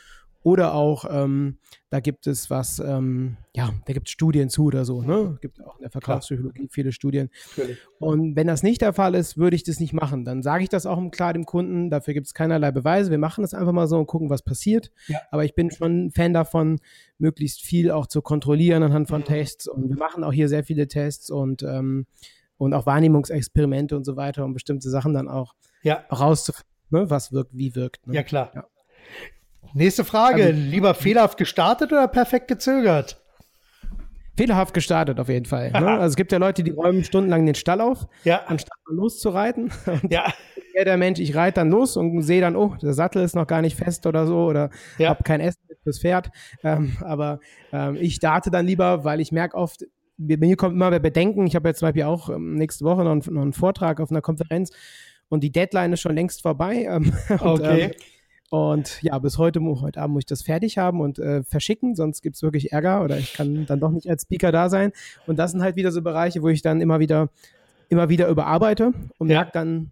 Oder 0.41 0.73
auch, 0.73 1.05
ähm, 1.09 1.57
da 1.89 1.99
gibt 1.99 2.25
es 2.25 2.49
was, 2.49 2.79
ähm, 2.79 3.35
ja, 3.53 3.71
da 3.85 3.93
gibt 3.93 4.07
es 4.07 4.13
Studien 4.13 4.49
zu 4.49 4.65
oder 4.65 4.85
so, 4.85 5.01
ne? 5.01 5.37
Gibt 5.41 5.61
auch 5.65 5.75
in 5.75 5.81
der 5.81 5.91
Verkaufspsychologie 5.91 6.61
Klar. 6.61 6.69
viele 6.71 6.91
Studien. 6.93 7.29
Natürlich. 7.49 7.77
Und 7.99 8.37
wenn 8.37 8.47
das 8.47 8.63
nicht 8.63 8.81
der 8.81 8.93
Fall 8.93 9.15
ist, 9.15 9.37
würde 9.37 9.57
ich 9.57 9.63
das 9.63 9.81
nicht 9.81 9.91
machen. 9.91 10.23
Dann 10.23 10.41
sage 10.41 10.63
ich 10.63 10.69
das 10.69 10.85
auch 10.85 10.99
klar 11.11 11.33
dem 11.33 11.45
Kunden, 11.45 11.89
dafür 11.89 12.13
gibt 12.13 12.27
es 12.27 12.33
keinerlei 12.33 12.71
Beweise. 12.71 13.11
Wir 13.11 13.17
machen 13.17 13.41
das 13.41 13.53
einfach 13.53 13.73
mal 13.73 13.87
so 13.87 13.97
und 13.97 14.07
gucken, 14.07 14.29
was 14.29 14.41
passiert. 14.41 14.91
Ja. 15.07 15.19
Aber 15.29 15.43
ich 15.43 15.55
bin 15.55 15.71
schon 15.71 16.05
ein 16.05 16.11
Fan 16.11 16.33
davon, 16.33 16.79
möglichst 17.17 17.61
viel 17.61 17.91
auch 17.91 18.07
zu 18.07 18.21
kontrollieren 18.21 18.81
anhand 18.83 19.09
von 19.09 19.21
mhm. 19.21 19.25
Tests. 19.25 19.67
Und 19.67 19.89
wir 19.89 19.97
machen 19.97 20.23
auch 20.23 20.33
hier 20.33 20.47
sehr 20.47 20.63
viele 20.63 20.87
Tests 20.87 21.29
und, 21.29 21.63
ähm, 21.63 22.05
und 22.57 22.73
auch 22.73 22.85
Wahrnehmungsexperimente 22.85 23.97
und 23.97 24.05
so 24.05 24.15
weiter, 24.15 24.45
um 24.45 24.53
bestimmte 24.53 24.89
Sachen 24.89 25.13
dann 25.13 25.27
auch 25.27 25.53
ja. 25.83 26.05
rauszufinden, 26.09 26.69
ne? 26.91 27.09
was 27.09 27.33
wirkt, 27.33 27.51
wie 27.53 27.75
wirkt. 27.75 28.07
Ne? 28.07 28.15
Ja, 28.15 28.23
klar. 28.23 28.51
Ja. 28.55 28.65
Nächste 29.73 30.03
Frage. 30.03 30.45
Also, 30.45 30.59
Lieber 30.59 30.93
fehlerhaft 30.93 31.37
gestartet 31.37 31.91
oder 31.91 32.07
perfekt 32.07 32.47
gezögert? 32.47 33.21
Fehlerhaft 34.39 34.73
gestartet 34.73 35.19
auf 35.19 35.27
jeden 35.27 35.45
Fall. 35.45 35.71
Ne? 35.71 35.85
Also 35.99 36.05
es 36.05 36.15
gibt 36.15 36.31
ja 36.31 36.37
Leute, 36.37 36.63
die 36.63 36.71
räumen 36.71 37.03
stundenlang 37.03 37.45
den 37.45 37.55
Stall 37.55 37.81
auf, 37.81 38.07
ja. 38.23 38.41
anstatt 38.47 38.77
mal 38.87 38.95
loszureiten. 38.95 39.69
Und 39.85 40.11
ja. 40.11 40.31
der 40.75 40.95
Mensch, 40.95 41.19
ich 41.19 41.35
reite 41.35 41.55
dann 41.55 41.69
los 41.69 41.97
und 41.97 42.21
sehe 42.21 42.39
dann, 42.39 42.55
oh, 42.55 42.73
der 42.81 42.93
Sattel 42.93 43.21
ist 43.21 43.35
noch 43.35 43.47
gar 43.47 43.61
nicht 43.61 43.75
fest 43.75 44.05
oder 44.05 44.25
so 44.25 44.45
oder 44.45 44.69
ja. 44.97 45.09
habe 45.09 45.23
kein 45.23 45.41
Essen 45.41 45.59
fürs 45.83 45.99
Pferd. 45.99 46.29
Ähm, 46.63 46.95
aber 47.01 47.41
ähm, 47.73 47.97
ich 47.99 48.15
starte 48.15 48.49
dann 48.49 48.65
lieber, 48.65 49.03
weil 49.03 49.19
ich 49.19 49.33
merke 49.33 49.57
oft, 49.57 49.85
mir 50.15 50.55
kommt 50.55 50.73
immer 50.73 50.89
bei 50.89 50.99
Bedenken, 50.99 51.45
ich 51.45 51.55
habe 51.55 51.67
jetzt 51.67 51.79
zum 51.79 51.87
Beispiel 51.87 52.03
auch 52.03 52.29
ähm, 52.29 52.55
nächste 52.55 52.85
Woche 52.85 53.03
noch, 53.03 53.25
noch, 53.25 53.41
einen 53.41 53.51
Vortrag 53.51 53.99
auf 53.99 54.09
einer 54.09 54.21
Konferenz 54.21 54.71
und 55.27 55.43
die 55.43 55.51
Deadline 55.51 55.91
ist 55.91 55.99
schon 55.99 56.15
längst 56.15 56.41
vorbei. 56.41 56.87
Ähm, 56.89 57.11
und, 57.29 57.41
okay. 57.41 57.81
Ähm, 57.81 57.91
und 58.49 59.01
ja, 59.03 59.17
bis 59.19 59.37
heute, 59.37 59.61
heute 59.61 60.01
Abend 60.01 60.15
muss 60.15 60.21
ich 60.21 60.25
das 60.25 60.41
fertig 60.41 60.77
haben 60.77 61.01
und 61.01 61.19
äh, 61.19 61.43
verschicken, 61.43 61.95
sonst 61.95 62.21
gibt's 62.21 62.41
wirklich 62.41 62.71
Ärger 62.71 63.03
oder 63.03 63.17
ich 63.17 63.33
kann 63.33 63.65
dann 63.67 63.79
doch 63.79 63.91
nicht 63.91 64.09
als 64.09 64.23
Speaker 64.23 64.51
da 64.51 64.69
sein. 64.69 64.91
Und 65.27 65.37
das 65.37 65.51
sind 65.51 65.61
halt 65.61 65.75
wieder 65.75 65.91
so 65.91 66.01
Bereiche, 66.01 66.41
wo 66.41 66.49
ich 66.49 66.63
dann 66.63 66.81
immer 66.81 66.99
wieder, 66.99 67.29
immer 67.89 68.09
wieder 68.09 68.27
überarbeite 68.27 68.93
und 69.19 69.29
ja. 69.29 69.37
merke 69.37 69.51
dann, 69.53 69.91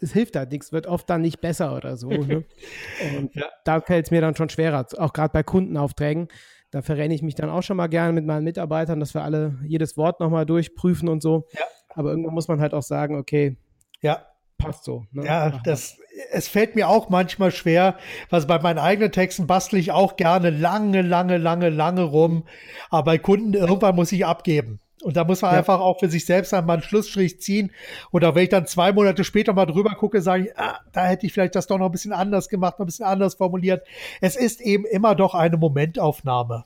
es 0.00 0.12
hilft 0.12 0.36
halt 0.36 0.52
nichts, 0.52 0.72
wird 0.72 0.86
oft 0.86 1.10
dann 1.10 1.22
nicht 1.22 1.40
besser 1.40 1.74
oder 1.76 1.96
so. 1.96 2.08
Ne? 2.08 2.44
Und 3.18 3.34
ja. 3.34 3.46
da 3.64 3.80
fällt 3.80 4.06
es 4.06 4.10
mir 4.12 4.20
dann 4.20 4.36
schon 4.36 4.48
schwerer, 4.48 4.86
auch 4.96 5.12
gerade 5.12 5.32
bei 5.32 5.42
Kundenaufträgen. 5.42 6.28
Da 6.70 6.82
verrenne 6.82 7.14
ich 7.14 7.22
mich 7.22 7.34
dann 7.34 7.50
auch 7.50 7.64
schon 7.64 7.76
mal 7.76 7.88
gerne 7.88 8.12
mit 8.12 8.24
meinen 8.24 8.44
Mitarbeitern, 8.44 9.00
dass 9.00 9.14
wir 9.14 9.24
alle 9.24 9.58
jedes 9.64 9.96
Wort 9.96 10.20
nochmal 10.20 10.46
durchprüfen 10.46 11.08
und 11.08 11.20
so. 11.20 11.48
Ja. 11.52 11.64
Aber 11.94 12.10
irgendwann 12.10 12.34
muss 12.34 12.46
man 12.46 12.60
halt 12.60 12.74
auch 12.74 12.84
sagen, 12.84 13.16
okay, 13.16 13.56
ja 14.00 14.24
passt 14.58 14.84
so. 14.84 15.06
Ne? 15.12 15.24
Ja, 15.24 15.60
das, 15.64 15.98
es 16.30 16.48
fällt 16.48 16.74
mir 16.74 16.88
auch 16.88 17.08
manchmal 17.08 17.50
schwer, 17.50 17.96
was 18.30 18.46
bei 18.46 18.58
meinen 18.58 18.78
eigenen 18.78 19.12
Texten 19.12 19.46
bastle 19.46 19.78
ich 19.78 19.92
auch 19.92 20.16
gerne 20.16 20.50
lange, 20.50 21.02
lange, 21.02 21.38
lange, 21.38 21.68
lange 21.68 22.02
rum. 22.02 22.44
Aber 22.90 23.04
bei 23.04 23.18
Kunden 23.18 23.54
irgendwann 23.54 23.96
muss 23.96 24.12
ich 24.12 24.26
abgeben. 24.26 24.80
Und 25.02 25.16
da 25.16 25.24
muss 25.24 25.42
man 25.42 25.52
ja. 25.52 25.58
einfach 25.58 25.80
auch 25.80 26.00
für 26.00 26.08
sich 26.08 26.26
selbst 26.26 26.52
einmal 26.52 26.76
einen 26.76 26.82
Schlussstrich 26.82 27.40
ziehen. 27.40 27.70
Oder 28.10 28.34
wenn 28.34 28.44
ich 28.44 28.48
dann 28.48 28.66
zwei 28.66 28.92
Monate 28.92 29.22
später 29.22 29.52
mal 29.52 29.66
drüber 29.66 29.94
gucke, 29.94 30.20
sage 30.20 30.46
ich, 30.46 30.58
ah, 30.58 30.80
da 30.92 31.06
hätte 31.06 31.26
ich 31.26 31.32
vielleicht 31.32 31.54
das 31.54 31.68
doch 31.68 31.78
noch 31.78 31.86
ein 31.86 31.92
bisschen 31.92 32.12
anders 32.12 32.48
gemacht, 32.48 32.78
noch 32.78 32.84
ein 32.84 32.86
bisschen 32.86 33.06
anders 33.06 33.36
formuliert. 33.36 33.86
Es 34.20 34.34
ist 34.34 34.60
eben 34.60 34.84
immer 34.84 35.14
doch 35.14 35.34
eine 35.34 35.56
Momentaufnahme. 35.56 36.64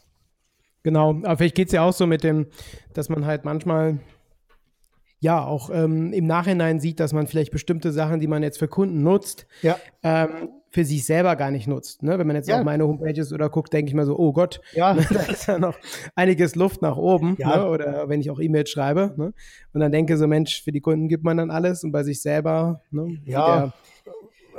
Genau, 0.82 1.10
aber 1.10 1.36
vielleicht 1.36 1.54
geht 1.54 1.68
es 1.68 1.74
ja 1.74 1.82
auch 1.82 1.92
so 1.92 2.06
mit 2.06 2.24
dem, 2.24 2.46
dass 2.94 3.08
man 3.08 3.26
halt 3.26 3.44
manchmal 3.44 4.00
ja 5.22 5.44
auch 5.44 5.70
ähm, 5.72 6.12
im 6.12 6.26
Nachhinein 6.26 6.80
sieht, 6.80 6.98
dass 6.98 7.12
man 7.12 7.28
vielleicht 7.28 7.52
bestimmte 7.52 7.92
Sachen, 7.92 8.18
die 8.18 8.26
man 8.26 8.42
jetzt 8.42 8.58
für 8.58 8.66
Kunden 8.66 9.04
nutzt, 9.04 9.46
ja. 9.62 9.76
ähm, 10.02 10.48
für 10.68 10.84
sich 10.84 11.06
selber 11.06 11.36
gar 11.36 11.52
nicht 11.52 11.68
nutzt. 11.68 12.02
Ne? 12.02 12.18
Wenn 12.18 12.26
man 12.26 12.34
jetzt 12.34 12.48
ja. 12.48 12.58
auf 12.58 12.64
meine 12.64 12.84
Homepages 12.84 13.32
oder 13.32 13.48
guckt, 13.48 13.72
denke 13.72 13.88
ich 13.88 13.94
mir 13.94 14.04
so, 14.04 14.18
oh 14.18 14.32
Gott, 14.32 14.60
ja. 14.74 14.94
da 15.10 15.20
ist 15.20 15.46
ja 15.46 15.60
noch 15.60 15.76
einiges 16.16 16.56
Luft 16.56 16.82
nach 16.82 16.96
oben. 16.96 17.36
Ja. 17.38 17.56
Ne? 17.56 17.68
Oder 17.68 18.08
wenn 18.08 18.20
ich 18.20 18.30
auch 18.30 18.40
E-Mails 18.40 18.70
schreibe. 18.70 19.14
Ne? 19.16 19.32
Und 19.72 19.80
dann 19.80 19.92
denke 19.92 20.16
so, 20.16 20.26
Mensch, 20.26 20.64
für 20.64 20.72
die 20.72 20.80
Kunden 20.80 21.08
gibt 21.08 21.22
man 21.22 21.36
dann 21.36 21.52
alles 21.52 21.84
und 21.84 21.92
bei 21.92 22.02
sich 22.02 22.20
selber, 22.20 22.82
ne, 22.90 23.18
ja. 23.24 23.60
der 23.60 23.72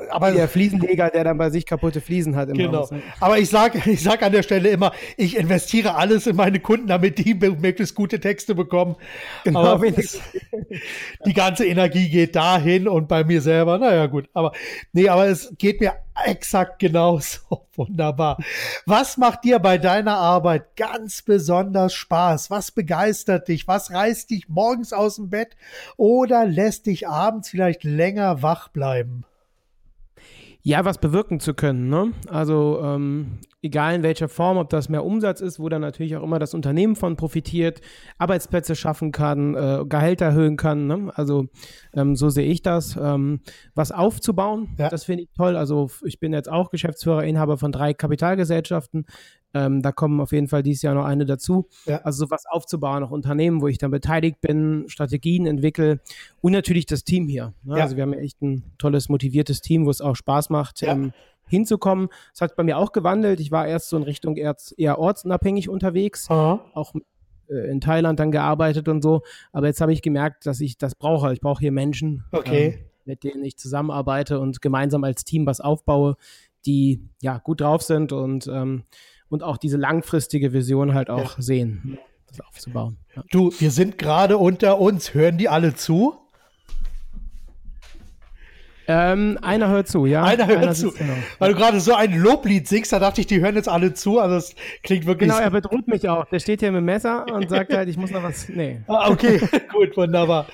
aber 0.09 0.31
der 0.31 0.47
Fliesenleger, 0.47 1.09
der 1.09 1.23
dann 1.23 1.37
bei 1.37 1.49
sich 1.49 1.65
kaputte 1.65 2.01
Fliesen 2.01 2.35
hat. 2.35 2.49
Im 2.49 2.55
genau. 2.55 2.79
Haus, 2.79 2.91
ne? 2.91 3.01
Aber 3.19 3.37
ich 3.37 3.49
sage 3.49 3.81
ich 3.89 4.01
sag 4.01 4.23
an 4.23 4.31
der 4.31 4.43
Stelle 4.43 4.69
immer, 4.69 4.91
ich 5.17 5.37
investiere 5.37 5.95
alles 5.95 6.27
in 6.27 6.35
meine 6.35 6.59
Kunden, 6.59 6.87
damit 6.87 7.17
die 7.17 7.33
möglichst 7.33 7.95
gute 7.95 8.19
Texte 8.19 8.55
bekommen. 8.55 8.95
Genau, 9.43 9.63
aber 9.63 9.85
die 11.25 11.33
ganze 11.33 11.65
Energie 11.65 12.09
geht 12.09 12.35
dahin 12.35 12.87
und 12.87 13.07
bei 13.07 13.23
mir 13.23 13.41
selber, 13.41 13.77
naja 13.77 14.07
gut. 14.07 14.29
Aber 14.33 14.53
nee, 14.91 15.09
aber 15.09 15.27
es 15.27 15.53
geht 15.57 15.81
mir 15.81 15.93
exakt 16.25 16.79
genauso. 16.79 17.39
Wunderbar. 17.75 18.37
Was 18.85 19.17
macht 19.17 19.43
dir 19.43 19.59
bei 19.59 19.77
deiner 19.77 20.17
Arbeit 20.17 20.75
ganz 20.75 21.21
besonders 21.21 21.93
Spaß? 21.93 22.51
Was 22.51 22.71
begeistert 22.71 23.47
dich? 23.47 23.67
Was 23.67 23.91
reißt 23.91 24.29
dich 24.29 24.47
morgens 24.47 24.93
aus 24.93 25.15
dem 25.15 25.29
Bett 25.29 25.55
oder 25.97 26.45
lässt 26.45 26.85
dich 26.85 27.07
abends 27.07 27.49
vielleicht 27.49 27.83
länger 27.83 28.41
wach 28.41 28.67
bleiben? 28.69 29.25
Ja, 30.65 30.85
was 30.85 30.97
bewirken 30.97 31.41
zu 31.41 31.53
können. 31.53 31.89
Ne? 31.89 32.13
Also 32.29 32.79
ähm, 32.81 33.39
egal 33.63 33.95
in 33.95 34.03
welcher 34.03 34.27
Form, 34.27 34.57
ob 34.57 34.69
das 34.69 34.89
mehr 34.89 35.03
Umsatz 35.03 35.41
ist, 35.41 35.59
wo 35.59 35.69
dann 35.69 35.81
natürlich 35.81 36.15
auch 36.17 36.23
immer 36.23 36.37
das 36.37 36.53
Unternehmen 36.53 36.95
von 36.95 37.15
profitiert, 37.15 37.81
Arbeitsplätze 38.17 38.75
schaffen 38.75 39.11
kann, 39.11 39.55
äh, 39.55 39.85
Gehälter 39.87 40.25
erhöhen 40.25 40.57
kann. 40.57 40.85
Ne? 40.85 41.11
Also 41.15 41.47
ähm, 41.93 42.15
so 42.15 42.29
sehe 42.29 42.45
ich 42.45 42.61
das. 42.61 42.97
Ähm, 43.01 43.39
was 43.73 43.91
aufzubauen, 43.91 44.75
ja. 44.77 44.89
das 44.89 45.05
finde 45.05 45.23
ich 45.23 45.29
toll. 45.35 45.55
Also 45.55 45.89
ich 46.03 46.19
bin 46.19 46.33
jetzt 46.33 46.51
auch 46.51 46.69
Geschäftsführer, 46.69 47.23
Inhaber 47.23 47.57
von 47.57 47.71
drei 47.71 47.93
Kapitalgesellschaften. 47.93 49.05
Ähm, 49.53 49.81
da 49.81 49.91
kommen 49.91 50.19
auf 50.19 50.31
jeden 50.31 50.47
Fall 50.47 50.63
dieses 50.63 50.81
Jahr 50.81 50.95
noch 50.95 51.05
eine 51.05 51.25
dazu. 51.25 51.67
Ja. 51.85 52.01
Also 52.01 52.25
sowas 52.25 52.45
aufzubauen, 52.49 53.03
auch 53.03 53.11
Unternehmen, 53.11 53.61
wo 53.61 53.67
ich 53.67 53.77
dann 53.77 53.91
beteiligt 53.91 54.41
bin, 54.41 54.85
Strategien 54.87 55.45
entwickle 55.45 55.99
und 56.41 56.51
natürlich 56.51 56.87
das 56.87 57.03
Team 57.03 57.27
hier. 57.27 57.53
Ne? 57.63 57.77
Ja. 57.77 57.83
Also 57.83 57.95
wir 57.95 58.03
haben 58.03 58.13
ja 58.13 58.19
echt 58.19 58.41
ein 58.41 58.63
tolles, 58.77 59.09
motiviertes 59.09 59.61
Team, 59.61 59.85
wo 59.85 59.89
es 59.91 60.01
auch 60.01 60.15
Spaß 60.15 60.49
macht. 60.49 60.81
Ähm, 60.83 61.13
hinzukommen. 61.47 62.09
Das 62.31 62.41
hat 62.41 62.55
bei 62.55 62.63
mir 62.63 62.77
auch 62.77 62.91
gewandelt. 62.91 63.39
Ich 63.39 63.51
war 63.51 63.67
erst 63.67 63.89
so 63.89 63.97
in 63.97 64.03
Richtung 64.03 64.35
eher, 64.35 64.99
ortsunabhängig 64.99 65.69
unterwegs, 65.69 66.29
Aha. 66.29 66.65
auch 66.73 66.93
äh, 67.49 67.69
in 67.69 67.81
Thailand 67.81 68.19
dann 68.19 68.31
gearbeitet 68.31 68.87
und 68.87 69.01
so. 69.01 69.21
Aber 69.51 69.67
jetzt 69.67 69.81
habe 69.81 69.93
ich 69.93 70.01
gemerkt, 70.01 70.45
dass 70.45 70.59
ich 70.59 70.77
das 70.77 70.95
brauche. 70.95 71.33
Ich 71.33 71.41
brauche 71.41 71.59
hier 71.59 71.71
Menschen, 71.71 72.25
okay. 72.31 72.65
ähm, 72.65 72.85
mit 73.05 73.23
denen 73.23 73.43
ich 73.43 73.57
zusammenarbeite 73.57 74.39
und 74.39 74.61
gemeinsam 74.61 75.03
als 75.03 75.25
Team 75.25 75.45
was 75.45 75.59
aufbaue, 75.59 76.15
die 76.65 77.09
ja 77.21 77.39
gut 77.39 77.61
drauf 77.61 77.81
sind 77.81 78.13
und, 78.13 78.47
ähm, 78.47 78.83
und 79.29 79.43
auch 79.43 79.57
diese 79.57 79.77
langfristige 79.77 80.53
Vision 80.53 80.93
halt 80.93 81.09
auch 81.09 81.37
ja. 81.37 81.41
sehen, 81.41 81.97
das 82.27 82.39
aufzubauen. 82.41 82.97
Ja. 83.15 83.23
Du, 83.31 83.51
wir 83.59 83.71
sind 83.71 83.97
gerade 83.97 84.37
unter 84.37 84.79
uns. 84.79 85.13
Hören 85.13 85.37
die 85.37 85.49
alle 85.49 85.75
zu? 85.75 86.22
Ähm, 88.87 89.39
einer 89.41 89.69
hört 89.69 89.87
zu, 89.87 90.05
ja. 90.05 90.23
Einer 90.23 90.47
hört 90.47 90.57
einer 90.57 90.73
zu. 90.73 90.91
Genau. 90.91 91.13
Weil 91.39 91.53
du 91.53 91.57
gerade 91.57 91.79
so 91.79 91.93
ein 91.93 92.17
Loblied 92.17 92.67
singst, 92.67 92.91
da 92.91 92.99
dachte 92.99 93.21
ich, 93.21 93.27
die 93.27 93.39
hören 93.39 93.55
jetzt 93.55 93.69
alle 93.69 93.93
zu. 93.93 94.19
Also 94.19 94.35
es 94.35 94.55
klingt 94.83 95.05
wirklich. 95.05 95.29
Genau, 95.29 95.41
er 95.41 95.51
bedroht 95.51 95.87
mich 95.87 96.07
auch. 96.09 96.25
Der 96.25 96.39
steht 96.39 96.59
hier 96.59 96.71
mit 96.71 96.79
dem 96.79 96.85
Messer 96.85 97.25
und 97.33 97.49
sagt 97.49 97.73
halt, 97.73 97.87
ich 97.87 97.97
muss 97.97 98.11
noch 98.11 98.23
was. 98.23 98.49
Nee. 98.49 98.81
Ah, 98.87 99.09
okay, 99.09 99.39
gut, 99.71 99.95
wunderbar. 99.97 100.45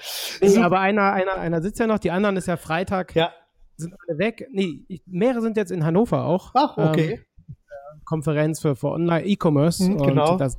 Nee, 0.41 0.49
so. 0.49 0.61
aber 0.61 0.79
einer, 0.79 1.11
einer, 1.13 1.35
einer 1.35 1.61
sitzt 1.61 1.79
ja 1.79 1.87
noch, 1.87 1.99
die 1.99 2.11
anderen 2.11 2.37
ist 2.37 2.47
ja 2.47 2.57
Freitag. 2.57 3.15
Ja. 3.15 3.33
Sind 3.75 3.93
alle 4.07 4.17
weg. 4.17 4.47
Nee, 4.51 4.85
mehrere 5.05 5.41
sind 5.41 5.57
jetzt 5.57 5.71
in 5.71 5.85
Hannover 5.85 6.25
auch. 6.25 6.51
Ach, 6.53 6.77
okay. 6.77 7.21
Ähm, 7.49 8.01
Konferenz 8.05 8.61
für, 8.61 8.75
für 8.75 8.89
Online-E-Commerce. 8.89 9.89
Mhm, 9.89 9.97
genau. 9.97 10.37
Das, 10.37 10.57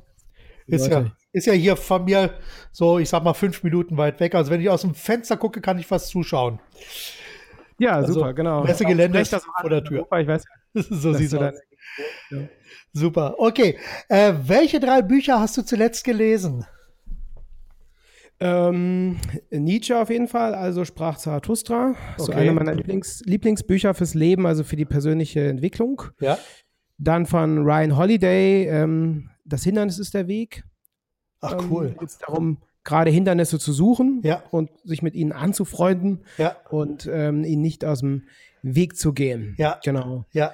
ist 0.67 0.87
ja, 0.87 1.05
ist 1.33 1.47
ja 1.47 1.53
hier 1.53 1.75
von 1.75 2.05
mir 2.05 2.33
so, 2.71 2.99
ich 2.99 3.09
sag 3.09 3.23
mal, 3.23 3.33
fünf 3.33 3.63
Minuten 3.63 3.97
weit 3.97 4.19
weg. 4.19 4.35
Also 4.35 4.51
wenn 4.51 4.61
ich 4.61 4.69
aus 4.69 4.81
dem 4.81 4.93
Fenster 4.93 5.37
gucke, 5.37 5.61
kann 5.61 5.79
ich 5.79 5.89
was 5.89 6.07
zuschauen. 6.07 6.59
Ja, 7.81 7.95
also, 7.95 8.13
super, 8.13 8.33
genau. 8.35 8.63
Gelände 8.63 9.19
ist 9.19 9.33
vor 9.33 9.69
der 9.69 9.83
Tür. 9.83 9.99
Europa, 9.99 10.19
ich 10.19 10.27
weiß. 10.27 10.43
so 10.73 11.13
siehst 11.13 11.33
du 11.33 11.39
das. 11.39 11.59
Ja. 12.29 12.37
Super. 12.93 13.35
Okay. 13.39 13.79
Äh, 14.07 14.33
welche 14.43 14.79
drei 14.79 15.01
Bücher 15.01 15.39
hast 15.39 15.57
du 15.57 15.63
zuletzt 15.63 16.03
gelesen? 16.03 16.63
Ähm, 18.39 19.17
Nietzsche 19.49 19.97
auf 19.97 20.11
jeden 20.11 20.27
Fall, 20.27 20.53
also 20.53 20.85
sprach 20.85 21.17
Zarathustra. 21.17 21.89
Okay. 21.89 21.97
So 22.17 22.31
eine 22.31 22.51
meiner 22.51 22.75
Lieblings 22.75 23.21
Lieblingsbücher 23.25 23.95
fürs 23.95 24.13
Leben, 24.13 24.45
also 24.45 24.63
für 24.63 24.75
die 24.75 24.85
persönliche 24.85 25.47
Entwicklung. 25.47 26.03
Ja. 26.19 26.37
Dann 26.99 27.25
von 27.25 27.63
Ryan 27.63 27.97
Holiday, 27.97 28.67
ähm, 28.67 29.31
Das 29.43 29.63
Hindernis 29.63 29.97
ist 29.97 30.13
der 30.13 30.27
Weg. 30.27 30.63
Ach 31.39 31.57
cool. 31.71 31.87
Ähm, 31.87 31.97
geht 31.97 32.09
darum, 32.21 32.57
gerade 32.83 33.11
Hindernisse 33.11 33.59
zu 33.59 33.73
suchen 33.73 34.21
ja. 34.23 34.43
und 34.51 34.69
sich 34.83 35.01
mit 35.01 35.15
ihnen 35.15 35.31
anzufreunden 35.31 36.23
ja. 36.37 36.55
und 36.69 37.09
ähm, 37.11 37.43
ihnen 37.43 37.61
nicht 37.61 37.85
aus 37.85 37.99
dem 37.99 38.23
Weg 38.63 38.97
zu 38.97 39.13
gehen. 39.13 39.55
Ja. 39.57 39.79
Genau. 39.83 40.25
Ja. 40.31 40.53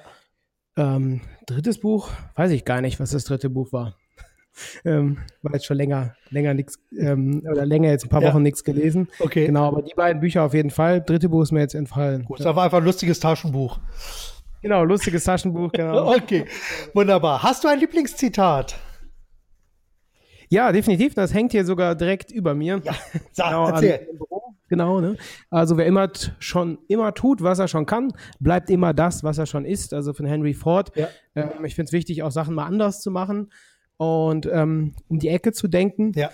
Ähm, 0.76 1.22
drittes 1.46 1.78
Buch, 1.78 2.10
weiß 2.36 2.52
ich 2.52 2.64
gar 2.64 2.80
nicht, 2.80 3.00
was 3.00 3.10
das 3.10 3.24
dritte 3.24 3.50
Buch 3.50 3.72
war. 3.72 3.96
ähm, 4.84 5.18
war 5.42 5.52
jetzt 5.54 5.66
schon 5.66 5.76
länger, 5.76 6.14
länger 6.30 6.54
nichts, 6.54 6.78
ähm, 6.96 7.42
oder 7.50 7.64
länger 7.64 7.90
jetzt 7.90 8.04
ein 8.04 8.08
paar 8.08 8.22
ja. 8.22 8.32
Wochen 8.32 8.42
nichts 8.42 8.64
gelesen. 8.64 9.08
Okay. 9.18 9.46
Genau, 9.46 9.66
aber 9.66 9.82
die 9.82 9.94
beiden 9.94 10.20
Bücher 10.20 10.42
auf 10.44 10.54
jeden 10.54 10.70
Fall. 10.70 11.00
Dritte 11.00 11.28
Buch 11.28 11.42
ist 11.42 11.52
mir 11.52 11.60
jetzt 11.60 11.74
entfallen. 11.74 12.24
Gut, 12.24 12.40
das 12.40 12.46
war 12.46 12.64
einfach 12.64 12.78
ein 12.78 12.84
lustiges 12.84 13.20
Taschenbuch. 13.20 13.78
Genau, 14.62 14.84
lustiges 14.84 15.24
Taschenbuch, 15.24 15.72
genau. 15.72 16.14
Okay, 16.16 16.44
wunderbar. 16.92 17.42
Hast 17.42 17.64
du 17.64 17.68
ein 17.68 17.78
Lieblingszitat? 17.78 18.76
Ja, 20.50 20.72
definitiv. 20.72 21.14
Das 21.14 21.34
hängt 21.34 21.52
hier 21.52 21.64
sogar 21.64 21.94
direkt 21.94 22.30
über 22.30 22.54
mir. 22.54 22.80
Ja, 22.84 22.94
sag, 23.32 23.48
genau, 23.48 23.68
erzähl. 23.68 24.08
Genau, 24.68 25.00
ne? 25.00 25.16
Also 25.50 25.78
wer 25.78 25.86
immer 25.86 26.10
schon 26.38 26.78
immer 26.88 27.14
tut, 27.14 27.42
was 27.42 27.58
er 27.58 27.68
schon 27.68 27.86
kann, 27.86 28.12
bleibt 28.38 28.68
immer 28.68 28.92
das, 28.92 29.24
was 29.24 29.38
er 29.38 29.46
schon 29.46 29.64
ist. 29.64 29.94
Also 29.94 30.12
von 30.12 30.26
Henry 30.26 30.52
Ford. 30.52 30.92
Ja. 30.94 31.08
Ähm, 31.34 31.64
ich 31.64 31.74
finde 31.74 31.88
es 31.88 31.92
wichtig, 31.92 32.22
auch 32.22 32.30
Sachen 32.30 32.54
mal 32.54 32.66
anders 32.66 33.00
zu 33.00 33.10
machen 33.10 33.50
und 33.96 34.46
ähm, 34.46 34.94
um 35.08 35.18
die 35.18 35.28
Ecke 35.28 35.52
zu 35.52 35.68
denken. 35.68 36.12
Ja. 36.14 36.30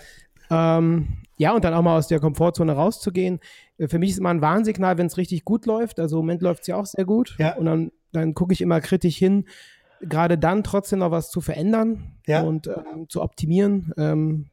Ähm, 0.49 1.23
ja, 1.37 1.53
und 1.53 1.63
dann 1.63 1.73
auch 1.73 1.81
mal 1.81 1.97
aus 1.97 2.07
der 2.07 2.19
Komfortzone 2.19 2.73
rauszugehen. 2.73 3.39
Äh, 3.77 3.87
für 3.87 3.99
mich 3.99 4.11
ist 4.11 4.19
immer 4.19 4.29
ein 4.29 4.41
Warnsignal, 4.41 4.97
wenn 4.97 5.07
es 5.07 5.17
richtig 5.17 5.45
gut 5.45 5.65
läuft. 5.65 5.99
Also 5.99 6.17
im 6.17 6.25
Moment 6.25 6.41
läuft 6.41 6.61
es 6.61 6.67
ja 6.67 6.77
auch 6.77 6.85
sehr 6.85 7.05
gut. 7.05 7.35
Ja. 7.39 7.55
Und 7.55 7.65
dann, 7.65 7.91
dann 8.11 8.33
gucke 8.33 8.53
ich 8.53 8.61
immer 8.61 8.81
kritisch 8.81 9.17
hin, 9.17 9.45
gerade 10.01 10.37
dann 10.37 10.63
trotzdem 10.63 10.99
noch 10.99 11.11
was 11.11 11.29
zu 11.29 11.41
verändern 11.41 12.15
ja. 12.27 12.41
und 12.41 12.67
ähm, 12.67 13.07
zu 13.09 13.21
optimieren 13.21 13.93
ähm, 13.97 14.47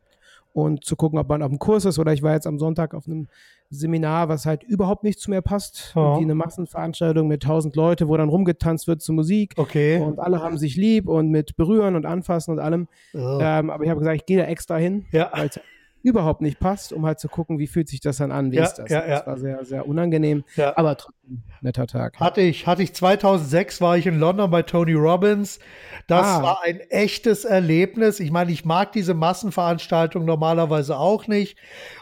und 0.53 0.85
zu 0.85 0.97
gucken, 0.97 1.19
ob 1.19 1.29
man 1.29 1.43
auf 1.43 1.49
dem 1.49 1.59
Kurs 1.59 1.85
ist. 1.85 1.99
Oder 1.99 2.13
ich 2.13 2.23
war 2.23 2.35
jetzt 2.35 2.47
am 2.47 2.59
Sonntag 2.59 2.95
auf 2.95 3.07
einem 3.07 3.29
Seminar, 3.71 4.29
was 4.29 4.45
halt 4.45 4.63
überhaupt 4.63 5.03
nicht 5.03 5.19
zu 5.19 5.31
mir 5.31 5.41
passt. 5.41 5.93
Oh. 5.97 6.17
Die 6.19 6.25
eine 6.25 6.35
Massenveranstaltung 6.35 7.27
mit 7.27 7.43
tausend 7.43 7.75
Leute, 7.75 8.07
wo 8.07 8.17
dann 8.17 8.29
rumgetanzt 8.29 8.87
wird 8.87 9.01
zur 9.01 9.15
Musik. 9.15 9.55
Okay. 9.57 9.99
Und 9.99 10.19
alle 10.19 10.43
haben 10.43 10.59
sich 10.59 10.77
lieb 10.77 11.09
und 11.09 11.31
mit 11.31 11.57
Berühren 11.57 11.97
und 11.97 12.05
Anfassen 12.05 12.53
und 12.53 12.59
allem. 12.59 12.89
Oh. 13.15 13.39
Ähm, 13.41 13.71
aber 13.71 13.85
ich 13.85 13.91
habe 13.91 14.01
gesagt, 14.01 14.17
ich 14.17 14.27
gehe 14.27 14.39
da 14.39 14.45
extra 14.45 14.77
hin, 14.77 15.07
Ja. 15.11 15.31
weil 15.33 15.49
es 15.49 15.59
überhaupt 16.03 16.41
nicht 16.43 16.59
passt, 16.61 16.93
um 16.93 17.07
halt 17.07 17.19
zu 17.21 17.29
gucken, 17.29 17.59
wie 17.59 17.67
fühlt 17.67 17.89
sich 17.89 18.01
das 18.01 18.17
dann 18.19 18.33
an, 18.33 18.51
wie 18.53 18.57
Ja, 18.57 18.65
ist 18.65 18.75
das. 18.75 18.91
ja, 18.91 19.01
ja. 19.07 19.17
Das 19.19 19.27
war 19.27 19.39
sehr, 19.39 19.65
sehr 19.65 19.87
unangenehm, 19.87 20.45
Ja. 20.57 20.77
aber 20.77 20.97
trotzdem 20.97 21.43
netter 21.61 21.87
Tag. 21.87 22.19
Hatte 22.19 22.41
ich, 22.41 22.67
hatte 22.67 22.83
ich 22.83 22.93
2006 22.95 23.81
war 23.81 23.97
ich 23.97 24.07
in 24.07 24.19
London 24.19 24.51
bei 24.51 24.63
Tony 24.63 24.95
Robbins. 24.95 25.61
Das 26.09 26.27
Ah. 26.27 26.43
war 26.43 26.59
ein 26.65 26.81
echtes 26.91 27.45
Erlebnis. 27.45 28.19
Ich 28.21 28.31
meine, 28.31 28.51
ich 28.53 28.65
mag 28.65 28.93
diese 28.93 29.15
Massenveranstaltungen 29.15 30.27
normalerweise 30.27 30.97
auch 30.99 31.27
nicht. 31.29 31.57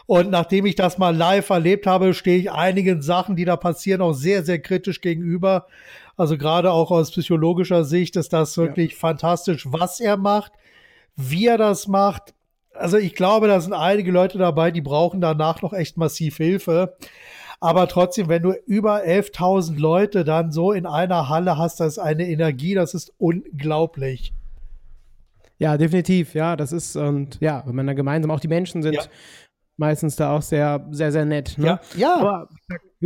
Und 0.07 0.31
nachdem 0.31 0.65
ich 0.65 0.75
das 0.75 0.97
mal 0.97 1.15
live 1.15 1.49
erlebt 1.49 1.85
habe, 1.87 2.13
stehe 2.13 2.37
ich 2.39 2.51
einigen 2.51 3.01
Sachen, 3.01 3.35
die 3.35 3.45
da 3.45 3.55
passieren, 3.55 4.01
auch 4.01 4.13
sehr, 4.13 4.43
sehr 4.43 4.59
kritisch 4.59 5.01
gegenüber. 5.01 5.67
Also 6.17 6.37
gerade 6.37 6.71
auch 6.71 6.91
aus 6.91 7.11
psychologischer 7.11 7.83
Sicht 7.83 8.15
ist 8.15 8.33
das 8.33 8.57
wirklich 8.57 8.95
fantastisch, 8.95 9.65
was 9.71 9.99
er 9.99 10.17
macht, 10.17 10.51
wie 11.15 11.47
er 11.47 11.57
das 11.57 11.87
macht. 11.87 12.33
Also 12.73 12.97
ich 12.97 13.15
glaube, 13.15 13.47
da 13.47 13.59
sind 13.59 13.73
einige 13.73 14.11
Leute 14.11 14.37
dabei, 14.37 14.71
die 14.71 14.81
brauchen 14.81 15.21
danach 15.21 15.61
noch 15.61 15.73
echt 15.73 15.97
massiv 15.97 16.37
Hilfe. 16.37 16.95
Aber 17.59 17.87
trotzdem, 17.87 18.27
wenn 18.27 18.41
du 18.41 18.53
über 18.65 19.03
11.000 19.03 19.77
Leute 19.79 20.23
dann 20.23 20.51
so 20.51 20.71
in 20.71 20.85
einer 20.87 21.29
Halle 21.29 21.57
hast, 21.57 21.79
das 21.79 21.93
ist 21.93 21.99
eine 21.99 22.27
Energie, 22.27 22.73
das 22.73 22.93
ist 22.95 23.13
unglaublich. 23.19 24.33
Ja, 25.59 25.77
definitiv, 25.77 26.33
ja, 26.33 26.55
das 26.55 26.71
ist, 26.71 26.95
und 26.95 27.39
ja, 27.39 27.61
wenn 27.67 27.75
man 27.75 27.85
da 27.85 27.93
gemeinsam, 27.93 28.31
auch 28.31 28.39
die 28.39 28.47
Menschen 28.47 28.81
sind 28.81 28.95
Ja. 28.95 29.03
meistens 29.77 30.15
da 30.15 30.35
auch 30.35 30.41
sehr, 30.41 30.87
sehr, 30.89 31.11
sehr 31.11 31.25
nett. 31.25 31.55
Ne? 31.59 31.67
Ja, 31.67 31.79
ja. 31.95 32.15
Aber 32.15 32.49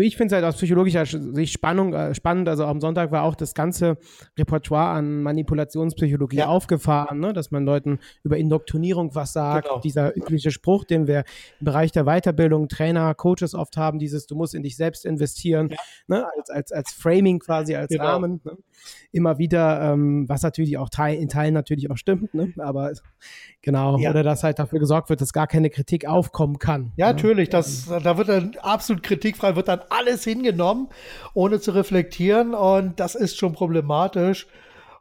ich 0.03 0.17
finde 0.17 0.35
es 0.35 0.41
halt 0.41 0.45
aus 0.45 0.55
psychologischer 0.57 1.05
Sicht 1.05 1.53
Spannung, 1.53 1.93
äh, 1.93 2.13
spannend. 2.13 2.49
Also 2.49 2.65
am 2.65 2.81
Sonntag 2.81 3.11
war 3.11 3.23
auch 3.23 3.35
das 3.35 3.53
ganze 3.53 3.97
Repertoire 4.37 4.89
an 4.89 5.21
Manipulationspsychologie 5.23 6.37
Ja. 6.37 6.47
aufgefahren, 6.47 7.19
ne? 7.19 7.33
dass 7.33 7.51
man 7.51 7.65
Leuten 7.65 7.99
über 8.23 8.37
Indoktrinierung 8.37 9.15
was 9.15 9.33
sagt. 9.33 9.67
Genau. 9.67 9.79
Dieser 9.79 10.15
übliche 10.15 10.51
Spruch, 10.51 10.83
den 10.83 11.07
wir 11.07 11.23
im 11.59 11.65
Bereich 11.65 11.91
der 11.91 12.03
Weiterbildung, 12.05 12.67
Trainer, 12.67 13.13
Coaches 13.15 13.55
oft 13.55 13.77
haben, 13.77 13.99
dieses, 13.99 14.27
du 14.27 14.35
musst 14.35 14.53
in 14.55 14.63
dich 14.63 14.75
selbst 14.75 15.05
investieren, 15.05 15.69
ne? 16.07 16.25
als, 16.37 16.49
als, 16.49 16.71
als 16.71 16.91
Framing 16.93 17.39
quasi, 17.39 17.75
als 17.75 17.89
Genau. 17.89 18.03
Rahmen. 18.05 18.41
Ne? 18.43 18.57
Immer 19.11 19.37
wieder, 19.37 19.93
ähm, 19.93 20.27
was 20.27 20.41
natürlich 20.43 20.77
auch 20.77 20.89
Teil, 20.89 21.15
in 21.17 21.29
Teilen 21.29 21.53
natürlich 21.53 21.89
auch 21.89 21.97
stimmt, 21.97 22.33
ne? 22.33 22.51
aber 22.57 22.91
genau, 23.61 23.97
Ja. 23.99 24.09
oder 24.09 24.23
dass 24.23 24.43
halt 24.43 24.59
dafür 24.59 24.79
gesorgt 24.79 25.09
wird, 25.09 25.21
dass 25.21 25.31
gar 25.33 25.47
keine 25.47 25.69
Kritik 25.69 26.05
aufkommen 26.07 26.59
kann. 26.59 26.91
Ja, 26.97 27.07
ne? 27.07 27.13
natürlich. 27.13 27.49
Das, 27.49 27.85
da 27.87 28.17
wird 28.17 28.29
dann 28.29 28.55
absolut 28.61 29.03
kritikfrei, 29.03 29.55
wird 29.55 29.67
dann 29.67 29.81
alles 29.89 30.23
hingenommen, 30.23 30.87
ohne 31.33 31.59
zu 31.59 31.71
reflektieren. 31.71 32.53
Und 32.53 32.99
das 32.99 33.15
ist 33.15 33.37
schon 33.37 33.53
problematisch. 33.53 34.47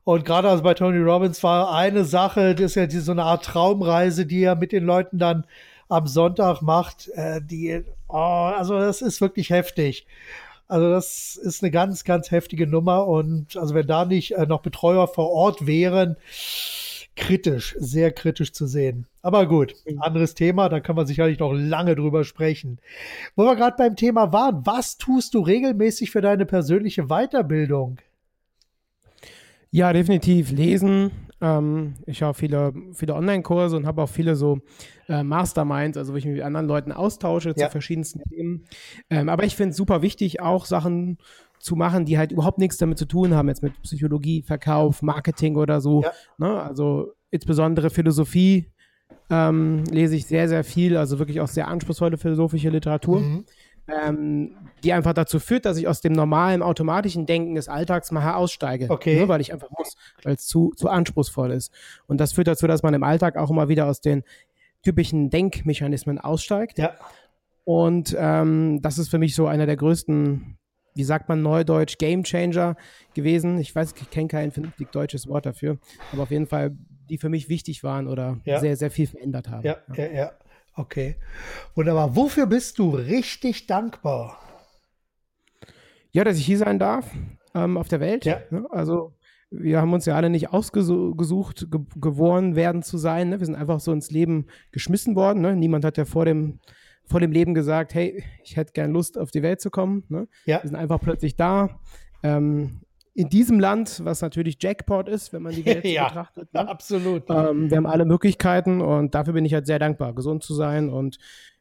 Und 0.04 0.24
gerade 0.24 0.50
also 0.50 0.62
bei 0.62 0.74
Tony 0.74 0.98
Robbins 0.98 1.42
war 1.42 1.72
eine 1.72 2.04
Sache, 2.04 2.54
das 2.54 2.72
ist 2.72 2.74
ja 2.74 2.86
die, 2.86 2.98
so 2.98 3.12
eine 3.12 3.24
Art 3.24 3.44
Traumreise, 3.44 4.26
die 4.26 4.42
er 4.42 4.54
mit 4.54 4.72
den 4.72 4.84
Leuten 4.84 5.18
dann 5.18 5.44
am 5.88 6.06
Sonntag 6.06 6.60
macht. 6.60 7.08
Äh, 7.14 7.40
die, 7.42 7.84
oh, 8.08 8.52
also 8.56 8.78
das 8.78 9.00
ist 9.00 9.20
wirklich 9.20 9.50
heftig. 9.50 10.06
Also 10.68 10.90
das 10.90 11.36
ist 11.36 11.62
eine 11.62 11.70
ganz, 11.70 12.04
ganz 12.04 12.30
heftige 12.30 12.66
Nummer. 12.66 13.06
Und 13.06 13.56
also 13.56 13.74
wenn 13.74 13.86
da 13.86 14.04
nicht 14.04 14.32
äh, 14.32 14.46
noch 14.46 14.60
Betreuer 14.60 15.08
vor 15.08 15.30
Ort 15.30 15.66
wären, 15.66 16.16
kritisch, 17.16 17.76
sehr 17.78 18.12
kritisch 18.12 18.52
zu 18.52 18.66
sehen. 18.66 19.06
Aber 19.22 19.46
gut, 19.46 19.74
anderes 19.98 20.34
Thema, 20.34 20.68
da 20.68 20.80
kann 20.80 20.96
man 20.96 21.06
sicherlich 21.06 21.38
noch 21.38 21.52
lange 21.52 21.94
drüber 21.94 22.24
sprechen. 22.24 22.78
Wo 23.36 23.44
wir 23.44 23.56
gerade 23.56 23.76
beim 23.78 23.96
Thema 23.96 24.32
waren, 24.32 24.66
was 24.66 24.98
tust 24.98 25.34
du 25.34 25.40
regelmäßig 25.40 26.10
für 26.10 26.20
deine 26.20 26.46
persönliche 26.46 27.04
Weiterbildung? 27.06 27.98
Ja, 29.70 29.92
definitiv 29.92 30.50
lesen. 30.52 31.10
Ähm, 31.40 31.94
ich 32.06 32.22
habe 32.22 32.34
viele, 32.34 32.72
viele 32.92 33.14
Online-Kurse 33.14 33.76
und 33.76 33.86
habe 33.86 34.02
auch 34.02 34.08
viele 34.08 34.36
so 34.36 34.60
äh, 35.08 35.22
Masterminds, 35.24 35.98
also 35.98 36.12
wo 36.12 36.16
ich 36.16 36.24
mich 36.24 36.34
mit 36.34 36.44
anderen 36.44 36.66
Leuten 36.66 36.92
austausche 36.92 37.54
Ja. 37.56 37.66
zu 37.66 37.70
verschiedensten 37.70 38.22
Themen. 38.30 38.64
Ähm, 39.10 39.28
aber 39.28 39.44
ich 39.44 39.56
finde 39.56 39.70
es 39.70 39.76
super 39.76 40.00
wichtig, 40.00 40.40
auch 40.40 40.64
Sachen 40.64 41.18
zu 41.64 41.76
machen, 41.76 42.04
die 42.04 42.18
halt 42.18 42.30
überhaupt 42.32 42.58
nichts 42.58 42.76
damit 42.76 42.98
zu 42.98 43.06
tun 43.06 43.34
haben, 43.34 43.48
jetzt 43.48 43.62
mit 43.62 43.80
Psychologie, 43.82 44.42
Verkauf, 44.42 45.02
Marketing 45.02 45.56
oder 45.56 45.80
so. 45.80 46.02
Ja. 46.02 46.12
Ne? 46.38 46.62
Also 46.62 47.12
insbesondere 47.30 47.90
Philosophie 47.90 48.70
ähm, 49.30 49.84
lese 49.90 50.14
ich 50.16 50.26
sehr, 50.26 50.48
sehr 50.48 50.62
viel, 50.64 50.96
also 50.96 51.18
wirklich 51.18 51.40
auch 51.40 51.48
sehr 51.48 51.68
anspruchsvolle 51.68 52.18
philosophische 52.18 52.68
Literatur 52.68 53.20
Mhm. 53.20 53.44
ähm, 53.86 54.56
die 54.82 54.92
einfach 54.92 55.12
dazu 55.14 55.38
führt, 55.38 55.64
dass 55.64 55.76
ich 55.76 55.88
aus 55.88 56.00
dem 56.00 56.12
normalen, 56.12 56.62
automatischen 56.62 57.26
Denken 57.26 57.54
des 57.54 57.68
Alltags 57.68 58.10
mal 58.10 58.34
aussteige. 58.34 58.88
Okay. 58.90 59.20
Ne, 59.20 59.28
weil 59.28 59.40
ich 59.40 59.52
einfach 59.52 59.68
muss, 59.76 59.96
weil 60.22 60.34
es 60.34 60.46
zu, 60.46 60.72
zu 60.76 60.88
anspruchsvoll 60.88 61.50
ist. 61.50 61.72
Und 62.06 62.18
das 62.18 62.32
führt 62.32 62.46
dazu, 62.48 62.66
dass 62.66 62.82
man 62.82 62.94
im 62.94 63.02
Alltag 63.02 63.36
auch 63.36 63.50
immer 63.50 63.68
wieder 63.68 63.86
aus 63.86 64.00
den 64.00 64.22
typischen 64.82 65.30
Denkmechanismen 65.30 66.18
aussteigt. 66.18 66.78
Ja, 66.78 66.92
Und 67.64 68.14
ähm, 68.18 68.80
das 68.82 68.98
ist 68.98 69.08
für 69.08 69.18
mich 69.18 69.34
so 69.34 69.46
einer 69.46 69.66
der 69.66 69.76
größten, 69.76 70.58
wie 70.94 71.04
sagt 71.04 71.28
man 71.28 71.42
neudeutsch, 71.42 71.98
Game 71.98 72.22
Changer 72.24 72.76
gewesen. 73.14 73.58
Ich 73.58 73.74
weiß, 73.74 73.94
ich 74.00 74.10
kenne 74.10 74.28
kein 74.28 74.50
vernünftig 74.52 74.90
deutsches 74.92 75.26
Wort 75.28 75.46
dafür, 75.46 75.78
aber 76.12 76.22
auf 76.24 76.30
jeden 76.30 76.46
Fall, 76.46 76.76
die 77.10 77.18
für 77.18 77.28
mich 77.28 77.48
wichtig 77.48 77.82
waren 77.84 78.06
oder 78.08 78.40
Ja. 78.44 78.60
sehr, 78.60 78.76
sehr 78.76 78.90
viel 78.90 79.06
verändert 79.06 79.48
haben. 79.48 79.64
ja, 79.64 79.76
ja, 79.96 80.06
ja. 80.12 80.32
Okay. 80.76 81.16
Wunderbar. 81.76 82.16
Wofür 82.16 82.46
bist 82.46 82.78
du 82.80 82.90
richtig 82.90 83.66
dankbar? 83.68 84.38
Ja, 86.10 86.24
dass 86.24 86.36
ich 86.38 86.46
hier 86.46 86.58
sein 86.58 86.78
darf 86.78 87.10
ähm, 87.54 87.76
auf 87.76 87.88
der 87.88 88.00
Welt. 88.00 88.24
Ja. 88.24 88.40
Ne? 88.50 88.66
Also 88.70 89.14
wir 89.50 89.80
haben 89.80 89.92
uns 89.92 90.04
ja 90.04 90.16
alle 90.16 90.30
nicht 90.30 90.52
ausgesucht, 90.52 91.68
ge 91.70 91.80
geboren 92.00 92.56
werden 92.56 92.82
zu 92.82 92.98
sein. 92.98 93.28
Ne? 93.28 93.38
Wir 93.38 93.46
sind 93.46 93.54
einfach 93.54 93.78
so 93.78 93.92
ins 93.92 94.10
Leben 94.10 94.46
geschmissen 94.72 95.14
worden. 95.14 95.42
Ne? 95.42 95.54
Niemand 95.54 95.84
hat 95.84 95.96
ja 95.96 96.04
vor 96.04 96.24
dem, 96.24 96.58
vor 97.06 97.20
dem 97.20 97.32
Leben 97.32 97.54
gesagt, 97.54 97.94
hey, 97.94 98.24
ich 98.42 98.56
hätte 98.56 98.72
gern 98.72 98.92
Lust, 98.92 99.18
auf 99.18 99.30
die 99.30 99.42
Welt 99.42 99.60
zu 99.60 99.70
kommen. 99.70 100.04
Ne? 100.08 100.26
Ja, 100.46 100.62
Wir 100.62 100.68
sind 100.68 100.76
einfach 100.76 101.00
plötzlich 101.00 101.36
da. 101.36 101.78
Ähm, 102.22 102.80
in 103.16 103.28
diesem 103.28 103.60
Land, 103.60 104.00
was 104.04 104.22
natürlich 104.22 104.56
Jackpot 104.60 105.08
ist, 105.08 105.32
wenn 105.32 105.42
man 105.42 105.54
die 105.54 105.64
Welt 105.64 105.84
Ja. 105.84 106.08
betrachtet. 106.08 106.52
Ne? 106.52 106.68
absolut. 106.68 107.24
Ähm, 107.30 107.70
wir 107.70 107.76
haben 107.76 107.86
alle 107.86 108.04
Möglichkeiten 108.04 108.80
und 108.80 109.14
dafür 109.14 109.34
bin 109.34 109.44
ich 109.44 109.54
halt 109.54 109.66
sehr 109.66 109.78
dankbar, 109.78 110.14
gesund 110.14 110.42
zu 110.42 110.54
sein 110.54 110.88
und 110.88 111.18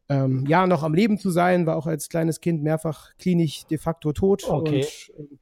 ähm, 0.10 0.46
ja, 0.48 0.66
noch 0.68 0.84
am 0.84 0.94
Leben 0.94 1.18
zu 1.18 1.30
sein, 1.30 1.66
war 1.66 1.76
auch 1.78 1.88
als 1.88 2.10
kleines 2.10 2.42
Kind 2.42 2.62
mehrfach 2.64 3.12
klinisch 3.18 3.66
de 3.68 3.78
facto 3.78 4.12
tot 4.14 4.44
Okay. 4.50 4.86
und, 5.16 5.40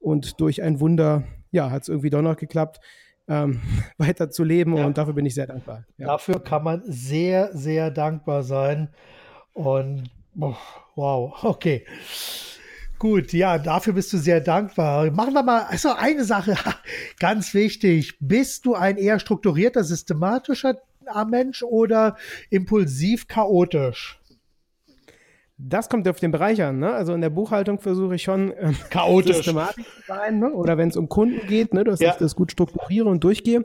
und 0.00 0.40
durch 0.40 0.62
ein 0.62 0.80
Wunder, 0.80 1.24
ja, 1.50 1.70
hat 1.70 1.82
es 1.82 1.88
irgendwie 1.88 2.10
doch 2.10 2.22
noch 2.22 2.36
geklappt, 2.36 2.80
ähm, 3.28 3.60
weiter 3.98 4.30
zu 4.30 4.44
leben 4.44 4.76
Ja. 4.76 4.86
und 4.86 4.96
dafür 4.96 5.12
bin 5.14 5.26
ich 5.26 5.34
sehr 5.34 5.46
dankbar. 5.46 5.84
Ja. 5.98 6.06
Dafür 6.06 6.40
kann 6.40 6.62
man 6.64 6.82
sehr, 6.86 7.50
sehr 7.56 7.90
dankbar 7.90 8.42
sein. 8.44 8.88
Und 9.54 10.10
oh, 10.38 10.54
wow, 10.94 11.44
okay. 11.44 11.84
Gut, 12.98 13.32
ja, 13.32 13.58
dafür 13.58 13.94
bist 13.94 14.12
du 14.12 14.18
sehr 14.18 14.40
dankbar. 14.40 15.10
Machen 15.10 15.34
wir 15.34 15.42
mal, 15.42 15.62
also 15.68 15.92
eine 15.92 16.24
Sache, 16.24 16.54
ganz 17.18 17.52
wichtig. 17.52 18.16
Bist 18.20 18.64
du 18.64 18.74
ein 18.74 18.96
eher 18.96 19.18
strukturierter, 19.18 19.82
systematischer 19.82 20.76
Mensch 21.28 21.62
oder 21.64 22.16
impulsiv 22.48 23.26
chaotisch? 23.26 24.20
Das 25.58 25.88
kommt 25.88 26.08
auf 26.08 26.18
den 26.18 26.32
Bereich 26.32 26.62
an. 26.62 26.78
Ne? 26.78 26.92
Also 26.92 27.12
in 27.14 27.20
der 27.20 27.30
Buchhaltung 27.30 27.78
versuche 27.78 28.16
ich 28.16 28.22
schon 28.22 28.52
ähm, 28.58 28.76
chaotisch 28.90 29.36
systematisch 29.36 29.84
zu 29.84 30.02
sein. 30.06 30.38
Ne? 30.38 30.52
Oder 30.52 30.78
wenn 30.78 30.88
es 30.88 30.96
um 30.96 31.08
Kunden 31.08 31.46
geht, 31.46 31.74
ne? 31.74 31.84
dass 31.84 32.00
ja. 32.00 32.12
ich 32.12 32.16
das 32.16 32.34
gut 32.34 32.52
strukturiere 32.52 33.08
und 33.08 33.22
durchgehe. 33.22 33.64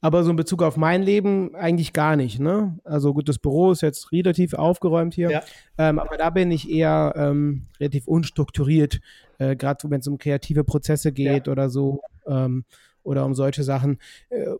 Aber 0.00 0.22
so 0.22 0.30
in 0.30 0.36
Bezug 0.36 0.62
auf 0.62 0.76
mein 0.76 1.02
Leben 1.02 1.56
eigentlich 1.56 1.92
gar 1.92 2.14
nicht. 2.14 2.38
Ne? 2.38 2.78
Also 2.84 3.12
gut, 3.14 3.28
das 3.28 3.38
Büro 3.38 3.72
ist 3.72 3.82
jetzt 3.82 4.12
relativ 4.12 4.54
aufgeräumt 4.54 5.14
hier. 5.14 5.30
Ja. 5.30 5.42
Ähm, 5.76 5.98
aber 5.98 6.16
da 6.16 6.30
bin 6.30 6.50
ich 6.52 6.70
eher 6.70 7.14
ähm, 7.16 7.66
relativ 7.80 8.06
unstrukturiert, 8.06 9.00
äh, 9.38 9.56
gerade 9.56 9.90
wenn 9.90 10.00
es 10.00 10.06
um 10.06 10.18
kreative 10.18 10.62
Prozesse 10.62 11.12
geht 11.12 11.46
ja. 11.46 11.52
oder 11.52 11.68
so. 11.68 12.00
Ähm, 12.26 12.64
oder 13.02 13.24
um 13.24 13.34
solche 13.34 13.62
Sachen. 13.62 13.98
Äh, 14.28 14.54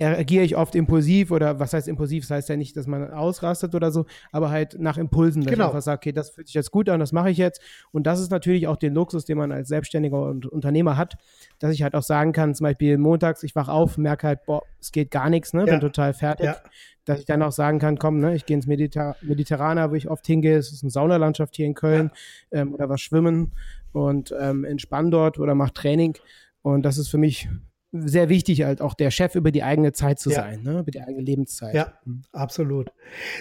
reagiere 0.00 0.44
ich 0.44 0.56
oft 0.56 0.74
impulsiv 0.74 1.30
oder 1.30 1.58
was 1.58 1.72
heißt 1.72 1.88
impulsiv? 1.88 2.24
Das 2.24 2.30
heißt 2.30 2.48
ja 2.48 2.56
nicht, 2.56 2.76
dass 2.76 2.86
man 2.86 3.10
ausrastet 3.12 3.74
oder 3.74 3.90
so, 3.90 4.06
aber 4.30 4.50
halt 4.50 4.78
nach 4.78 4.96
Impulsen, 4.96 5.42
dass 5.42 5.52
genau. 5.52 5.64
ich 5.64 5.68
einfach 5.70 5.82
sage, 5.82 5.98
okay, 5.98 6.12
das 6.12 6.30
fühlt 6.30 6.46
sich 6.46 6.54
jetzt 6.54 6.70
gut 6.70 6.88
an, 6.88 7.00
das 7.00 7.12
mache 7.12 7.30
ich 7.30 7.38
jetzt. 7.38 7.60
Und 7.90 8.06
das 8.06 8.20
ist 8.20 8.30
natürlich 8.30 8.66
auch 8.66 8.76
den 8.76 8.94
Luxus, 8.94 9.24
den 9.24 9.38
man 9.38 9.52
als 9.52 9.68
Selbstständiger 9.68 10.22
und 10.22 10.46
Unternehmer 10.46 10.96
hat, 10.96 11.16
dass 11.58 11.72
ich 11.72 11.82
halt 11.82 11.94
auch 11.94 12.02
sagen 12.02 12.32
kann, 12.32 12.54
zum 12.54 12.64
Beispiel 12.64 12.98
montags, 12.98 13.42
ich 13.42 13.54
wach 13.54 13.68
auf, 13.68 13.98
merke 13.98 14.26
halt, 14.26 14.44
boah, 14.46 14.62
es 14.80 14.92
geht 14.92 15.10
gar 15.10 15.28
nichts, 15.30 15.52
ne, 15.52 15.64
ja. 15.66 15.72
bin 15.72 15.80
total 15.80 16.14
fertig. 16.14 16.46
Ja. 16.46 16.56
Dass 17.04 17.18
ich 17.18 17.26
dann 17.26 17.42
auch 17.42 17.50
sagen 17.50 17.80
kann, 17.80 17.98
komm, 17.98 18.20
ne, 18.20 18.34
ich 18.36 18.46
gehe 18.46 18.56
ins 18.56 18.66
Mediter 18.66 19.16
Mediterraner, 19.22 19.90
wo 19.90 19.94
ich 19.94 20.08
oft 20.08 20.24
hingehe, 20.26 20.56
es 20.56 20.72
ist 20.72 20.84
eine 20.84 20.90
Saunalandschaft 20.90 21.56
hier 21.56 21.66
in 21.66 21.74
Köln 21.74 22.12
ja. 22.52 22.60
ähm, 22.60 22.74
oder 22.74 22.88
was 22.88 23.00
schwimmen 23.00 23.52
und 23.92 24.34
ähm, 24.38 24.64
entspann 24.64 25.10
dort 25.10 25.38
oder 25.38 25.54
mach 25.54 25.70
Training. 25.70 26.16
Und 26.62 26.82
das 26.82 26.98
ist 26.98 27.08
für 27.08 27.18
mich 27.18 27.48
sehr 27.92 28.30
wichtig, 28.30 28.62
halt 28.62 28.80
auch 28.80 28.94
der 28.94 29.10
Chef 29.10 29.34
über 29.34 29.52
die 29.52 29.62
eigene 29.62 29.92
Zeit 29.92 30.18
zu 30.18 30.30
ja. 30.30 30.36
sein, 30.36 30.62
ne? 30.62 30.80
über 30.80 30.90
die 30.90 31.02
eigene 31.02 31.20
Lebenszeit. 31.20 31.74
Ja, 31.74 31.92
mhm. 32.06 32.22
absolut. 32.32 32.90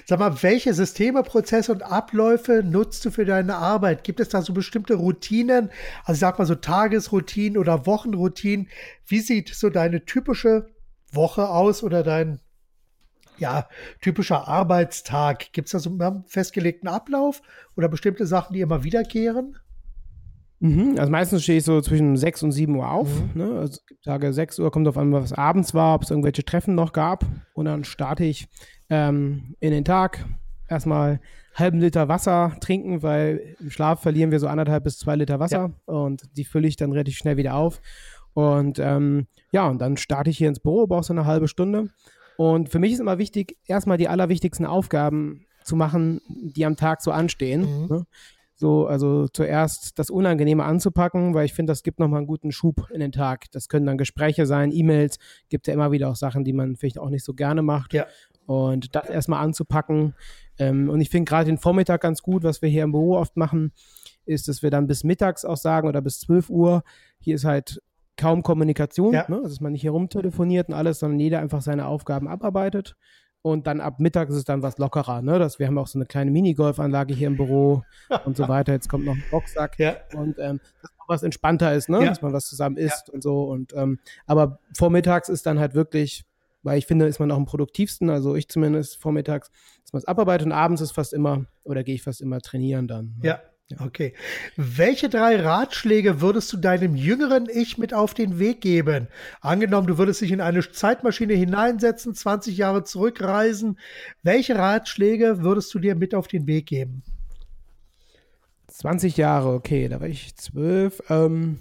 Sag 0.05 0.19
mal, 0.19 0.43
welche 0.43 0.73
Systeme, 0.73 1.23
Prozesse 1.23 1.71
und 1.71 1.83
Abläufe 1.83 2.61
nutzt 2.61 3.05
du 3.05 3.11
für 3.11 3.23
deine 3.23 3.55
Arbeit? 3.55 4.03
Gibt 4.03 4.19
es 4.19 4.27
da 4.27 4.41
so 4.41 4.53
bestimmte 4.53 4.95
Routinen? 4.95 5.69
Also 6.03 6.19
sag 6.19 6.37
mal 6.37 6.45
so 6.45 6.55
Tagesroutinen 6.55 7.57
oder 7.57 7.85
Wochenroutinen. 7.85 8.67
Wie 9.07 9.21
sieht 9.21 9.55
so 9.55 9.69
deine 9.69 10.03
typische 10.03 10.67
Woche 11.13 11.47
aus 11.47 11.81
oder 11.81 12.03
dein 12.03 12.41
ja, 13.37 13.69
typischer 14.01 14.49
Arbeitstag? 14.49 15.53
Gibt 15.53 15.67
es 15.67 15.71
da 15.71 15.79
so 15.79 15.89
einen 15.89 16.25
festgelegten 16.27 16.89
Ablauf 16.89 17.41
oder 17.77 17.87
bestimmte 17.87 18.27
Sachen, 18.27 18.53
die 18.53 18.61
immer 18.61 18.83
wiederkehren? 18.83 19.57
Mhm, 20.61 20.95
also 20.99 21.11
meistens 21.11 21.41
stehe 21.41 21.57
ich 21.57 21.63
so 21.63 21.81
zwischen 21.81 22.15
6 22.15 22.43
und 22.43 22.51
7 22.51 22.75
Uhr 22.75 22.89
auf. 22.89 23.09
Mhm. 23.33 23.41
Ne? 23.41 23.59
Also 23.59 23.81
Tage 24.03 24.31
6 24.31 24.59
Uhr 24.59 24.71
kommt 24.71 24.87
auf 24.87 24.97
einmal, 24.97 25.23
was 25.23 25.33
abends 25.33 25.73
war, 25.73 25.95
ob 25.95 26.03
es 26.03 26.11
irgendwelche 26.11 26.45
Treffen 26.45 26.75
noch 26.75 26.93
gab. 26.93 27.25
Und 27.53 27.65
dann 27.65 27.83
starte 27.83 28.23
ich 28.23 28.47
ähm, 28.89 29.55
in 29.59 29.71
den 29.71 29.83
Tag. 29.83 30.23
Erstmal 30.69 31.19
halben 31.55 31.79
Liter 31.79 32.07
Wasser 32.07 32.55
trinken, 32.61 33.01
weil 33.01 33.55
im 33.59 33.71
Schlaf 33.71 34.01
verlieren 34.01 34.31
wir 34.31 34.39
so 34.39 34.47
anderthalb 34.47 34.83
bis 34.83 34.99
zwei 34.99 35.15
Liter 35.15 35.39
Wasser 35.39 35.71
ja. 35.87 35.93
und 35.93 36.23
die 36.37 36.45
fülle 36.45 36.67
ich 36.67 36.77
dann 36.77 36.91
relativ 36.91 37.17
schnell 37.17 37.37
wieder 37.37 37.55
auf. 37.55 37.81
Und 38.33 38.79
ähm, 38.79 39.27
ja, 39.51 39.67
und 39.67 39.81
dann 39.81 39.97
starte 39.97 40.29
ich 40.29 40.37
hier 40.37 40.47
ins 40.47 40.61
Büro, 40.61 40.87
brauche 40.87 41.03
so 41.03 41.11
eine 41.11 41.25
halbe 41.25 41.47
Stunde. 41.47 41.89
Und 42.37 42.69
für 42.69 42.79
mich 42.79 42.93
ist 42.93 42.99
immer 42.99 43.17
wichtig, 43.17 43.57
erstmal 43.65 43.97
die 43.97 44.07
allerwichtigsten 44.07 44.65
Aufgaben 44.65 45.45
zu 45.63 45.75
machen, 45.75 46.21
die 46.27 46.65
am 46.65 46.77
Tag 46.77 47.01
so 47.01 47.11
anstehen. 47.11 47.61
Mhm. 47.61 47.87
Ne? 47.87 48.05
So, 48.61 48.85
also 48.85 49.27
zuerst 49.27 49.97
das 49.97 50.11
Unangenehme 50.11 50.63
anzupacken, 50.63 51.33
weil 51.33 51.45
ich 51.45 51.53
finde, 51.55 51.71
das 51.71 51.81
gibt 51.81 51.97
nochmal 51.97 52.19
einen 52.19 52.27
guten 52.27 52.51
Schub 52.51 52.91
in 52.93 52.99
den 52.99 53.11
Tag. 53.11 53.49
Das 53.53 53.69
können 53.69 53.87
dann 53.87 53.97
Gespräche 53.97 54.45
sein, 54.45 54.71
E-Mails, 54.71 55.17
gibt 55.49 55.65
ja 55.65 55.73
immer 55.73 55.91
wieder 55.91 56.09
auch 56.09 56.15
Sachen, 56.15 56.43
die 56.43 56.53
man 56.53 56.75
vielleicht 56.75 56.99
auch 56.99 57.09
nicht 57.09 57.25
so 57.25 57.33
gerne 57.33 57.63
macht. 57.63 57.91
Ja. 57.91 58.05
Und 58.45 58.95
das 58.95 59.09
erstmal 59.09 59.43
anzupacken. 59.43 60.13
Ähm, 60.59 60.91
und 60.91 61.01
ich 61.01 61.09
finde 61.09 61.27
gerade 61.27 61.45
den 61.45 61.57
Vormittag 61.57 62.01
ganz 62.01 62.21
gut, 62.21 62.43
was 62.43 62.61
wir 62.61 62.69
hier 62.69 62.83
im 62.83 62.91
Büro 62.91 63.17
oft 63.17 63.35
machen, 63.35 63.71
ist, 64.25 64.47
dass 64.47 64.61
wir 64.61 64.69
dann 64.69 64.85
bis 64.85 65.03
mittags 65.03 65.43
auch 65.43 65.57
sagen 65.57 65.87
oder 65.87 66.03
bis 66.03 66.19
12 66.19 66.51
Uhr, 66.51 66.83
hier 67.19 67.33
ist 67.33 67.45
halt 67.45 67.81
kaum 68.15 68.43
Kommunikation, 68.43 69.15
ja. 69.15 69.25
ne? 69.27 69.37
also 69.37 69.49
dass 69.49 69.61
man 69.61 69.71
nicht 69.71 69.81
hier 69.81 69.89
rumtelefoniert 69.89 70.69
und 70.69 70.75
alles, 70.75 70.99
sondern 70.99 71.19
jeder 71.19 71.39
einfach 71.39 71.63
seine 71.63 71.87
Aufgaben 71.87 72.27
abarbeitet. 72.27 72.95
Und 73.43 73.65
dann 73.65 73.81
ab 73.81 73.99
Mittag 73.99 74.29
ist 74.29 74.35
es 74.35 74.43
dann 74.43 74.61
was 74.61 74.77
lockerer, 74.77 75.21
ne? 75.23 75.39
Das, 75.39 75.57
wir 75.57 75.65
haben 75.65 75.77
auch 75.79 75.87
so 75.87 75.97
eine 75.97 76.05
kleine 76.05 76.29
Minigolfanlage 76.29 77.13
hier 77.13 77.27
im 77.27 77.37
Büro 77.37 77.83
und 78.25 78.37
so 78.37 78.47
weiter. 78.47 78.73
Jetzt 78.73 78.87
kommt 78.87 79.05
noch 79.05 79.15
ein 79.15 79.23
Boxsack. 79.31 79.79
Ja. 79.79 79.95
Und 80.13 80.37
ähm, 80.37 80.59
dass 80.81 80.91
auch 80.99 81.09
was 81.09 81.23
entspannter 81.23 81.73
ist, 81.73 81.89
ne? 81.89 82.01
Ja. 82.01 82.09
Dass 82.09 82.21
man 82.21 82.33
was 82.33 82.45
zusammen 82.45 82.77
isst 82.77 83.07
ja. 83.07 83.13
und 83.13 83.23
so. 83.23 83.45
Und 83.45 83.73
ähm, 83.73 83.99
aber 84.27 84.59
vormittags 84.77 85.27
ist 85.27 85.47
dann 85.47 85.59
halt 85.59 85.73
wirklich, 85.73 86.23
weil 86.61 86.77
ich 86.77 86.85
finde, 86.85 87.07
ist 87.07 87.19
man 87.19 87.31
auch 87.31 87.37
am 87.37 87.45
produktivsten, 87.45 88.11
also 88.11 88.35
ich 88.35 88.47
zumindest 88.47 89.01
vormittags, 89.01 89.49
dass 89.81 89.93
man 89.93 90.01
es 90.01 90.05
abarbeitet 90.05 90.45
und 90.45 90.53
abends 90.53 90.81
ist 90.81 90.91
fast 90.91 91.11
immer, 91.11 91.45
oder 91.63 91.83
gehe 91.83 91.95
ich 91.95 92.03
fast 92.03 92.21
immer 92.21 92.41
trainieren 92.41 92.87
dann. 92.87 93.15
Ne? 93.21 93.27
Ja. 93.27 93.39
Okay. 93.79 94.13
Welche 94.57 95.09
drei 95.09 95.39
Ratschläge 95.39 96.21
würdest 96.21 96.51
du 96.51 96.57
deinem 96.57 96.95
jüngeren 96.95 97.47
Ich 97.49 97.77
mit 97.77 97.93
auf 97.93 98.13
den 98.13 98.37
Weg 98.37 98.61
geben? 98.61 99.07
Angenommen, 99.39 99.87
du 99.87 99.97
würdest 99.97 100.21
dich 100.21 100.31
in 100.31 100.41
eine 100.41 100.69
Zeitmaschine 100.69 101.33
hineinsetzen, 101.33 102.13
20 102.13 102.57
Jahre 102.57 102.83
zurückreisen. 102.83 103.79
Welche 104.23 104.57
Ratschläge 104.57 105.41
würdest 105.41 105.73
du 105.73 105.79
dir 105.79 105.95
mit 105.95 106.13
auf 106.13 106.27
den 106.27 106.47
Weg 106.47 106.67
geben? 106.67 107.03
20 108.67 109.17
Jahre, 109.17 109.53
okay, 109.53 109.87
da 109.87 109.99
war 109.99 110.07
ich 110.07 110.35
zwölf. 110.35 111.01
Ähm, 111.09 111.59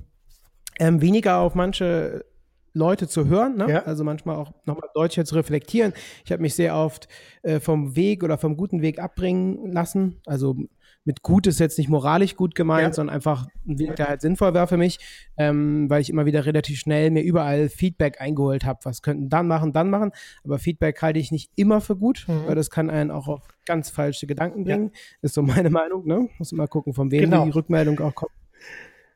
ähm, 0.78 1.01
weniger 1.01 1.38
auf 1.38 1.55
manche 1.55 2.24
Leute 2.72 3.09
zu 3.09 3.26
hören, 3.26 3.57
ne? 3.57 3.68
ja. 3.68 3.82
also 3.82 4.05
manchmal 4.05 4.36
auch 4.36 4.53
nochmal 4.64 4.88
Deutsch 4.94 5.16
jetzt 5.16 5.34
reflektieren. 5.34 5.92
Ich 6.24 6.30
habe 6.30 6.40
mich 6.40 6.55
sehr 6.55 6.76
oft 6.76 7.09
äh, 7.42 7.59
vom 7.59 7.96
Weg 7.96 8.22
oder 8.22 8.38
vom 8.38 8.57
guten 8.57 8.80
Weg 8.80 9.01
abbringen 9.01 9.72
lassen. 9.72 10.20
Also 10.24 10.57
mit 11.05 11.22
gut 11.22 11.46
ist 11.46 11.61
jetzt 11.61 11.78
nicht 11.78 11.88
moralisch 11.88 12.36
gut 12.36 12.55
gemeint, 12.55 12.88
ja. 12.88 12.92
sondern 12.92 13.14
einfach 13.14 13.46
ein 13.66 13.78
Weg, 13.78 13.96
der 13.96 14.09
halt 14.09 14.20
sinnvoll 14.20 14.53
war 14.55 14.66
für 14.66 14.76
mich, 14.76 14.98
ähm, 15.36 15.88
weil 15.88 16.03
ich 16.03 16.11
immer 16.11 16.26
wieder 16.26 16.44
relativ 16.44 16.78
schnell 16.78 17.11
mir 17.11 17.22
überall 17.22 17.68
Feedback 17.68 18.20
eingeholt 18.20 18.64
habe. 18.64 18.80
Was 18.84 19.01
könnten 19.01 19.28
dann 19.28 19.48
machen, 19.48 19.72
dann 19.72 19.88
machen. 19.88 20.12
Aber 20.44 20.59
Feedback 20.59 21.01
halte 21.01 21.18
ich 21.18 21.32
nicht 21.32 21.51
immer 21.57 21.80
für 21.80 21.96
gut, 21.96 22.26
mhm. 22.28 22.46
weil 22.46 22.55
das 22.55 22.70
kann 22.70 22.90
einen 22.90 23.11
auch 23.11 23.28
auf 23.28 23.48
ganz 23.64 23.88
falsche 23.88 24.26
Gedanken 24.26 24.64
bringen. 24.64 24.90
Ja. 24.92 25.01
Ist 25.22 25.34
so 25.34 25.42
meine 25.42 25.70
Meinung. 25.70 26.07
Ne? 26.07 26.28
Muss 26.38 26.53
immer 26.53 26.68
gucken, 26.68 26.92
von 26.92 27.11
wem 27.11 27.22
genau. 27.22 27.44
die 27.44 27.51
Rückmeldung 27.51 27.98
auch 28.01 28.14
kommt. 28.14 28.32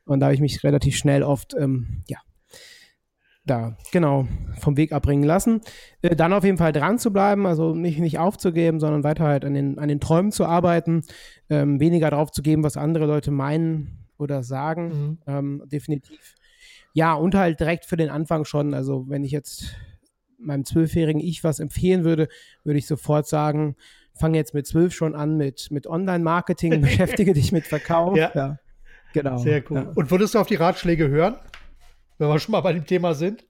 Und 0.06 0.20
da 0.20 0.26
habe 0.26 0.34
ich 0.34 0.40
mich 0.40 0.62
relativ 0.64 0.96
schnell 0.96 1.22
oft, 1.22 1.54
ähm, 1.54 2.02
ja, 2.08 2.18
da, 3.46 3.76
genau, 3.92 4.26
vom 4.60 4.76
Weg 4.76 4.92
abbringen 4.92 5.24
lassen. 5.24 5.60
Äh, 6.02 6.16
dann 6.16 6.32
auf 6.32 6.44
jeden 6.44 6.56
Fall 6.56 6.72
dran 6.72 6.98
zu 6.98 7.12
bleiben, 7.12 7.46
also 7.46 7.74
nicht, 7.74 7.98
nicht 7.98 8.18
aufzugeben, 8.18 8.80
sondern 8.80 9.04
weiter 9.04 9.24
halt 9.24 9.44
an 9.44 9.54
den, 9.54 9.78
an 9.78 9.88
den 9.88 10.00
Träumen 10.00 10.32
zu 10.32 10.46
arbeiten, 10.46 11.02
ähm, 11.50 11.78
weniger 11.80 12.10
drauf 12.10 12.30
zu 12.30 12.42
geben, 12.42 12.62
was 12.62 12.76
andere 12.76 13.06
Leute 13.06 13.30
meinen 13.30 14.06
oder 14.18 14.42
sagen, 14.42 14.88
mhm. 14.88 15.18
ähm, 15.26 15.62
definitiv. 15.66 16.34
Ja, 16.94 17.14
und 17.14 17.34
halt 17.34 17.60
direkt 17.60 17.84
für 17.84 17.96
den 17.96 18.08
Anfang 18.08 18.44
schon, 18.44 18.72
also 18.72 19.08
wenn 19.08 19.24
ich 19.24 19.32
jetzt 19.32 19.76
meinem 20.38 20.64
zwölfjährigen 20.64 21.20
Ich 21.20 21.42
was 21.44 21.58
empfehlen 21.58 22.04
würde, 22.04 22.28
würde 22.62 22.78
ich 22.78 22.86
sofort 22.86 23.26
sagen, 23.26 23.76
fange 24.14 24.38
jetzt 24.38 24.54
mit 24.54 24.66
zwölf 24.66 24.94
schon 24.94 25.14
an 25.14 25.36
mit, 25.36 25.70
mit 25.70 25.86
Online-Marketing, 25.86 26.80
beschäftige 26.82 27.34
dich 27.34 27.52
mit 27.52 27.66
Verkauf. 27.66 28.16
Ja. 28.16 28.30
ja. 28.34 28.58
Genau. 29.12 29.38
Sehr 29.38 29.62
cool. 29.70 29.76
Ja. 29.78 29.92
Und 29.94 30.10
würdest 30.10 30.34
du 30.34 30.38
auf 30.38 30.46
die 30.46 30.56
Ratschläge 30.56 31.08
hören? 31.08 31.36
Wenn 32.18 32.28
wir 32.28 32.38
schon 32.38 32.52
mal 32.52 32.60
bei 32.60 32.72
dem 32.72 32.86
Thema 32.86 33.14
sind? 33.14 33.44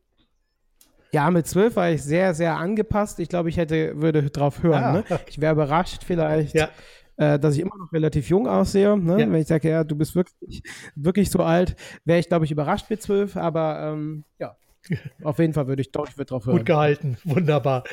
Ja, 1.12 1.30
mit 1.30 1.46
zwölf 1.46 1.76
war 1.76 1.90
ich 1.90 2.02
sehr, 2.02 2.34
sehr 2.34 2.56
angepasst. 2.56 3.20
Ich 3.20 3.28
glaube, 3.28 3.48
ich 3.48 3.56
hätte, 3.56 4.00
würde 4.00 4.30
drauf 4.30 4.62
hören. 4.64 4.82
Ah, 4.82 4.92
ne? 4.92 5.04
Ich 5.28 5.40
wäre 5.40 5.52
überrascht 5.52 6.02
vielleicht, 6.04 6.54
ja. 6.54 6.70
äh, 7.16 7.38
dass 7.38 7.54
ich 7.54 7.60
immer 7.60 7.76
noch 7.78 7.92
relativ 7.92 8.28
jung 8.28 8.48
aussehe. 8.48 8.98
Ne? 8.98 9.20
Ja. 9.20 9.30
Wenn 9.30 9.40
ich 9.40 9.46
sage, 9.46 9.68
ja, 9.68 9.84
du 9.84 9.94
bist 9.94 10.16
wirklich, 10.16 10.64
wirklich 10.96 11.30
so 11.30 11.38
alt, 11.40 11.76
wäre 12.04 12.18
ich, 12.18 12.28
glaube 12.28 12.46
ich, 12.46 12.50
überrascht 12.50 12.90
mit 12.90 13.00
zwölf. 13.00 13.36
Aber 13.36 13.92
ähm, 13.92 14.24
ja, 14.40 14.56
auf 15.22 15.38
jeden 15.38 15.52
Fall 15.52 15.68
würde 15.68 15.82
ich 15.82 15.92
doch, 15.92 16.08
ich 16.08 16.18
würde 16.18 16.30
drauf 16.30 16.46
hören. 16.46 16.56
Gut 16.56 16.66
gehalten, 16.66 17.16
wunderbar. 17.22 17.84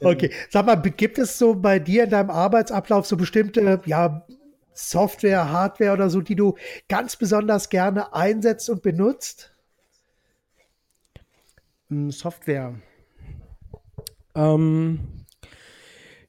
Okay, 0.00 0.30
sag 0.48 0.66
mal, 0.66 0.76
gibt 0.76 1.18
es 1.18 1.38
so 1.38 1.56
bei 1.56 1.80
dir 1.80 2.04
in 2.04 2.10
deinem 2.10 2.30
Arbeitsablauf 2.30 3.04
so 3.04 3.16
bestimmte, 3.16 3.80
ja, 3.86 4.24
Software, 4.72 5.50
Hardware 5.50 5.92
oder 5.92 6.08
so, 6.08 6.20
die 6.20 6.36
du 6.36 6.54
ganz 6.88 7.16
besonders 7.16 7.68
gerne 7.68 8.14
einsetzt 8.14 8.70
und 8.70 8.82
benutzt? 8.82 9.54
Hm, 11.90 12.10
Software. 12.12 12.74
Ähm, 14.36 15.00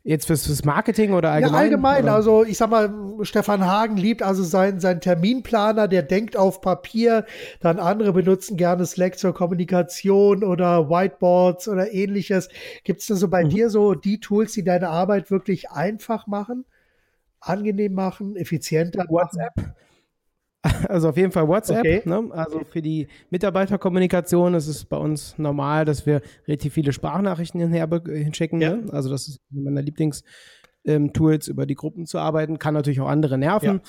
jetzt 0.04 0.26
fürs, 0.26 0.48
fürs 0.48 0.66
Marketing 0.66 1.14
oder 1.14 1.32
allgemein? 1.32 1.54
Ja, 1.54 1.60
allgemein. 1.60 2.04
Oder? 2.04 2.14
Also 2.16 2.44
ich 2.44 2.58
sag 2.58 2.72
mal, 2.72 2.92
Stefan 3.22 3.66
Hagen 3.66 3.96
liebt 3.96 4.24
also 4.24 4.44
seinen, 4.44 4.80
seinen 4.80 5.02
Terminplaner, 5.02 5.88
der 5.88 6.02
denkt 6.02 6.36
auf 6.36 6.62
Papier. 6.62 7.26
Dann 7.60 7.80
andere 7.80 8.12
benutzen 8.12 8.58
gerne 8.58 8.86
Slack 8.88 9.20
zur 9.20 9.36
Kommunikation 9.36 10.44
oder 10.44 10.90
Whiteboards 10.90 11.68
oder 11.68 11.94
ähnliches. 11.94 12.50
Gibt 12.84 13.02
es 13.02 13.08
denn 13.08 13.18
so 13.18 13.28
bei 13.28 13.44
mhm. 13.44 13.50
dir 13.50 13.70
so 13.70 13.94
die 13.94 14.20
Tools, 14.20 14.54
die 14.54 14.64
deine 14.64 14.90
Arbeit 14.90 15.30
wirklich 15.30 15.70
einfach 15.70 16.26
machen, 16.26 16.66
angenehm 17.40 17.94
machen, 17.94 18.36
effizienter? 18.36 19.06
WhatsApp. 19.08 19.56
Machen? 19.56 19.76
Also 20.90 21.10
auf 21.10 21.18
jeden 21.18 21.32
Fall 21.32 21.48
WhatsApp. 21.48 21.80
Okay. 21.80 22.02
Ne? 22.06 22.30
Also 22.32 22.62
für 22.64 22.82
die 22.82 23.08
Mitarbeiterkommunikation 23.30 24.54
ist 24.54 24.68
es 24.68 24.86
bei 24.86 24.98
uns 24.98 25.38
normal, 25.38 25.86
dass 25.86 26.06
wir 26.06 26.22
relativ 26.48 26.74
viele 26.74 26.94
Sprachnachrichten 26.94 27.72
hinschicken. 27.72 28.62
Ja. 28.62 28.76
Ne? 28.76 28.86
Also 28.92 29.10
das 29.10 29.28
ist 29.28 29.42
meine 29.50 29.82
Lieblings 29.82 30.24
ähm, 30.86 31.14
Tools 31.14 31.48
über 31.48 31.66
die 31.66 31.76
Gruppen 31.76 32.06
zu 32.06 32.20
arbeiten, 32.20 32.60
kann 32.60 32.74
natürlich 32.74 33.02
auch 33.02 33.08
andere 33.08 33.38
nerven. 33.38 33.78
Ja. 33.78 33.82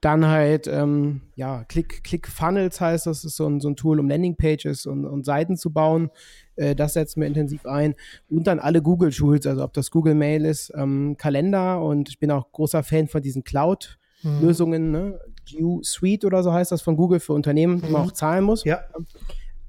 Dann 0.00 0.28
halt, 0.28 0.68
ähm, 0.68 1.22
ja, 1.34 1.64
Click, 1.64 2.04
Click 2.04 2.28
Funnels 2.28 2.80
heißt, 2.80 3.06
das 3.06 3.24
ist 3.24 3.34
so 3.34 3.48
ein, 3.48 3.58
so 3.58 3.68
ein 3.68 3.74
Tool, 3.74 3.98
um 3.98 4.08
Landingpages 4.08 4.86
und, 4.86 5.04
und 5.04 5.24
Seiten 5.24 5.56
zu 5.56 5.72
bauen. 5.72 6.10
Äh, 6.54 6.76
das 6.76 6.92
setzen 6.92 7.20
wir 7.20 7.26
intensiv 7.26 7.66
ein. 7.66 7.96
Und 8.30 8.46
dann 8.46 8.60
alle 8.60 8.80
Google-Tools, 8.80 9.48
also 9.48 9.64
ob 9.64 9.72
das 9.72 9.90
Google 9.90 10.14
Mail 10.14 10.44
ist, 10.44 10.72
ähm, 10.76 11.16
Kalender 11.18 11.82
und 11.82 12.08
ich 12.10 12.20
bin 12.20 12.30
auch 12.30 12.52
großer 12.52 12.84
Fan 12.84 13.08
von 13.08 13.22
diesen 13.22 13.42
Cloud-Lösungen, 13.42 14.86
mhm. 14.86 14.92
ne? 14.92 15.20
G 15.48 15.80
Suite 15.82 16.24
oder 16.24 16.42
so 16.42 16.52
heißt 16.52 16.72
das 16.72 16.82
von 16.82 16.96
Google 16.96 17.20
für 17.20 17.32
Unternehmen, 17.32 17.82
wo 17.82 17.86
man 17.88 18.02
mhm. 18.02 18.08
auch 18.08 18.12
zahlen 18.12 18.44
muss. 18.44 18.64
Ja. 18.64 18.80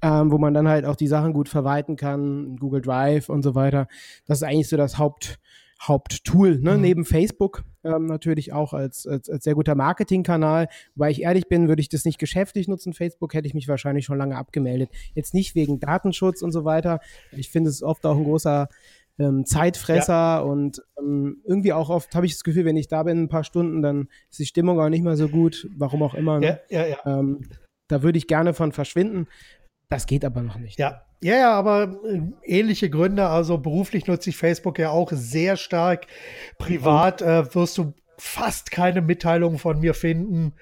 Ähm, 0.02 0.32
wo 0.32 0.38
man 0.38 0.54
dann 0.54 0.70
halt 0.70 0.86
auch 0.86 0.96
die 0.96 1.08
Sachen 1.08 1.34
gut 1.34 1.50
verwalten 1.50 1.98
kann, 1.98 2.56
Google 2.58 2.82
Drive 2.82 3.28
und 3.28 3.44
so 3.44 3.54
weiter. 3.54 3.88
Das 4.26 4.38
ist 4.38 4.44
eigentlich 4.44 4.70
so 4.70 4.78
das 4.78 4.98
Haupt, 4.98 5.40
Haupttool, 5.82 6.60
ne? 6.60 6.76
Mhm. 6.76 6.82
neben 6.82 7.06
Facebook 7.06 7.64
ähm, 7.84 8.06
natürlich 8.06 8.52
auch 8.54 8.74
als, 8.74 9.08
als, 9.08 9.30
als 9.30 9.44
sehr 9.44 9.56
guter 9.56 9.76
Marketingkanal. 9.76 10.68
Wobei 10.96 11.12
ich 11.12 11.22
ehrlich 11.22 11.48
bin, 11.48 11.68
würde 11.68 11.82
ich 11.82 11.90
das 11.90 12.06
nicht 12.06 12.20
geschäftlich 12.20 12.68
nutzen. 12.68 12.94
Facebook 12.94 13.34
hätte 13.34 13.48
ich 13.48 13.54
mich 13.54 13.68
wahrscheinlich 13.68 14.06
schon 14.06 14.18
lange 14.18 14.38
abgemeldet. 14.38 14.90
Jetzt 15.16 15.34
nicht 15.34 15.56
wegen 15.56 15.80
Datenschutz 15.80 16.42
und 16.42 16.52
so 16.52 16.66
weiter. 16.66 17.00
Ich 17.32 17.50
finde 17.50 17.70
es 17.70 17.82
oft 17.82 18.06
auch 18.06 18.18
ein 18.18 18.24
großer 18.24 18.68
ähm, 19.20 19.46
Zeitfresser 19.46 20.14
ja. 20.14 20.40
und 20.40 20.82
ähm, 20.98 21.42
irgendwie 21.46 21.74
auch 21.74 21.90
oft 21.90 22.16
habe 22.16 22.26
ich 22.26 22.34
das 22.34 22.44
Gefühl, 22.44 22.66
wenn 22.66 22.78
ich 22.78 22.88
da 22.88 23.04
bin 23.04 23.24
ein 23.24 23.30
paar 23.30 23.44
Stunden, 23.44 23.82
dann 23.82 24.08
ist 24.30 24.40
die 24.40 24.46
Stimmung 24.46 24.80
auch 24.80 24.90
nicht 24.90 25.04
mehr 25.04 25.18
so 25.18 25.28
gut, 25.28 25.68
warum 25.76 26.02
auch 26.04 26.14
immer. 26.14 26.40
Ne? 26.40 26.60
Ja, 26.70 26.82
ja, 26.82 26.88
ja. 26.88 27.20
Ähm, 27.20 27.42
da 27.88 28.02
würde 28.04 28.18
ich 28.18 28.28
gerne 28.28 28.54
von 28.54 28.72
verschwinden. 28.72 29.28
Das 29.90 30.06
geht 30.06 30.24
aber 30.24 30.42
noch 30.42 30.58
nicht. 30.58 30.80
Ja, 30.80 31.02
ja, 31.22 31.36
ja, 31.36 31.54
aber 31.54 32.00
äh, 32.06 32.22
ähnliche 32.44 32.90
Gründe. 32.90 33.28
Also 33.28 33.58
beruflich 33.58 34.08
nutze 34.08 34.30
ich 34.30 34.38
Facebook 34.38 34.80
ja 34.80 34.92
auch 34.92 35.12
sehr 35.12 35.58
stark. 35.58 36.08
Privat 36.58 37.22
äh, 37.22 37.54
wirst 37.54 37.78
du 37.78 37.94
fast 38.18 38.72
keine 38.72 39.02
Mitteilungen 39.02 39.58
von 39.58 39.80
mir 39.80 39.94
finden 39.94 40.54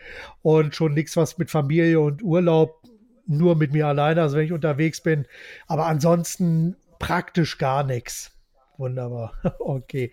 und 0.41 0.75
schon 0.75 0.93
nichts 0.93 1.17
was 1.17 1.37
mit 1.37 1.51
Familie 1.51 1.99
und 1.99 2.23
Urlaub, 2.23 2.81
nur 3.25 3.55
mit 3.55 3.73
mir 3.73 3.87
alleine, 3.87 4.21
also 4.21 4.37
wenn 4.37 4.45
ich 4.45 4.53
unterwegs 4.53 5.01
bin. 5.01 5.25
Aber 5.67 5.87
ansonsten 5.87 6.75
praktisch 6.99 7.57
gar 7.57 7.83
nichts. 7.83 8.36
Wunderbar. 8.77 9.33
Okay. 9.59 10.11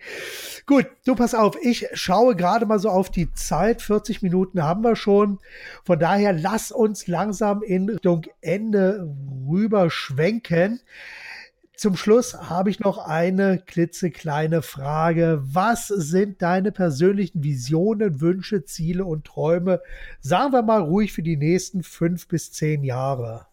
Gut, 0.65 0.87
du 1.05 1.15
pass 1.15 1.33
auf, 1.33 1.55
ich 1.61 1.87
schaue 1.93 2.35
gerade 2.35 2.65
mal 2.65 2.79
so 2.79 2.89
auf 2.89 3.09
die 3.09 3.31
Zeit. 3.33 3.81
40 3.81 4.21
Minuten 4.21 4.63
haben 4.63 4.83
wir 4.83 4.95
schon. 4.95 5.39
Von 5.83 5.99
daher 5.99 6.33
lass 6.33 6.71
uns 6.71 7.07
langsam 7.07 7.61
in 7.63 7.89
Richtung 7.89 8.23
Ende 8.41 9.07
rüber 9.47 9.89
schwenken. 9.89 10.81
Zum 11.77 11.95
Schluss 11.95 12.33
habe 12.49 12.69
ich 12.69 12.79
noch 12.79 12.97
eine 12.97 13.59
klitzekleine 13.59 14.61
Frage. 14.61 15.41
Was 15.43 15.87
sind 15.87 16.41
deine 16.41 16.71
persönlichen 16.71 17.43
Visionen, 17.43 18.21
Wünsche, 18.21 18.63
Ziele 18.63 19.05
und 19.05 19.25
Träume? 19.25 19.81
Sagen 20.21 20.53
wir 20.53 20.61
mal 20.61 20.81
ruhig 20.81 21.11
für 21.11 21.23
die 21.23 21.37
nächsten 21.37 21.83
fünf 21.83 22.27
bis 22.27 22.51
zehn 22.51 22.83
Jahre. 22.83 23.47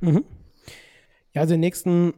Mhm. 0.00 0.24
Ja, 1.32 1.42
also 1.42 1.54
den 1.54 1.60
nächsten 1.60 2.14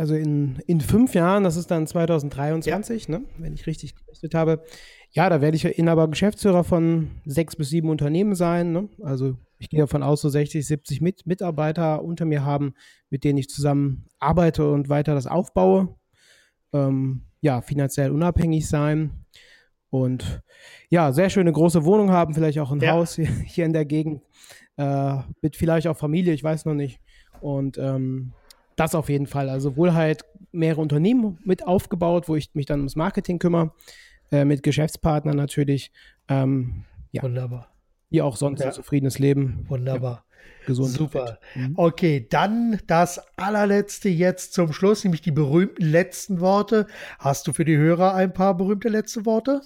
also 0.00 0.14
in, 0.14 0.56
in 0.66 0.80
fünf 0.80 1.14
Jahren, 1.14 1.44
das 1.44 1.56
ist 1.56 1.70
dann 1.70 1.86
2023, 1.86 3.06
ja. 3.06 3.18
ne, 3.18 3.24
wenn 3.36 3.52
ich 3.52 3.66
richtig 3.66 3.94
gerechnet 3.94 4.34
habe, 4.34 4.64
ja, 5.12 5.28
da 5.28 5.42
werde 5.42 5.56
ich 5.56 5.64
Inhaber 5.66 6.08
Geschäftsführer 6.08 6.64
von 6.64 7.10
sechs 7.26 7.54
bis 7.54 7.68
sieben 7.68 7.90
Unternehmen 7.90 8.34
sein. 8.34 8.72
Ne? 8.72 8.88
Also 9.02 9.36
ich 9.58 9.68
gehe 9.68 9.80
davon 9.80 10.02
aus, 10.02 10.22
so 10.22 10.30
60, 10.30 10.66
70 10.66 11.00
Mit 11.02 11.26
Mitarbeiter 11.26 12.02
unter 12.02 12.24
mir 12.24 12.44
haben, 12.44 12.72
mit 13.10 13.24
denen 13.24 13.38
ich 13.38 13.50
zusammen 13.50 14.06
arbeite 14.20 14.70
und 14.70 14.88
weiter 14.88 15.14
das 15.14 15.26
aufbaue. 15.26 15.96
Ähm, 16.72 17.26
ja, 17.42 17.60
finanziell 17.60 18.10
unabhängig 18.10 18.68
sein 18.68 19.26
und 19.90 20.42
ja, 20.88 21.12
sehr 21.12 21.28
schöne 21.28 21.52
große 21.52 21.84
Wohnung 21.84 22.10
haben, 22.10 22.32
vielleicht 22.32 22.58
auch 22.58 22.70
ein 22.70 22.80
ja. 22.80 22.92
Haus 22.92 23.16
hier, 23.16 23.26
hier, 23.26 23.66
in 23.66 23.72
der 23.74 23.84
Gegend, 23.84 24.22
äh, 24.76 25.16
mit 25.42 25.56
vielleicht 25.56 25.88
auch 25.88 25.96
Familie, 25.96 26.32
ich 26.32 26.44
weiß 26.44 26.64
noch 26.64 26.74
nicht. 26.74 27.00
Und 27.40 27.76
ähm, 27.76 28.32
das 28.80 28.94
auf 28.94 29.10
jeden 29.10 29.26
Fall. 29.26 29.50
Also 29.50 29.76
wohl 29.76 29.92
halt 29.92 30.24
mehrere 30.52 30.80
Unternehmen 30.80 31.38
mit 31.44 31.66
aufgebaut, 31.66 32.28
wo 32.28 32.36
ich 32.36 32.54
mich 32.54 32.66
dann 32.66 32.80
ums 32.80 32.96
Marketing 32.96 33.38
kümmere, 33.38 33.72
äh, 34.32 34.44
mit 34.44 34.62
Geschäftspartnern 34.62 35.36
natürlich. 35.36 35.92
Ähm, 36.28 36.84
ja. 37.12 37.22
Wunderbar. 37.22 37.68
Wie 38.08 38.22
auch 38.22 38.36
sonst 38.36 38.60
ja. 38.60 38.66
ein 38.66 38.72
zufriedenes 38.72 39.18
Leben. 39.18 39.66
Wunderbar. 39.68 40.24
Ja. 40.24 40.66
Gesund. 40.66 40.90
Super. 40.90 41.38
Mhm. 41.54 41.74
Okay, 41.76 42.26
dann 42.28 42.78
das 42.86 43.20
allerletzte 43.36 44.08
jetzt 44.08 44.54
zum 44.54 44.72
Schluss, 44.72 45.04
nämlich 45.04 45.20
die 45.20 45.30
berühmten 45.30 45.84
letzten 45.84 46.40
Worte. 46.40 46.86
Hast 47.18 47.46
du 47.46 47.52
für 47.52 47.64
die 47.64 47.76
Hörer 47.76 48.14
ein 48.14 48.32
paar 48.32 48.56
berühmte 48.56 48.88
letzte 48.88 49.26
Worte? 49.26 49.60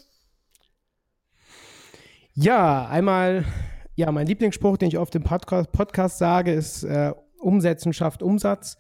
Ja, 2.33 2.89
einmal, 2.89 3.45
ja, 3.95 4.11
mein 4.11 4.27
Lieblingsspruch, 4.27 4.77
den 4.77 4.89
ich 4.89 4.99
auf 4.99 5.11
dem 5.11 5.23
Podcast, 5.23 5.71
Podcast 5.71 6.19
sage, 6.19 6.53
ist 6.53 6.83
äh, 6.83 7.13
Umsetzen 7.39 7.93
schafft 7.93 8.23
Umsatz. 8.23 8.77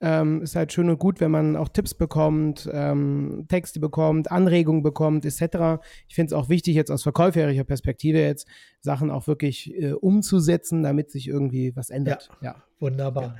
Ähm, 0.00 0.42
ist 0.42 0.54
halt 0.54 0.72
schön 0.72 0.88
und 0.88 0.98
gut, 0.98 1.20
wenn 1.20 1.32
man 1.32 1.56
auch 1.56 1.68
Tipps 1.68 1.92
bekommt, 1.92 2.70
ähm, 2.72 3.46
Texte 3.48 3.80
bekommt, 3.80 4.30
Anregungen 4.30 4.82
bekommt, 4.82 5.24
etc. 5.24 5.82
Ich 6.06 6.14
finde 6.14 6.26
es 6.26 6.32
auch 6.32 6.48
wichtig, 6.48 6.76
jetzt 6.76 6.90
aus 6.90 7.02
verkäuferischer 7.02 7.64
Perspektive 7.64 8.20
jetzt 8.20 8.46
Sachen 8.80 9.10
auch 9.10 9.26
wirklich 9.26 9.74
äh, 9.74 9.92
umzusetzen, 9.92 10.84
damit 10.84 11.10
sich 11.10 11.26
irgendwie 11.26 11.74
was 11.74 11.90
ändert. 11.90 12.28
Ja, 12.40 12.52
ja. 12.52 12.62
wunderbar. 12.78 13.22
Ja. 13.22 13.36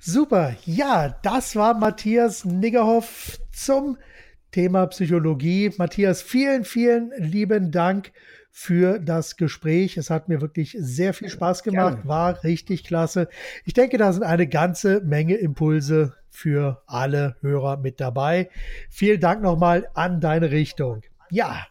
Super. 0.00 0.56
Ja, 0.64 1.14
das 1.22 1.56
war 1.56 1.78
Matthias 1.78 2.44
Niggerhoff 2.46 3.38
zum 3.52 3.98
Thema 4.50 4.86
Psychologie. 4.86 5.72
Matthias, 5.76 6.22
vielen, 6.22 6.64
vielen 6.64 7.12
lieben 7.18 7.70
Dank 7.70 8.12
für 8.60 8.98
das 8.98 9.36
Gespräch. 9.36 9.96
Es 9.98 10.10
hat 10.10 10.28
mir 10.28 10.40
wirklich 10.40 10.76
sehr 10.80 11.14
viel 11.14 11.28
Spaß 11.28 11.62
gemacht, 11.62 11.98
Gerne. 11.98 12.08
war 12.08 12.42
richtig 12.42 12.82
klasse. 12.82 13.28
Ich 13.64 13.72
denke, 13.72 13.98
da 13.98 14.12
sind 14.12 14.24
eine 14.24 14.48
ganze 14.48 15.00
Menge 15.00 15.36
Impulse 15.36 16.16
für 16.28 16.82
alle 16.88 17.36
Hörer 17.40 17.76
mit 17.76 18.00
dabei. 18.00 18.50
Vielen 18.90 19.20
Dank 19.20 19.42
nochmal 19.42 19.88
an 19.94 20.20
deine 20.20 20.50
Richtung. 20.50 21.02
Ja. 21.30 21.68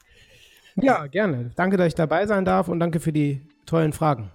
Ja, 0.77 1.07
gerne. 1.07 1.51
Danke, 1.57 1.75
dass 1.75 1.87
ich 1.87 1.95
dabei 1.95 2.25
sein 2.25 2.45
darf 2.45 2.69
und 2.69 2.79
danke 2.79 3.01
für 3.01 3.11
die 3.11 3.41
tollen 3.65 3.91
Fragen. 3.91 4.31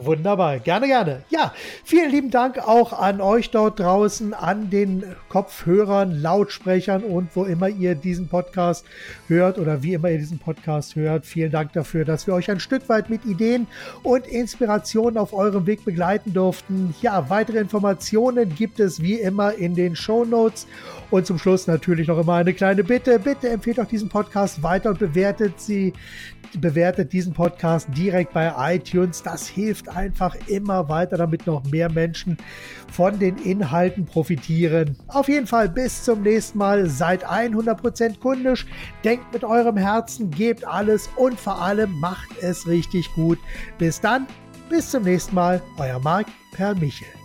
Wunderbar, 0.00 0.60
gerne, 0.60 0.86
gerne. 0.86 1.22
Ja, 1.28 1.52
vielen 1.84 2.10
lieben 2.10 2.30
Dank 2.30 2.58
auch 2.58 2.92
an 2.92 3.20
euch 3.20 3.50
dort 3.50 3.80
draußen, 3.80 4.32
an 4.32 4.70
den 4.70 5.04
Kopfhörern, 5.28 6.12
Lautsprechern 6.12 7.02
und 7.02 7.34
wo 7.34 7.44
immer 7.44 7.68
ihr 7.68 7.96
diesen 7.96 8.28
Podcast 8.28 8.84
hört 9.26 9.58
oder 9.58 9.82
wie 9.82 9.94
immer 9.94 10.08
ihr 10.10 10.18
diesen 10.18 10.38
Podcast 10.38 10.94
hört. 10.94 11.26
Vielen 11.26 11.50
Dank 11.50 11.72
dafür, 11.72 12.04
dass 12.04 12.26
wir 12.26 12.34
euch 12.34 12.48
ein 12.50 12.60
Stück 12.60 12.88
weit 12.88 13.10
mit 13.10 13.24
Ideen 13.24 13.66
und 14.04 14.26
Inspirationen 14.26 15.18
auf 15.18 15.32
eurem 15.32 15.66
Weg 15.66 15.84
begleiten 15.84 16.32
durften. 16.32 16.94
Ja, 17.02 17.28
weitere 17.28 17.58
Informationen 17.58 18.54
gibt 18.54 18.78
es 18.78 19.02
wie 19.02 19.14
immer 19.14 19.54
in 19.54 19.74
den 19.74 19.96
Show 19.96 20.24
Notes. 20.24 20.66
Und 21.10 21.26
zum 21.26 21.38
Schluss 21.38 21.66
natürlich 21.66 22.06
noch 22.06 22.18
immer 22.18 22.34
eine 22.34 22.52
kleine 22.52 22.84
Bitte. 22.84 23.18
Bitte 23.18 23.48
empfehlt 23.48 23.80
auch 23.80 23.86
diesen 23.86 24.10
Podcast 24.10 24.62
weiter 24.62 24.90
und 24.90 24.98
bewertet 24.98 25.58
sie 25.58 25.94
bewertet 26.56 27.12
diesen 27.12 27.34
Podcast 27.34 27.88
direkt 27.96 28.32
bei 28.32 28.74
iTunes. 28.74 29.22
Das 29.22 29.46
hilft 29.46 29.87
einfach 29.88 30.36
immer 30.46 30.88
weiter, 30.88 31.16
damit 31.16 31.46
noch 31.46 31.64
mehr 31.64 31.90
Menschen 31.90 32.36
von 32.90 33.18
den 33.18 33.36
Inhalten 33.38 34.04
profitieren. 34.04 34.96
Auf 35.08 35.28
jeden 35.28 35.46
Fall 35.46 35.68
bis 35.68 36.04
zum 36.04 36.22
nächsten 36.22 36.58
Mal. 36.58 36.86
Seid 36.86 37.26
100% 37.26 38.18
kundisch. 38.18 38.66
Denkt 39.04 39.32
mit 39.32 39.44
eurem 39.44 39.76
Herzen, 39.76 40.30
gebt 40.30 40.66
alles 40.66 41.08
und 41.16 41.38
vor 41.38 41.60
allem 41.60 41.92
macht 42.00 42.28
es 42.40 42.66
richtig 42.66 43.12
gut. 43.14 43.38
Bis 43.78 44.00
dann, 44.00 44.26
bis 44.68 44.90
zum 44.90 45.04
nächsten 45.04 45.34
Mal. 45.34 45.62
Euer 45.78 45.98
Marc 46.00 46.26
Per 46.52 46.74
Michel. 46.74 47.17